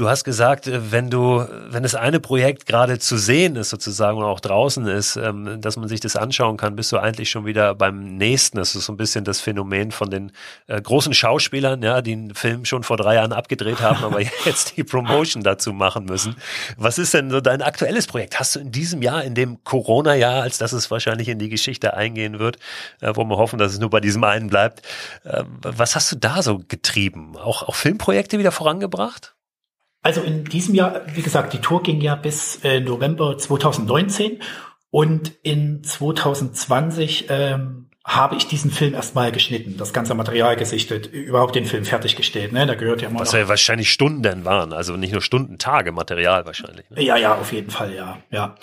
Du 0.00 0.08
hast 0.08 0.24
gesagt, 0.24 0.66
äh, 0.66 0.92
wenn 0.92 1.10
du, 1.10 1.46
wenn 1.68 1.82
das 1.82 1.94
eine 1.94 2.20
Projekt 2.20 2.64
gerade 2.64 2.98
zu 2.98 3.18
sehen 3.18 3.54
ist 3.56 3.68
sozusagen 3.68 4.16
und 4.16 4.24
auch 4.24 4.40
draußen 4.40 4.86
ist, 4.86 5.16
ähm, 5.16 5.60
dass 5.60 5.76
man 5.76 5.90
sich 5.90 6.00
das 6.00 6.16
anschauen 6.16 6.56
kann, 6.56 6.74
bist 6.74 6.90
du 6.92 6.96
eigentlich 6.96 7.28
schon 7.28 7.44
wieder 7.44 7.74
beim 7.74 8.16
nächsten. 8.16 8.56
Das 8.56 8.74
ist 8.74 8.86
so 8.86 8.94
ein 8.94 8.96
bisschen 8.96 9.26
das 9.26 9.42
Phänomen 9.42 9.90
von 9.90 10.08
den 10.08 10.32
äh, 10.68 10.80
großen 10.80 11.12
Schauspielern, 11.12 11.82
ja, 11.82 12.00
die 12.00 12.12
einen 12.12 12.34
Film 12.34 12.64
schon 12.64 12.82
vor 12.82 12.96
drei 12.96 13.16
Jahren 13.16 13.34
abgedreht 13.34 13.82
haben, 13.82 14.02
aber 14.02 14.22
jetzt 14.46 14.78
die 14.78 14.84
Promotion 14.84 15.42
dazu 15.42 15.74
machen 15.74 16.06
müssen. 16.06 16.34
Was 16.78 16.96
ist 16.96 17.12
denn 17.12 17.30
so 17.30 17.42
dein 17.42 17.60
aktuelles 17.60 18.06
Projekt? 18.06 18.40
Hast 18.40 18.56
du 18.56 18.60
in 18.60 18.72
diesem 18.72 19.02
Jahr, 19.02 19.22
in 19.22 19.34
dem 19.34 19.62
Corona-Jahr, 19.64 20.40
als 20.40 20.56
dass 20.56 20.72
es 20.72 20.90
wahrscheinlich 20.90 21.28
in 21.28 21.38
die 21.38 21.50
Geschichte 21.50 21.92
eingehen 21.92 22.38
wird, 22.38 22.56
äh, 23.02 23.12
wo 23.14 23.24
wir 23.24 23.36
hoffen, 23.36 23.58
dass 23.58 23.74
es 23.74 23.78
nur 23.78 23.90
bei 23.90 24.00
diesem 24.00 24.24
einen 24.24 24.48
bleibt, 24.48 24.80
äh, 25.24 25.44
was 25.60 25.94
hast 25.94 26.10
du 26.10 26.16
da 26.16 26.42
so 26.42 26.58
getrieben? 26.66 27.36
Auch, 27.36 27.64
auch 27.64 27.74
Filmprojekte 27.74 28.38
wieder 28.38 28.50
vorangebracht? 28.50 29.34
Also 30.02 30.22
in 30.22 30.44
diesem 30.44 30.74
Jahr, 30.74 31.02
wie 31.14 31.22
gesagt, 31.22 31.52
die 31.52 31.58
Tour 31.58 31.82
ging 31.82 32.00
ja 32.00 32.14
bis 32.14 32.64
äh, 32.64 32.80
November 32.80 33.36
2019 33.36 34.40
und 34.90 35.32
in 35.42 35.84
2020 35.84 37.26
ähm, 37.28 37.90
habe 38.04 38.36
ich 38.36 38.46
diesen 38.46 38.70
Film 38.70 38.94
erstmal 38.94 39.30
geschnitten, 39.30 39.76
das 39.76 39.92
ganze 39.92 40.14
Material 40.14 40.56
gesichtet, 40.56 41.06
überhaupt 41.06 41.54
den 41.54 41.66
Film 41.66 41.84
fertiggestellt. 41.84 42.52
Ne? 42.52 42.66
Da 42.66 42.74
gehört 42.74 43.02
ja 43.02 43.08
immer 43.08 43.20
Was 43.20 43.32
ja 43.32 43.46
wahrscheinlich 43.46 43.92
Stunden 43.92 44.44
waren, 44.44 44.72
also 44.72 44.96
nicht 44.96 45.12
nur 45.12 45.20
Stunden, 45.20 45.58
Tage 45.58 45.92
Material 45.92 46.46
wahrscheinlich. 46.46 46.88
Ne? 46.90 47.02
Ja, 47.02 47.16
ja, 47.16 47.36
auf 47.36 47.52
jeden 47.52 47.70
Fall, 47.70 47.94
ja, 47.94 48.18
ja. 48.30 48.56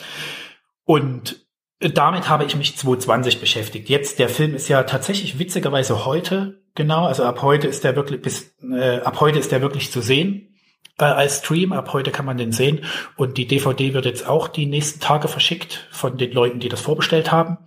Und 0.86 1.46
damit 1.80 2.28
habe 2.28 2.46
ich 2.46 2.56
mich 2.56 2.76
2020 2.76 3.40
beschäftigt. 3.40 3.90
Jetzt, 3.90 4.18
der 4.18 4.30
Film 4.30 4.56
ist 4.56 4.68
ja 4.68 4.82
tatsächlich 4.84 5.38
witzigerweise 5.38 6.06
heute, 6.06 6.64
genau, 6.74 7.06
also 7.06 7.24
ab 7.24 7.44
heute 7.44 7.68
ist 7.68 7.84
der 7.84 7.96
wirklich 7.96 8.22
bis 8.22 8.56
äh, 8.64 9.02
ab 9.02 9.22
heute 9.22 9.38
ist 9.38 9.52
der 9.52 9.62
wirklich 9.62 9.92
zu 9.92 10.02
sehen 10.02 10.57
äh, 10.98 11.06
als 11.06 11.39
Stream. 11.39 11.74
Ab 11.74 11.93
heute 11.93 12.12
kann 12.12 12.26
man 12.26 12.38
den 12.38 12.52
sehen. 12.52 12.86
Und 13.16 13.38
die 13.38 13.48
DVD 13.48 13.93
wird 13.93 14.06
jetzt 14.06 14.28
auch 14.28 14.48
die 14.48 14.66
nächsten 14.66 15.00
Tage 15.00 15.28
verschickt 15.28 15.88
von 15.91 16.18
den 16.18 16.32
Leuten, 16.32 16.60
die 16.60 16.70
das 16.70 16.82
vorbestellt 16.82 17.32
haben. 17.32 17.58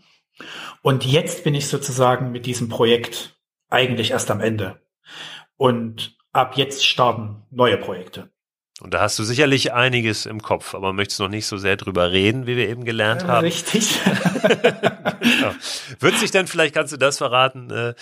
Und 0.83 1.05
jetzt 1.05 1.45
bin 1.45 1.55
ich 1.55 1.69
sozusagen 1.69 2.33
mit 2.33 2.47
diesem 2.47 2.69
Projekt 2.69 3.37
eigentlich 3.69 4.13
erst 4.13 4.31
am 4.31 4.41
Ende. 4.41 4.81
Und 5.57 6.17
ab 6.33 6.57
jetzt 6.57 6.87
starten 6.87 7.43
neue 7.51 7.77
Projekte. 7.77 8.31
Und 8.81 8.95
da 8.95 9.03
hast 9.03 9.19
du 9.19 9.25
sicherlich 9.25 9.75
einiges 9.75 10.25
im 10.25 10.41
Kopf, 10.41 10.75
aber 10.75 10.95
möchtest 10.95 11.21
noch 11.21 11.29
nicht 11.29 11.47
so 11.47 11.59
sehr 11.59 11.77
drüber 11.77 12.13
reden, 12.13 12.47
wie 12.47 12.57
wir 12.57 12.69
eben 12.69 12.85
gelernt 12.85 13.25
haben. 13.25 13.45
Richtig. 13.45 14.01
genau. 15.21 15.53
Wird 15.99 16.19
sich 16.19 16.31
denn, 16.31 16.47
vielleicht 16.47 16.75
kannst 16.75 16.93
du 16.93 16.97
das 16.97 17.19
verraten, 17.19 17.71
äh, 17.71 17.95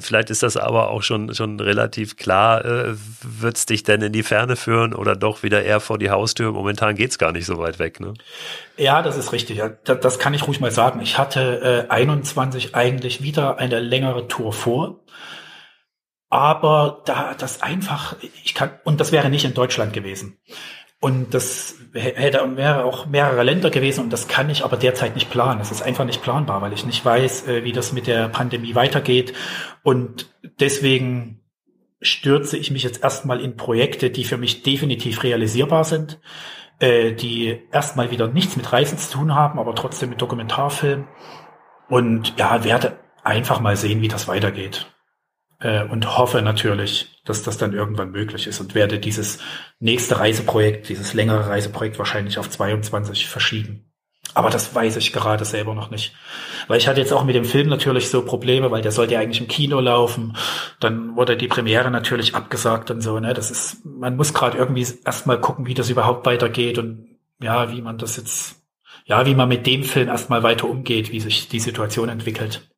vielleicht 0.00 0.30
ist 0.30 0.42
das 0.42 0.56
aber 0.56 0.90
auch 0.90 1.02
schon, 1.02 1.34
schon 1.34 1.60
relativ 1.60 2.16
klar, 2.16 2.64
äh, 2.64 2.94
wird 3.22 3.56
es 3.56 3.66
dich 3.66 3.82
denn 3.82 4.02
in 4.02 4.12
die 4.12 4.22
Ferne 4.22 4.56
führen 4.56 4.94
oder 4.94 5.16
doch 5.16 5.42
wieder 5.42 5.62
eher 5.62 5.80
vor 5.80 5.98
die 5.98 6.10
Haustür? 6.10 6.52
Momentan 6.52 6.94
geht's 6.94 7.18
gar 7.18 7.32
nicht 7.32 7.46
so 7.46 7.58
weit 7.58 7.78
weg, 7.78 8.00
ne? 8.00 8.14
Ja, 8.76 9.02
das 9.02 9.16
ist 9.16 9.32
richtig. 9.32 9.62
Das, 9.84 10.00
das 10.00 10.18
kann 10.18 10.34
ich 10.34 10.46
ruhig 10.46 10.60
mal 10.60 10.70
sagen. 10.70 11.00
Ich 11.00 11.18
hatte 11.18 11.86
äh, 11.88 11.90
21 11.90 12.74
eigentlich 12.74 13.22
wieder 13.22 13.58
eine 13.58 13.80
längere 13.80 14.28
Tour 14.28 14.52
vor. 14.52 15.00
Aber 16.28 17.02
da 17.06 17.34
das 17.34 17.62
einfach, 17.62 18.16
ich 18.44 18.54
kann, 18.54 18.72
und 18.84 19.00
das 19.00 19.12
wäre 19.12 19.30
nicht 19.30 19.44
in 19.44 19.54
Deutschland 19.54 19.92
gewesen. 19.92 20.38
Und 21.06 21.34
das 21.34 21.76
hätte, 21.92 22.56
wäre 22.56 22.84
auch 22.84 23.06
mehrere 23.06 23.44
Länder 23.44 23.70
gewesen 23.70 24.02
und 24.02 24.12
das 24.12 24.26
kann 24.26 24.50
ich 24.50 24.64
aber 24.64 24.76
derzeit 24.76 25.14
nicht 25.14 25.30
planen. 25.30 25.60
Das 25.60 25.70
ist 25.70 25.80
einfach 25.80 26.04
nicht 26.04 26.20
planbar, 26.20 26.62
weil 26.62 26.72
ich 26.72 26.84
nicht 26.84 27.04
weiß, 27.04 27.46
äh, 27.46 27.62
wie 27.62 27.70
das 27.70 27.92
mit 27.92 28.08
der 28.08 28.28
Pandemie 28.28 28.74
weitergeht. 28.74 29.32
Und 29.84 30.34
deswegen 30.58 31.42
stürze 32.00 32.56
ich 32.56 32.72
mich 32.72 32.82
jetzt 32.82 33.04
erstmal 33.04 33.40
in 33.40 33.54
Projekte, 33.54 34.10
die 34.10 34.24
für 34.24 34.36
mich 34.36 34.64
definitiv 34.64 35.22
realisierbar 35.22 35.84
sind, 35.84 36.18
äh, 36.80 37.12
die 37.12 37.62
erstmal 37.70 38.10
wieder 38.10 38.26
nichts 38.26 38.56
mit 38.56 38.72
Reisen 38.72 38.98
zu 38.98 39.18
tun 39.18 39.32
haben, 39.32 39.60
aber 39.60 39.76
trotzdem 39.76 40.10
mit 40.10 40.20
Dokumentarfilm. 40.20 41.06
Und 41.88 42.36
ja, 42.36 42.64
werde 42.64 42.98
einfach 43.22 43.60
mal 43.60 43.76
sehen, 43.76 44.00
wie 44.00 44.08
das 44.08 44.26
weitergeht 44.26 44.92
äh, 45.60 45.84
und 45.84 46.18
hoffe 46.18 46.42
natürlich, 46.42 47.20
dass 47.24 47.42
das 47.42 47.58
dann 47.58 47.72
irgendwann 47.72 48.10
möglich 48.10 48.46
ist 48.46 48.60
und 48.60 48.74
werde 48.74 48.98
dieses 48.98 49.38
nächste 49.80 50.18
Reiseprojekt, 50.18 50.88
dieses 50.88 51.14
längere 51.14 51.48
Reiseprojekt 51.48 51.98
wahrscheinlich 51.98 52.38
auf 52.38 52.50
22 52.50 53.28
verschieben. 53.28 53.86
Aber 54.34 54.50
das 54.50 54.74
weiß 54.74 54.96
ich 54.96 55.12
gerade 55.12 55.44
selber 55.44 55.74
noch 55.74 55.90
nicht. 55.90 56.14
Weil 56.68 56.78
ich 56.78 56.88
hatte 56.88 57.00
jetzt 57.00 57.12
auch 57.12 57.24
mit 57.24 57.34
dem 57.34 57.44
Film 57.44 57.68
natürlich 57.68 58.10
so 58.10 58.22
Probleme, 58.22 58.70
weil 58.70 58.82
der 58.82 58.92
sollte 58.92 59.14
ja 59.14 59.20
eigentlich 59.20 59.40
im 59.40 59.48
Kino 59.48 59.80
laufen. 59.80 60.36
Dann 60.80 61.16
wurde 61.16 61.36
die 61.36 61.48
Premiere 61.48 61.90
natürlich 61.90 62.34
abgesagt 62.34 62.90
und 62.90 63.00
so, 63.00 63.18
ne? 63.18 63.32
Das 63.34 63.50
ist, 63.50 63.84
man 63.84 64.16
muss 64.16 64.34
gerade 64.34 64.58
irgendwie 64.58 64.86
erstmal 65.04 65.40
gucken, 65.40 65.66
wie 65.66 65.74
das 65.74 65.88
überhaupt 65.90 66.26
weitergeht 66.26 66.78
und 66.78 67.06
ja, 67.40 67.72
wie 67.72 67.80
man 67.80 67.98
das 67.98 68.16
jetzt, 68.16 68.56
ja, 69.04 69.24
wie 69.26 69.34
man 69.34 69.48
mit 69.48 69.66
dem 69.66 69.84
Film 69.84 70.08
erstmal 70.08 70.42
weiter 70.42 70.68
umgeht, 70.68 71.12
wie 71.12 71.20
sich 71.20 71.48
die 71.48 71.60
Situation 71.60 72.08
entwickelt. 72.08 72.68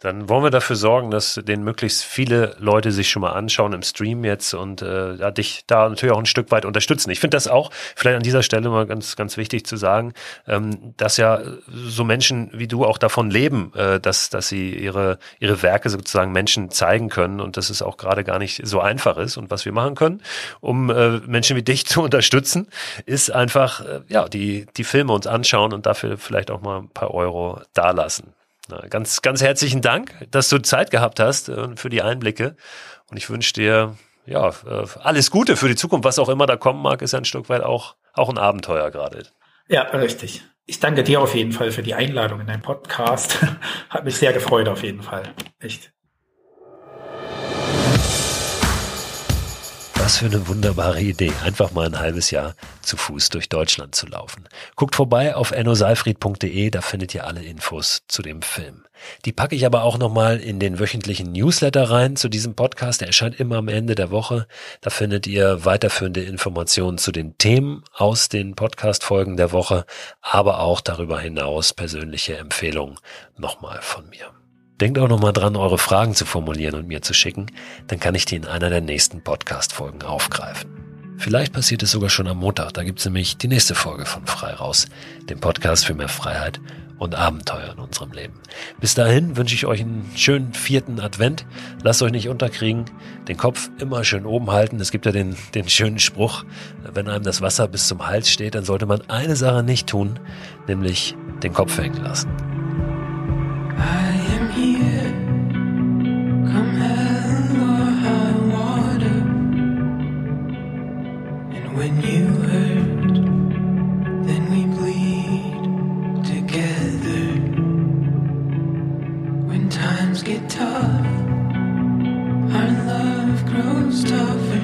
Dann 0.00 0.28
wollen 0.30 0.42
wir 0.42 0.50
dafür 0.50 0.76
sorgen, 0.76 1.10
dass 1.10 1.34
den 1.34 1.62
möglichst 1.62 2.04
viele 2.04 2.56
Leute 2.58 2.90
sich 2.90 3.10
schon 3.10 3.20
mal 3.20 3.32
anschauen 3.32 3.74
im 3.74 3.82
Stream 3.82 4.24
jetzt 4.24 4.54
und 4.54 4.80
äh, 4.80 5.32
dich 5.32 5.64
da 5.66 5.88
natürlich 5.88 6.14
auch 6.14 6.18
ein 6.18 6.26
Stück 6.26 6.50
weit 6.50 6.64
unterstützen. 6.64 7.10
Ich 7.10 7.20
finde 7.20 7.36
das 7.36 7.48
auch 7.48 7.70
vielleicht 7.94 8.16
an 8.16 8.22
dieser 8.22 8.42
Stelle 8.42 8.70
mal 8.70 8.86
ganz, 8.86 9.14
ganz 9.16 9.36
wichtig 9.36 9.66
zu 9.66 9.76
sagen, 9.76 10.14
ähm, 10.46 10.94
dass 10.96 11.18
ja 11.18 11.40
so 11.68 12.04
Menschen 12.04 12.50
wie 12.54 12.66
du 12.66 12.86
auch 12.86 12.96
davon 12.96 13.30
leben, 13.30 13.72
äh, 13.74 14.00
dass, 14.00 14.30
dass 14.30 14.48
sie 14.48 14.74
ihre, 14.74 15.18
ihre 15.38 15.62
Werke 15.62 15.90
sozusagen 15.90 16.32
Menschen 16.32 16.70
zeigen 16.70 17.10
können 17.10 17.40
und 17.40 17.58
dass 17.58 17.68
es 17.68 17.82
auch 17.82 17.98
gerade 17.98 18.24
gar 18.24 18.38
nicht 18.38 18.62
so 18.64 18.80
einfach 18.80 19.18
ist. 19.18 19.36
Und 19.36 19.50
was 19.50 19.66
wir 19.66 19.72
machen 19.72 19.96
können, 19.96 20.22
um 20.60 20.88
äh, 20.90 21.18
Menschen 21.26 21.56
wie 21.56 21.62
dich 21.62 21.86
zu 21.90 22.02
unterstützen, 22.02 22.68
ist 23.04 23.30
einfach 23.30 23.82
äh, 23.82 24.00
ja 24.08 24.28
die, 24.28 24.66
die 24.76 24.84
Filme 24.84 25.12
uns 25.12 25.26
anschauen 25.26 25.74
und 25.74 25.84
dafür 25.84 26.16
vielleicht 26.16 26.50
auch 26.50 26.62
mal 26.62 26.78
ein 26.78 26.88
paar 26.88 27.12
Euro 27.12 27.60
dalassen. 27.74 28.32
Na, 28.70 28.86
ganz, 28.88 29.20
ganz 29.22 29.42
herzlichen 29.42 29.82
Dank, 29.82 30.12
dass 30.30 30.48
du 30.48 30.58
Zeit 30.58 30.90
gehabt 30.90 31.18
hast 31.18 31.48
äh, 31.48 31.76
für 31.76 31.90
die 31.90 32.02
Einblicke. 32.02 32.56
Und 33.10 33.16
ich 33.16 33.28
wünsche 33.28 33.52
dir 33.52 33.96
ja 34.26 34.48
äh, 34.48 34.86
alles 35.02 35.30
Gute 35.30 35.56
für 35.56 35.68
die 35.68 35.76
Zukunft. 35.76 36.04
Was 36.04 36.18
auch 36.18 36.28
immer 36.28 36.46
da 36.46 36.56
kommen 36.56 36.80
mag, 36.80 37.02
ist 37.02 37.14
ein 37.14 37.24
Stück 37.24 37.48
weit 37.48 37.62
auch, 37.62 37.96
auch 38.12 38.28
ein 38.28 38.38
Abenteuer 38.38 38.90
gerade. 38.90 39.26
Ja, 39.68 39.82
richtig. 39.82 40.44
Ich 40.66 40.78
danke 40.78 41.02
dir 41.02 41.20
auf 41.20 41.34
jeden 41.34 41.52
Fall 41.52 41.72
für 41.72 41.82
die 41.82 41.94
Einladung 41.94 42.40
in 42.40 42.46
deinen 42.46 42.62
Podcast. 42.62 43.38
Hat 43.90 44.04
mich 44.04 44.16
sehr 44.16 44.32
gefreut 44.32 44.68
auf 44.68 44.84
jeden 44.84 45.02
Fall. 45.02 45.24
Echt. 45.58 45.92
Was 50.10 50.18
für 50.18 50.26
eine 50.26 50.48
wunderbare 50.48 51.00
Idee, 51.00 51.32
einfach 51.44 51.70
mal 51.70 51.86
ein 51.86 52.00
halbes 52.00 52.32
Jahr 52.32 52.56
zu 52.82 52.96
Fuß 52.96 53.28
durch 53.28 53.48
Deutschland 53.48 53.94
zu 53.94 54.08
laufen. 54.08 54.48
Guckt 54.74 54.96
vorbei 54.96 55.36
auf 55.36 55.52
ennoseifried.de, 55.52 56.70
da 56.70 56.80
findet 56.80 57.14
ihr 57.14 57.28
alle 57.28 57.44
Infos 57.44 58.02
zu 58.08 58.20
dem 58.20 58.42
Film. 58.42 58.82
Die 59.24 59.30
packe 59.30 59.54
ich 59.54 59.64
aber 59.64 59.84
auch 59.84 59.98
nochmal 59.98 60.40
in 60.40 60.58
den 60.58 60.80
wöchentlichen 60.80 61.30
Newsletter 61.30 61.90
rein 61.90 62.16
zu 62.16 62.28
diesem 62.28 62.56
Podcast. 62.56 63.02
Der 63.02 63.06
erscheint 63.06 63.38
immer 63.38 63.58
am 63.58 63.68
Ende 63.68 63.94
der 63.94 64.10
Woche. 64.10 64.48
Da 64.80 64.90
findet 64.90 65.28
ihr 65.28 65.64
weiterführende 65.64 66.24
Informationen 66.24 66.98
zu 66.98 67.12
den 67.12 67.38
Themen 67.38 67.84
aus 67.94 68.28
den 68.28 68.56
Podcast-Folgen 68.56 69.36
der 69.36 69.52
Woche, 69.52 69.84
aber 70.22 70.58
auch 70.58 70.80
darüber 70.80 71.20
hinaus 71.20 71.72
persönliche 71.72 72.36
Empfehlungen 72.36 72.98
nochmal 73.36 73.78
von 73.80 74.08
mir. 74.08 74.39
Denkt 74.80 74.98
auch 74.98 75.08
nochmal 75.08 75.34
dran, 75.34 75.56
eure 75.56 75.76
Fragen 75.76 76.14
zu 76.14 76.24
formulieren 76.24 76.74
und 76.74 76.88
mir 76.88 77.02
zu 77.02 77.12
schicken, 77.12 77.46
dann 77.88 78.00
kann 78.00 78.14
ich 78.14 78.24
die 78.24 78.36
in 78.36 78.46
einer 78.46 78.70
der 78.70 78.80
nächsten 78.80 79.20
Podcast-Folgen 79.20 80.02
aufgreifen. 80.02 80.70
Vielleicht 81.18 81.52
passiert 81.52 81.82
es 81.82 81.90
sogar 81.90 82.08
schon 82.08 82.26
am 82.28 82.38
Montag, 82.38 82.72
da 82.72 82.82
gibt's 82.82 83.04
nämlich 83.04 83.36
die 83.36 83.48
nächste 83.48 83.74
Folge 83.74 84.06
von 84.06 84.26
Frei 84.26 84.54
Raus, 84.54 84.86
dem 85.28 85.38
Podcast 85.38 85.84
für 85.84 85.92
mehr 85.92 86.08
Freiheit 86.08 86.60
und 86.98 87.14
Abenteuer 87.14 87.74
in 87.74 87.78
unserem 87.78 88.12
Leben. 88.12 88.32
Bis 88.80 88.94
dahin 88.94 89.36
wünsche 89.36 89.54
ich 89.54 89.66
euch 89.66 89.82
einen 89.82 90.10
schönen 90.16 90.54
vierten 90.54 90.98
Advent. 90.98 91.44
Lasst 91.82 92.00
euch 92.00 92.12
nicht 92.12 92.30
unterkriegen, 92.30 92.86
den 93.28 93.36
Kopf 93.36 93.68
immer 93.78 94.02
schön 94.02 94.24
oben 94.24 94.50
halten. 94.50 94.80
Es 94.80 94.90
gibt 94.90 95.04
ja 95.04 95.12
den, 95.12 95.36
den 95.54 95.68
schönen 95.68 95.98
Spruch, 95.98 96.44
wenn 96.94 97.06
einem 97.06 97.24
das 97.24 97.42
Wasser 97.42 97.68
bis 97.68 97.86
zum 97.86 98.06
Hals 98.06 98.30
steht, 98.30 98.54
dann 98.54 98.64
sollte 98.64 98.86
man 98.86 99.02
eine 99.10 99.36
Sache 99.36 99.62
nicht 99.62 99.88
tun, 99.88 100.18
nämlich 100.66 101.16
den 101.42 101.52
Kopf 101.52 101.76
hängen 101.76 102.02
lassen. 102.02 102.30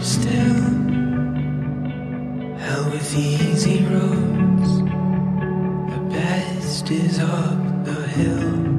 Still. 0.06 0.62
Hell 2.58 2.90
with 2.92 3.16
easy 3.16 3.84
roads, 3.86 4.78
the 5.92 6.00
best 6.10 6.90
is 6.92 7.18
up 7.18 7.84
the 7.84 8.06
hill. 8.14 8.75